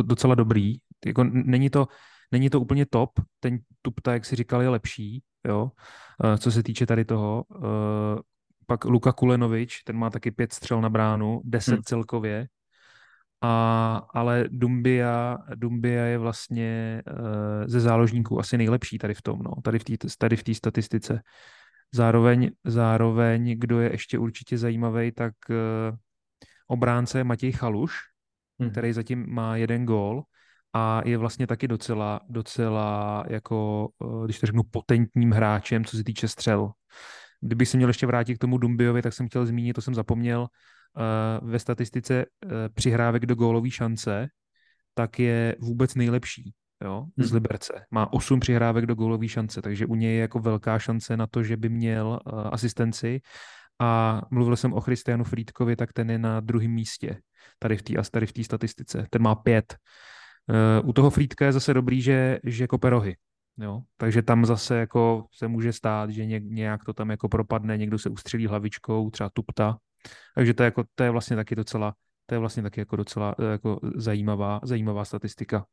docela 0.02 0.34
dobrý. 0.34 0.74
Jako 1.06 1.24
není 1.24 1.70
to, 1.70 1.86
není 2.32 2.50
to 2.50 2.60
úplně 2.60 2.86
top, 2.86 3.10
ten 3.40 3.58
Tupta, 3.82 4.12
jak 4.12 4.24
si 4.24 4.36
říkal, 4.36 4.62
je 4.62 4.68
lepší, 4.68 5.22
jo, 5.48 5.70
co 6.38 6.50
se 6.50 6.62
týče 6.62 6.86
tady 6.86 7.04
toho. 7.04 7.44
Pak 8.66 8.84
Luka 8.84 9.12
Kulenovič, 9.12 9.82
ten 9.82 9.96
má 9.96 10.10
taky 10.10 10.30
pět 10.30 10.52
střel 10.52 10.80
na 10.80 10.90
bránu, 10.90 11.40
deset 11.44 11.74
hmm. 11.74 11.82
celkově, 11.82 12.48
a, 13.46 14.06
ale 14.14 14.44
Dumbia, 14.50 15.38
Dumbia 15.54 16.04
je 16.04 16.18
vlastně 16.18 17.02
uh, 17.06 17.66
ze 17.66 17.80
záložníků 17.80 18.40
asi 18.40 18.58
nejlepší 18.58 18.98
tady 18.98 19.14
v 19.14 19.22
tom, 19.22 19.38
no, 19.38 19.52
tady 19.62 19.78
v 19.78 19.84
té 19.84 19.94
tady 20.18 20.36
v 20.36 20.42
té 20.42 20.54
statistice. 20.54 21.22
Zároveň, 21.94 22.50
zároveň, 22.64 23.58
kdo 23.58 23.80
je 23.80 23.92
ještě 23.92 24.18
určitě 24.18 24.58
zajímavý, 24.58 25.12
tak 25.12 25.32
uh, 25.50 25.96
obránce 26.66 27.18
je 27.18 27.24
Matěj 27.24 27.52
Chaluš, 27.52 27.92
hmm. 28.60 28.70
který 28.70 28.92
zatím 28.92 29.24
má 29.28 29.56
jeden 29.56 29.86
gól 29.86 30.22
a 30.72 31.02
je 31.04 31.18
vlastně 31.18 31.46
taky 31.46 31.68
docela, 31.68 32.20
docela 32.28 33.24
jako, 33.28 33.88
uh, 33.98 34.24
když 34.24 34.40
to 34.40 34.46
řeknu, 34.46 34.62
potentním 34.70 35.30
hráčem, 35.30 35.84
co 35.84 35.96
se 35.96 36.04
týče 36.04 36.28
střel. 36.28 36.70
Kdybych 37.40 37.68
se 37.68 37.76
měl 37.76 37.88
ještě 37.88 38.06
vrátit 38.06 38.34
k 38.34 38.38
tomu 38.38 38.58
Dumbiovi, 38.58 39.02
tak 39.02 39.12
jsem 39.12 39.28
chtěl 39.28 39.46
zmínit, 39.46 39.72
to 39.72 39.82
jsem 39.82 39.94
zapomněl, 39.94 40.46
ve 41.42 41.58
statistice 41.58 42.26
uh, 42.26 42.50
přihrávek 42.74 43.26
do 43.26 43.34
gólové 43.34 43.70
šance, 43.70 44.28
tak 44.94 45.18
je 45.18 45.56
vůbec 45.60 45.94
nejlepší 45.94 46.54
jo, 46.84 47.04
z 47.16 47.32
Liberce. 47.32 47.84
Má 47.90 48.12
8 48.12 48.40
přihrávek 48.40 48.86
do 48.86 48.94
gólové 48.94 49.28
šance, 49.28 49.62
takže 49.62 49.86
u 49.86 49.94
něj 49.94 50.14
je 50.14 50.20
jako 50.20 50.38
velká 50.38 50.78
šance 50.78 51.16
na 51.16 51.26
to, 51.26 51.42
že 51.42 51.56
by 51.56 51.68
měl 51.68 52.20
uh, 52.32 52.40
asistenci. 52.52 53.20
A 53.80 54.22
mluvil 54.30 54.56
jsem 54.56 54.72
o 54.72 54.80
Christianu 54.80 55.24
Frýdkovi, 55.24 55.76
tak 55.76 55.92
ten 55.92 56.10
je 56.10 56.18
na 56.18 56.40
druhém 56.40 56.70
místě 56.70 57.20
tady 57.58 57.76
v 57.76 57.82
té 57.82 57.94
tady 58.10 58.26
v 58.26 58.32
té 58.32 58.44
statistice. 58.44 59.06
Ten 59.10 59.22
má 59.22 59.34
pět. 59.34 59.76
Uh, 60.80 60.88
u 60.88 60.92
toho 60.92 61.10
Frýdka 61.10 61.46
je 61.46 61.52
zase 61.52 61.74
dobrý, 61.74 62.02
že, 62.02 62.38
že 62.44 62.66
kope 62.66 62.90
rohy. 62.90 63.16
Jo? 63.58 63.82
Takže 63.96 64.22
tam 64.22 64.46
zase 64.46 64.76
jako 64.76 65.26
se 65.32 65.48
může 65.48 65.72
stát, 65.72 66.10
že 66.10 66.26
nějak 66.26 66.84
to 66.84 66.92
tam 66.92 67.10
jako 67.10 67.28
propadne, 67.28 67.76
někdo 67.76 67.98
se 67.98 68.10
ustřelí 68.10 68.46
hlavičkou, 68.46 69.10
třeba 69.10 69.30
tupta, 69.30 69.76
takže 70.34 70.54
to 70.54 70.62
je, 70.62 70.64
jako, 70.64 70.84
to 70.94 71.04
je 71.04 71.10
vlastně 71.10 71.36
taky 71.36 71.54
docela, 71.54 71.94
to 72.26 72.34
je 72.34 72.38
vlastně 72.38 72.62
taky 72.62 72.80
jako 72.80 72.96
docela 72.96 73.34
eh, 73.38 73.52
jako 73.52 73.80
zajímavá, 73.96 74.60
zajímavá 74.64 75.04
statistika. 75.04 75.66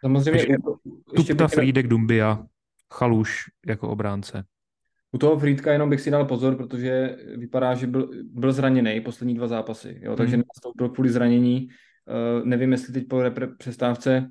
Samozřejmě. 0.00 0.30
Takže, 0.30 0.46
ještě 1.16 1.34
Tupta, 1.34 1.48
Frídek, 1.48 1.86
Dumbia, 1.86 2.46
Chaluš 2.94 3.44
jako 3.66 3.88
obránce. 3.88 4.44
U 5.12 5.18
toho 5.18 5.38
Frýdka 5.38 5.72
jenom 5.72 5.90
bych 5.90 6.00
si 6.00 6.10
dal 6.10 6.24
pozor, 6.24 6.56
protože 6.56 7.16
vypadá, 7.36 7.74
že 7.74 7.86
byl, 7.86 8.10
byl 8.24 8.52
zraněný 8.52 9.00
poslední 9.00 9.34
dva 9.34 9.48
zápasy, 9.48 9.98
jo, 10.02 10.16
takže 10.16 10.36
hmm. 10.36 10.44
nastoupil 10.54 10.88
kvůli 10.88 11.10
zranění. 11.10 11.68
Uh, 12.38 12.46
nevím, 12.46 12.72
jestli 12.72 12.92
teď 12.92 13.08
po 13.08 13.16
repre- 13.16 13.56
přestávce 13.58 14.30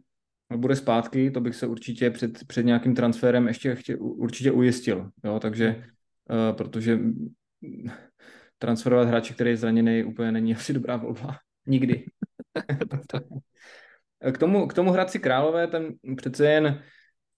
bude 0.55 0.75
zpátky, 0.75 1.31
to 1.31 1.41
bych 1.41 1.55
se 1.55 1.67
určitě 1.67 2.09
před, 2.09 2.47
před 2.47 2.65
nějakým 2.65 2.95
transferem 2.95 3.47
ještě 3.47 3.75
chtě, 3.75 3.95
určitě 3.95 4.51
ujistil, 4.51 5.11
jo, 5.23 5.39
takže 5.39 5.83
uh, 6.29 6.55
protože 6.57 6.99
transferovat 8.61 9.07
hráče, 9.07 9.33
který 9.33 9.49
je 9.49 9.57
zraněný, 9.57 10.03
úplně 10.03 10.31
není 10.31 10.55
asi 10.55 10.73
dobrá 10.73 10.97
volba. 10.97 11.37
Nikdy. 11.65 12.05
k, 14.31 14.37
tomu, 14.37 14.67
k 14.67 14.73
tomu 14.73 14.91
Hradci 14.91 15.19
Králové, 15.19 15.67
ten 15.67 15.93
přece 16.17 16.45
jen 16.45 16.65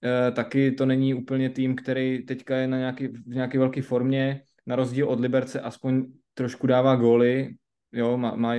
e, 0.04 0.32
taky 0.32 0.72
to 0.72 0.86
není 0.86 1.14
úplně 1.14 1.50
tým, 1.50 1.76
který 1.76 2.26
teďka 2.26 2.56
je 2.58 2.68
na 2.68 2.78
nějaký, 2.78 3.08
v 3.08 3.28
nějaké 3.28 3.60
velké 3.60 3.82
formě, 3.82 4.42
na 4.68 4.76
rozdíl 4.76 5.10
od 5.10 5.20
Liberce 5.20 5.62
aspoň 5.62 6.06
trošku 6.34 6.68
dává 6.68 6.96
góly, 6.96 7.56
jo, 7.92 8.18
má, 8.18 8.36
má 8.36 8.54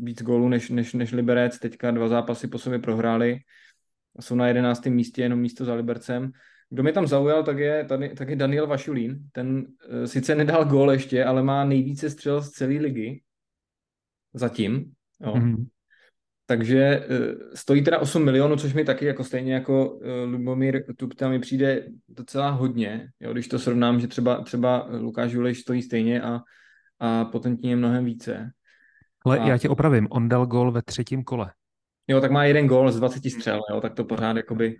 víc 0.00 0.22
gólů 0.22 0.48
než, 0.48 0.70
než, 0.70 0.92
než 0.92 1.12
Liberec, 1.12 1.58
teďka 1.58 1.90
dva 1.90 2.08
zápasy 2.08 2.48
po 2.48 2.58
sobě 2.58 2.78
prohráli, 2.78 3.38
jsou 4.20 4.34
na 4.34 4.48
jedenáctém 4.48 4.92
místě, 4.92 5.22
jenom 5.22 5.40
místo 5.40 5.64
za 5.64 5.74
Libercem, 5.74 6.30
kdo 6.70 6.82
mě 6.82 6.92
tam 6.92 7.06
zaujal, 7.06 7.44
tak 7.44 7.58
je, 7.58 7.84
tady, 7.84 8.08
tak 8.08 8.28
je 8.28 8.36
Daniel 8.36 8.66
Vašulín. 8.66 9.28
Ten 9.32 9.56
uh, 9.56 10.04
sice 10.04 10.34
nedal 10.34 10.64
gól 10.64 10.92
ještě, 10.92 11.24
ale 11.24 11.42
má 11.42 11.64
nejvíce 11.64 12.10
střel 12.10 12.42
z 12.42 12.50
celé 12.50 12.74
ligy. 12.74 13.22
Zatím. 14.34 14.92
Jo. 15.20 15.34
Mm-hmm. 15.34 15.66
Takže 16.46 17.06
uh, 17.10 17.54
stojí 17.54 17.84
teda 17.84 17.98
8 17.98 18.24
milionů, 18.24 18.56
což 18.56 18.74
mi 18.74 18.84
taky 18.84 19.04
jako 19.04 19.24
stejně 19.24 19.54
jako 19.54 19.90
uh, 19.90 20.06
Lubomír 20.24 20.94
Tupta 20.96 21.28
mi 21.28 21.38
přijde 21.38 21.86
docela 22.08 22.50
hodně, 22.50 23.08
jo, 23.20 23.32
když 23.32 23.48
to 23.48 23.58
srovnám, 23.58 24.00
že 24.00 24.06
třeba, 24.06 24.42
třeba 24.42 24.88
Lukáš 24.90 25.32
Juleš 25.32 25.60
stojí 25.60 25.82
stejně 25.82 26.22
a, 26.22 26.40
a 26.98 27.24
potentně 27.24 27.70
je 27.70 27.76
mnohem 27.76 28.04
více. 28.04 28.50
Ale 29.24 29.38
a... 29.38 29.48
já 29.48 29.58
tě 29.58 29.68
opravím, 29.68 30.06
on 30.10 30.28
dal 30.28 30.46
gól 30.46 30.72
ve 30.72 30.82
třetím 30.82 31.24
kole. 31.24 31.52
Jo, 32.08 32.20
tak 32.20 32.30
má 32.30 32.44
jeden 32.44 32.66
gól 32.66 32.92
z 32.92 32.96
20 32.96 33.30
střel, 33.30 33.60
jo, 33.70 33.80
tak 33.80 33.94
to 33.94 34.04
pořád 34.04 34.36
jakoby 34.36 34.76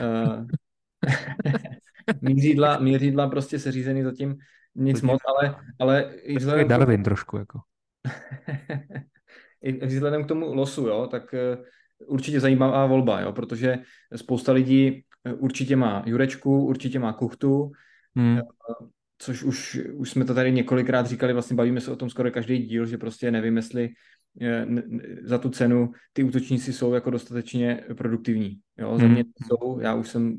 uh, 0.00 0.44
mířidla, 2.20 2.78
mířidla 2.78 3.28
prostě 3.28 3.58
seřízený 3.58 4.02
zatím 4.02 4.36
nic 4.74 5.02
moc, 5.02 5.20
ale, 5.26 5.56
ale 5.78 6.14
i 6.14 6.36
vzhledem 6.36 6.68
Darwin 6.68 7.02
trošku 7.02 7.36
jako. 7.36 7.60
i 9.62 9.86
vzhledem 9.86 10.24
k 10.24 10.28
tomu 10.28 10.54
losu, 10.54 10.86
jo, 10.86 11.08
tak 11.10 11.34
eh, 11.34 11.56
určitě 12.06 12.40
zajímavá 12.40 12.86
volba, 12.86 13.20
jo, 13.20 13.32
protože 13.32 13.78
spousta 14.16 14.52
lidí 14.52 15.04
eh, 15.24 15.32
určitě 15.32 15.76
má 15.76 16.02
Jurečku, 16.06 16.66
určitě 16.66 16.98
má 16.98 17.12
Kuchtu, 17.12 17.72
hmm. 18.16 18.38
Eh, 18.38 18.42
což 19.18 19.42
už, 19.42 19.80
už 19.94 20.10
jsme 20.10 20.24
to 20.24 20.34
tady 20.34 20.52
několikrát 20.52 21.06
říkali, 21.06 21.32
vlastně 21.32 21.56
bavíme 21.56 21.80
se 21.80 21.90
o 21.90 21.96
tom 21.96 22.10
skoro 22.10 22.30
každý 22.30 22.58
díl, 22.58 22.86
že 22.86 22.98
prostě 22.98 23.30
nevím, 23.30 23.56
jestli 23.56 23.88
za 25.22 25.38
tu 25.38 25.48
cenu 25.48 25.92
ty 26.12 26.22
útočníci 26.22 26.72
jsou 26.72 26.94
jako 26.94 27.10
dostatečně 27.10 27.84
produktivní. 27.96 28.58
Jo, 28.78 28.98
za 28.98 29.04
hmm. 29.04 29.14
mě 29.14 29.24
jsou, 29.46 29.80
já 29.80 29.94
už 29.94 30.08
jsem, 30.08 30.36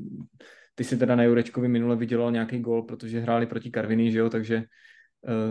ty 0.74 0.84
si 0.84 0.96
teda 0.96 1.16
na 1.16 1.22
Jurečkovi 1.22 1.68
minule 1.68 1.96
vydělal 1.96 2.32
nějaký 2.32 2.58
gol, 2.58 2.82
protože 2.82 3.20
hráli 3.20 3.46
proti 3.46 3.70
Karviny, 3.70 4.12
že 4.12 4.18
jo, 4.18 4.30
takže 4.30 4.64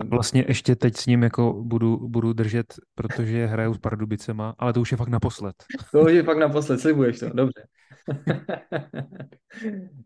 Vlastně 0.04 0.44
ještě 0.48 0.76
teď 0.76 0.96
s 0.96 1.06
ním 1.06 1.22
jako 1.22 1.52
budu, 1.52 2.08
budu 2.08 2.32
držet, 2.32 2.74
protože 2.94 3.46
hraju 3.46 3.74
s 3.74 3.78
Pardubicema, 3.78 4.54
ale 4.58 4.72
to 4.72 4.80
už 4.80 4.90
je 4.90 4.96
fakt 4.96 5.08
naposled. 5.08 5.56
To 5.92 6.00
už 6.00 6.12
je 6.12 6.22
fakt 6.22 6.38
naposled, 6.38 6.80
slibuješ 6.80 7.18
to, 7.18 7.28
dobře. 7.28 7.66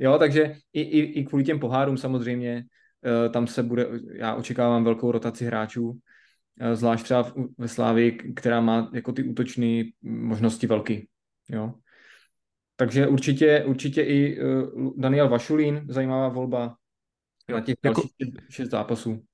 jo, 0.00 0.18
takže 0.18 0.54
i, 0.72 0.80
i, 0.80 1.00
i 1.00 1.24
kvůli 1.24 1.44
těm 1.44 1.60
pohárům 1.60 1.96
samozřejmě, 1.96 2.64
eh, 3.06 3.28
tam 3.28 3.46
se 3.46 3.62
bude, 3.62 3.86
já 4.12 4.34
očekávám 4.34 4.84
velkou 4.84 5.12
rotaci 5.12 5.44
hráčů, 5.44 5.98
zvlášť 6.74 7.04
třeba 7.04 7.32
ve 7.58 7.68
Slávii, 7.68 8.12
která 8.12 8.60
má 8.60 8.90
jako 8.94 9.12
ty 9.12 9.22
útočné 9.22 9.82
možnosti 10.02 10.66
velký. 10.66 11.08
Jo. 11.48 11.74
Takže 12.76 13.06
určitě, 13.06 13.64
určitě 13.64 14.02
i 14.02 14.40
eh, 14.40 14.44
Daniel 14.96 15.28
Vašulín, 15.28 15.86
zajímavá 15.88 16.28
volba 16.28 16.76
na 17.52 17.60
těch 17.60 17.76
jako, 17.84 18.02
šest 18.50 18.70
zápasů. 18.70 19.24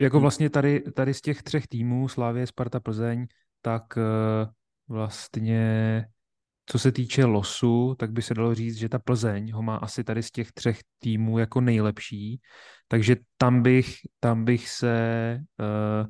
Jako 0.00 0.20
vlastně 0.20 0.50
tady, 0.50 0.80
tady 0.80 1.14
z 1.14 1.20
těch 1.20 1.42
třech 1.42 1.66
týmů, 1.66 2.08
Slávě, 2.08 2.46
Sparta, 2.46 2.80
Plzeň, 2.80 3.26
tak 3.62 3.84
vlastně 4.88 6.04
co 6.66 6.78
se 6.78 6.92
týče 6.92 7.24
losu, 7.24 7.94
tak 7.98 8.12
by 8.12 8.22
se 8.22 8.34
dalo 8.34 8.54
říct, 8.54 8.76
že 8.76 8.88
ta 8.88 8.98
Plzeň 8.98 9.52
ho 9.52 9.62
má 9.62 9.76
asi 9.76 10.04
tady 10.04 10.22
z 10.22 10.30
těch 10.30 10.52
třech 10.52 10.80
týmů 10.98 11.38
jako 11.38 11.60
nejlepší, 11.60 12.40
takže 12.88 13.16
tam 13.36 13.62
bych, 13.62 13.94
tam 14.20 14.44
bych 14.44 14.68
se 14.68 15.38
uh, 15.60 16.06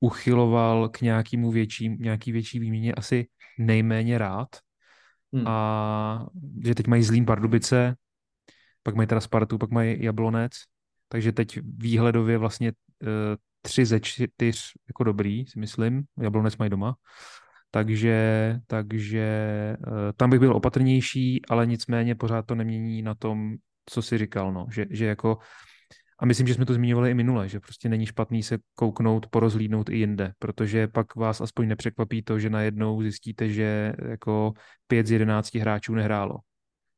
uchyloval 0.00 0.88
k 0.88 1.00
nějakému 1.00 1.50
větším, 1.50 1.96
nějaký 2.00 2.32
větší 2.32 2.58
výměně 2.58 2.94
asi 2.94 3.26
nejméně 3.58 4.18
rád. 4.18 4.48
Hmm. 5.32 5.44
A 5.46 6.26
že 6.64 6.74
teď 6.74 6.86
mají 6.86 7.02
Zlín 7.02 7.26
Pardubice, 7.26 7.96
pak 8.82 8.94
mají 8.94 9.06
teda 9.06 9.20
Spartu, 9.20 9.58
pak 9.58 9.70
mají 9.70 10.04
Jablonec, 10.04 10.52
takže 11.08 11.32
teď 11.32 11.58
výhledově 11.64 12.38
vlastně 12.38 12.72
uh, 13.02 13.08
tři 13.62 13.86
ze 13.86 14.00
čtyř 14.00 14.72
jako 14.88 15.04
dobrý, 15.04 15.46
si 15.46 15.58
myslím. 15.58 16.02
Jablonec 16.20 16.56
mají 16.56 16.70
doma. 16.70 16.94
Takže, 17.70 18.58
takže 18.66 19.20
eh, 19.20 20.12
tam 20.16 20.30
bych 20.30 20.40
byl 20.40 20.56
opatrnější, 20.56 21.42
ale 21.48 21.66
nicméně 21.66 22.14
pořád 22.14 22.46
to 22.46 22.54
nemění 22.54 23.02
na 23.02 23.14
tom, 23.14 23.54
co 23.86 24.02
si 24.02 24.18
říkal, 24.18 24.52
no. 24.52 24.66
že, 24.70 24.86
že 24.90 25.06
jako 25.06 25.38
a 26.20 26.26
myslím, 26.26 26.46
že 26.46 26.54
jsme 26.54 26.66
to 26.66 26.74
zmiňovali 26.74 27.10
i 27.10 27.14
minule, 27.14 27.48
že 27.48 27.60
prostě 27.60 27.88
není 27.88 28.06
špatný 28.06 28.42
se 28.42 28.58
kouknout, 28.74 29.26
porozlídnout 29.26 29.88
i 29.88 29.96
jinde, 29.96 30.32
protože 30.38 30.88
pak 30.88 31.16
vás 31.16 31.40
aspoň 31.40 31.68
nepřekvapí 31.68 32.22
to, 32.22 32.38
že 32.38 32.50
najednou 32.50 33.02
zjistíte, 33.02 33.48
že 33.48 33.92
jako 34.08 34.52
pět 34.86 35.06
z 35.06 35.10
jedenácti 35.10 35.58
hráčů 35.58 35.94
nehrálo. 35.94 36.36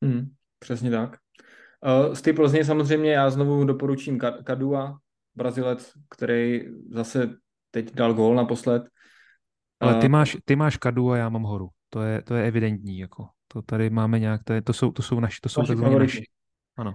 Hmm, 0.04 0.30
přesně 0.58 0.90
tak. 0.90 1.16
Uh, 2.06 2.14
z 2.14 2.22
té 2.22 2.32
Plzně 2.32 2.64
samozřejmě 2.64 3.12
já 3.12 3.30
znovu 3.30 3.64
doporučím 3.64 4.18
Kadua, 4.44 4.98
Brazilec, 5.34 5.92
který 6.10 6.60
zase 6.90 7.30
teď 7.70 7.94
dal 7.94 8.14
gól 8.14 8.34
naposled. 8.34 8.82
Ale 9.80 10.00
ty 10.00 10.08
máš, 10.08 10.36
ty 10.44 10.56
máš 10.56 10.76
kadu 10.76 11.10
a 11.10 11.16
já 11.16 11.28
mám 11.28 11.42
horu. 11.42 11.68
To 11.90 12.02
je, 12.02 12.22
to 12.22 12.34
je 12.34 12.46
evidentní. 12.46 12.98
Jako. 12.98 13.28
To 13.48 13.62
tady 13.62 13.90
máme 13.90 14.18
nějak, 14.18 14.44
to, 14.44 14.52
je, 14.52 14.62
to, 14.62 14.72
jsou, 14.72 14.92
to 14.92 15.02
jsou 15.02 15.20
naši, 15.20 15.40
to 15.42 15.48
jsou 15.48 15.62
takzvaně 15.62 15.98
naši. 15.98 16.24
Ano. 16.76 16.94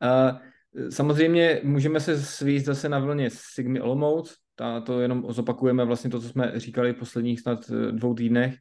a 0.00 0.40
samozřejmě 0.90 1.60
můžeme 1.64 2.00
se 2.00 2.22
svíst 2.22 2.66
zase 2.66 2.88
na 2.88 2.98
vlně 2.98 3.30
Sigmy 3.30 3.80
Olomouc, 3.80 4.36
ta, 4.54 4.80
to 4.80 5.00
jenom 5.00 5.24
zopakujeme 5.28 5.84
vlastně 5.84 6.10
to, 6.10 6.20
co 6.20 6.28
jsme 6.28 6.52
říkali 6.56 6.92
v 6.92 6.96
posledních 6.96 7.40
snad 7.40 7.70
eh, 7.70 7.92
dvou 7.92 8.14
týdnech. 8.14 8.54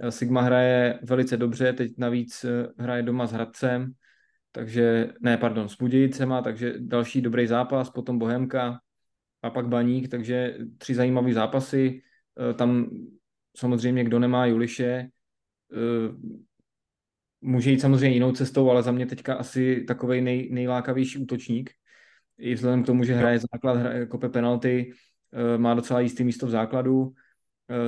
Eh, 0.00 0.10
Sigma 0.10 0.40
hraje 0.40 0.98
velice 1.02 1.36
dobře, 1.36 1.72
teď 1.72 1.92
navíc 1.98 2.44
eh, 2.44 2.68
hraje 2.78 3.02
doma 3.02 3.26
s 3.26 3.32
Hradcem, 3.32 3.92
takže, 4.52 5.12
ne, 5.20 5.36
pardon, 5.36 5.68
s 5.68 5.76
Budějicema, 5.76 6.42
takže 6.42 6.74
další 6.78 7.20
dobrý 7.20 7.46
zápas, 7.46 7.90
potom 7.90 8.18
Bohemka, 8.18 8.80
a 9.42 9.50
pak 9.50 9.68
Baník, 9.68 10.08
takže 10.08 10.56
tři 10.78 10.94
zajímavé 10.94 11.32
zápasy. 11.32 12.02
Tam 12.54 12.90
samozřejmě, 13.56 14.04
kdo 14.04 14.18
nemá 14.18 14.46
Juliše, 14.46 15.08
může 17.42 17.70
jít 17.70 17.80
samozřejmě 17.80 18.16
jinou 18.16 18.32
cestou, 18.32 18.70
ale 18.70 18.82
za 18.82 18.92
mě 18.92 19.06
teďka 19.06 19.34
asi 19.34 19.84
takový 19.88 20.20
nej, 20.20 20.48
nejlákavější 20.52 21.18
útočník. 21.18 21.70
I 22.38 22.54
vzhledem 22.54 22.82
k 22.82 22.86
tomu, 22.86 23.04
že 23.04 23.14
hraje 23.14 23.38
základ, 23.38 23.76
hraje, 23.76 24.06
kope 24.06 24.28
penalty, 24.28 24.92
eh, 25.32 25.58
má 25.58 25.74
docela 25.74 26.00
jistý 26.00 26.24
místo 26.24 26.46
v 26.46 26.50
základu. 26.50 27.12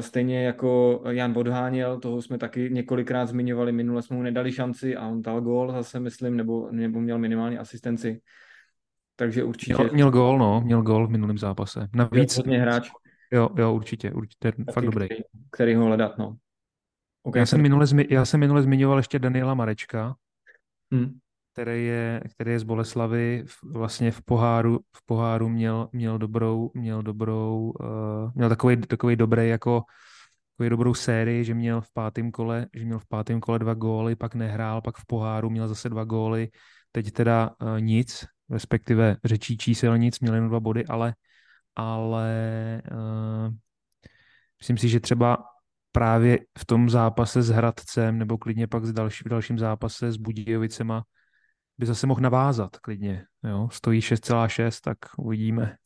Stejně 0.01 0.45
jako 0.45 1.03
Jan 1.09 1.33
Bodháněl, 1.33 2.01
toho 2.01 2.23
jsme 2.23 2.39
taky 2.39 2.71
několikrát 2.73 3.27
zmiňovali, 3.27 3.73
minule 3.73 4.03
jsme 4.03 4.17
mu 4.17 4.23
nedali 4.23 4.53
šanci 4.53 4.97
a 4.97 5.09
on 5.09 5.23
dal 5.23 5.41
gól 5.41 5.73
zase, 5.73 6.01
myslím, 6.01 6.37
nebo, 6.37 6.69
nebo 6.71 7.01
měl 7.01 7.19
minimálně 7.19 7.59
asistenci. 7.59 8.21
Takže 9.17 9.45
určitě... 9.45 9.75
Měl, 9.75 9.91
měl 9.93 10.11
gól, 10.11 10.39
no, 10.39 10.61
měl 10.65 10.83
gól 10.83 11.07
v 11.07 11.11
minulém 11.11 11.39
zápase. 11.39 11.89
Navíc... 11.95 12.37
Hodně 12.37 12.59
hráč. 12.59 12.91
Jo, 13.31 13.49
jo, 13.59 13.75
určitě, 13.75 14.13
určitě, 14.13 14.53
fakt 14.73 14.85
dobrý. 14.85 15.07
Který, 15.07 15.21
který 15.51 15.75
ho 15.75 15.85
hledat, 15.85 16.19
no. 16.19 16.37
Okay, 17.27 17.41
já, 17.41 17.47
jsem 17.47 17.63
minule, 17.63 17.87
já 18.11 18.25
jsem 18.25 18.41
minule 18.41 18.63
zmiňoval 18.63 18.99
ještě 18.99 19.19
Daniela 19.19 19.55
Marečka, 19.55 20.17
hmm. 20.93 21.19
který, 21.53 21.87
je, 21.87 22.21
který 22.31 22.51
je 22.51 22.59
z 22.59 22.63
Boleslavy, 22.63 23.45
vlastně 23.63 24.11
v 24.11 24.23
poháru, 24.23 24.81
v 24.97 25.07
poháru 25.07 25.49
měl, 25.49 25.89
měl 25.93 26.19
dobrou, 26.19 26.71
měl 26.75 27.03
dobrou, 27.03 27.73
uh, 27.81 28.33
měl 28.35 28.49
takový, 28.49 28.77
takový 28.77 29.17
dobrý 29.17 29.49
jako 29.49 29.83
takový 30.53 30.71
dobrou 30.71 30.95
sérii, 30.95 31.45
že 31.45 31.55
měl 31.55 31.81
v 31.81 31.93
pátém 31.93 32.31
kole, 32.31 32.67
že 32.75 32.85
měl 32.85 32.99
v 32.99 33.07
pátém 33.09 33.41
kole 33.41 33.59
dva 33.59 33.75
góly, 33.75 34.17
pak 34.17 34.35
nehrál, 34.35 34.83
pak 34.83 34.97
v 34.97 35.07
poháru 35.07 35.51
měl 35.51 35.69
zase 35.69 35.89
dva 35.89 36.05
góly, 36.05 36.49
teď 36.93 37.11
teda 37.11 37.51
uh, 37.63 37.81
nic, 37.81 38.27
respektive 38.51 39.17
řečí 39.25 39.57
číselnic, 39.57 40.21
měl 40.21 40.35
jen 40.35 40.49
dva 40.49 40.61
body, 40.61 40.87
ale, 40.87 41.15
ale 41.77 42.33
uh, 42.93 43.55
myslím 44.61 44.79
si, 44.79 44.89
že 44.89 45.01
třeba 45.01 45.54
právě 45.97 46.39
v 46.59 46.67
tom 46.67 46.91
zápase 46.91 47.43
s 47.43 47.49
Hradcem 47.49 48.19
nebo 48.19 48.39
klidně 48.39 48.67
pak 48.67 48.85
s 48.85 48.93
další, 48.93 49.25
v 49.25 49.29
dalším 49.29 49.59
zápase 49.59 50.13
s 50.13 50.17
Budějovicema 50.17 51.03
by 51.79 51.87
zase 51.87 52.07
mohl 52.07 52.21
navázat 52.21 52.77
klidně. 52.77 53.25
Jo? 53.45 53.69
Stojí 53.73 54.01
6,6, 54.01 54.81
tak 54.85 54.99
uvidíme. 55.19 55.77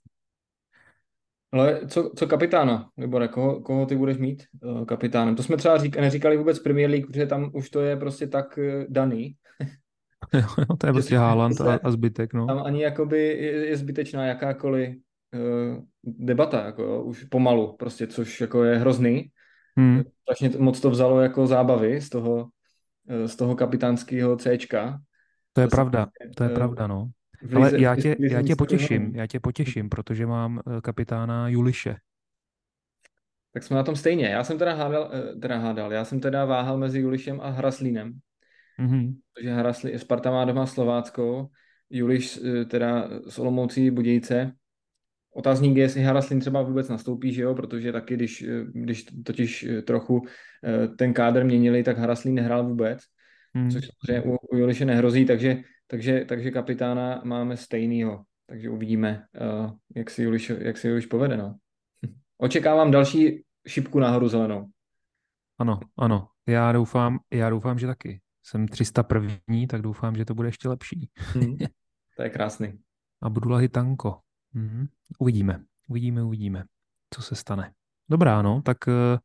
Ale 1.53 1.81
co, 1.89 2.11
co 2.17 2.27
kapitána, 2.27 2.89
Libore, 2.99 3.29
koho, 3.29 3.61
koho 3.61 3.87
ty 3.87 3.97
budeš 3.97 4.19
mít 4.19 4.45
uh, 4.63 4.85
kapitánem? 4.85 5.37
To 5.37 5.43
jsme 5.43 5.57
třeba 5.57 5.79
řík, 5.79 5.97
neříkali 5.97 6.37
vůbec 6.37 6.59
Premier 6.59 6.91
League, 6.91 7.07
protože 7.07 7.27
tam 7.27 7.51
už 7.55 7.71
to 7.71 7.81
je 7.81 7.97
prostě 7.97 8.27
tak 8.27 8.59
uh, 8.59 8.85
daný. 8.89 9.35
jo, 10.35 10.77
to 10.79 10.87
je 10.87 10.93
prostě 10.93 11.19
Haaland 11.19 11.61
a, 11.61 11.81
a 11.83 11.91
zbytek, 11.91 12.35
no. 12.35 12.47
Tam 12.47 12.63
ani 12.63 12.83
jakoby 12.83 13.19
je, 13.19 13.67
je 13.67 13.77
zbytečná 13.77 14.27
jakákoliv 14.27 14.97
uh, 15.35 15.85
debata, 16.05 16.65
jako 16.65 16.83
jo, 16.83 17.03
už 17.03 17.25
pomalu, 17.25 17.77
prostě, 17.77 18.07
což 18.07 18.41
jako 18.41 18.65
je 18.65 18.79
hrozný. 18.79 19.31
Hmm. 19.79 20.03
Strašně 20.23 20.59
moc 20.59 20.81
to 20.81 20.91
vzalo 20.91 21.21
jako 21.21 21.47
zábavy 21.47 22.01
z 22.01 22.09
toho, 22.09 22.35
uh, 22.35 23.27
z 23.27 23.37
toho 23.37 23.57
kapitánského 23.57 24.37
Cčka. 24.37 25.01
To 25.53 25.61
je 25.61 25.67
to 25.67 25.77
pravda, 25.77 26.07
se, 26.07 26.31
to 26.37 26.43
je 26.43 26.49
uh, 26.49 26.55
pravda, 26.55 26.87
no. 26.87 27.11
Ale 27.55 27.81
já 27.81 27.97
tě, 27.97 28.17
já 28.19 28.43
tě 28.43 28.57
potěším, 28.57 29.15
já 29.15 29.27
tě 29.27 29.41
potěším, 29.41 29.89
protože 29.89 30.27
mám 30.27 30.61
kapitána 30.83 31.49
Juliše. 31.49 31.97
Tak 33.53 33.63
jsme 33.63 33.77
na 33.77 33.83
tom 33.83 33.97
stejně. 33.97 34.27
Já 34.27 34.45
jsem 34.45 34.59
teda 34.59 34.75
hádal, 34.75 35.11
teda 35.43 35.59
hádal, 35.59 35.93
já 35.93 36.05
jsem 36.05 36.21
teda 36.21 36.45
váhal 36.45 36.79
mezi 36.79 37.01
Julišem 37.01 37.41
a 37.41 37.51
Hraslínem. 37.51 38.19
Mm-hmm. 38.81 39.15
Protože 39.35 39.55
Hrasli, 39.55 39.99
Sparta 39.99 40.31
má 40.31 40.45
doma 40.45 40.67
Slovácko, 40.67 41.49
Juliš 41.91 42.41
eh, 42.45 42.65
teda 42.65 43.09
s 43.29 43.39
Olomoucí 43.39 43.91
Budějce. 43.91 44.53
Otázník 45.35 45.77
je, 45.77 45.83
jestli 45.83 46.03
Haraslin 46.03 46.41
třeba 46.41 46.63
vůbec 46.63 46.89
nastoupí, 46.89 47.33
že 47.33 47.43
jo, 47.43 47.55
protože 47.55 47.93
taky, 47.93 48.15
když, 48.15 48.43
eh, 48.43 48.65
když 48.73 49.07
totiž 49.25 49.65
eh, 49.65 49.83
trochu 49.83 50.27
ten 50.97 51.13
kádr 51.13 51.45
měnili, 51.45 51.83
tak 51.83 51.99
Haraslin 51.99 52.35
nehrál 52.35 52.67
vůbec, 52.67 52.99
mm. 53.55 53.71
což 53.71 53.85
samozřejmě 53.87 54.23
u, 54.23 54.37
u 54.53 54.57
Juliše 54.57 54.85
nehrozí, 54.85 55.25
takže, 55.25 55.57
takže, 55.87 56.25
takže 56.29 56.51
kapitána 56.51 57.23
máme 57.25 57.57
stejnýho. 57.57 58.25
Takže 58.47 58.71
uvidíme, 58.71 59.25
jak 59.97 60.11
si 60.11 60.23
Juliš, 60.23 60.53
jak 60.59 60.79
si 60.79 60.89
Juliš 60.89 61.07
povede. 61.07 61.37
No. 61.37 61.57
Očekávám 62.39 62.91
další 62.91 63.45
šipku 63.67 63.99
nahoru 63.99 64.29
zelenou. 64.29 64.67
Ano, 65.59 65.81
ano. 65.99 66.29
Já 66.49 66.73
doufám, 66.73 67.19
já 67.33 67.51
doufám, 67.51 67.79
že 67.79 67.87
taky 67.87 68.21
jsem 68.43 68.69
301, 68.69 69.67
tak 69.69 69.83
doufám, 69.83 70.17
že 70.17 70.25
to 70.25 70.35
bude 70.35 70.49
ještě 70.49 70.69
lepší. 70.69 71.11
Hmm. 71.17 71.57
To 72.17 72.23
je 72.23 72.31
krásný. 72.31 72.79
A 73.23 73.31
budu 73.31 73.51
lahy 73.51 73.69
tanko. 73.69 74.19
Hmm. 74.55 74.87
Uvidíme, 75.19 75.61
uvidíme, 75.89 76.23
uvidíme, 76.23 76.65
co 77.15 77.23
se 77.23 77.35
stane. 77.35 77.73
Dobrá, 78.11 78.43
no, 78.43 78.63
tak, 78.65 78.77
eh, 78.89 79.19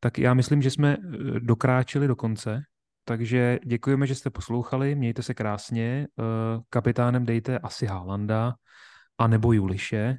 tak 0.00 0.18
já 0.18 0.34
myslím, 0.34 0.62
že 0.62 0.70
jsme 0.70 0.96
eh, 0.96 1.40
dokráčili 1.40 2.08
do 2.08 2.16
konce, 2.16 2.62
takže 3.04 3.58
děkujeme, 3.66 4.06
že 4.06 4.14
jste 4.14 4.30
poslouchali, 4.30 4.94
mějte 4.94 5.22
se 5.22 5.34
krásně, 5.34 6.06
eh, 6.18 6.60
kapitánem 6.70 7.26
dejte 7.26 7.58
asi 7.58 7.86
Haalanda, 7.86 8.54
anebo 9.18 9.52
Juliše 9.52 10.16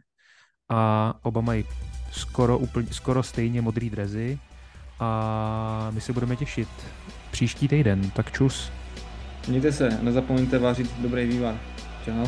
a 0.70 1.14
oba 1.22 1.41
mají 1.41 1.66
skoro, 2.12 2.58
úplně, 2.58 2.88
skoro 2.93 3.24
stejně 3.24 3.62
modrý 3.62 3.89
drezy 3.89 4.39
a 5.00 5.89
my 5.91 6.02
se 6.02 6.14
budeme 6.14 6.36
těšit 6.36 6.70
příští 7.32 7.68
týden. 7.68 8.12
Tak 8.12 8.32
čus. 8.32 8.72
Mějte 9.48 9.72
se, 9.72 9.89
nezapomeňte 10.02 10.60
vařit 10.60 11.00
dobrý 11.00 11.26
vývar. 11.26 11.60
Čau. 12.06 12.26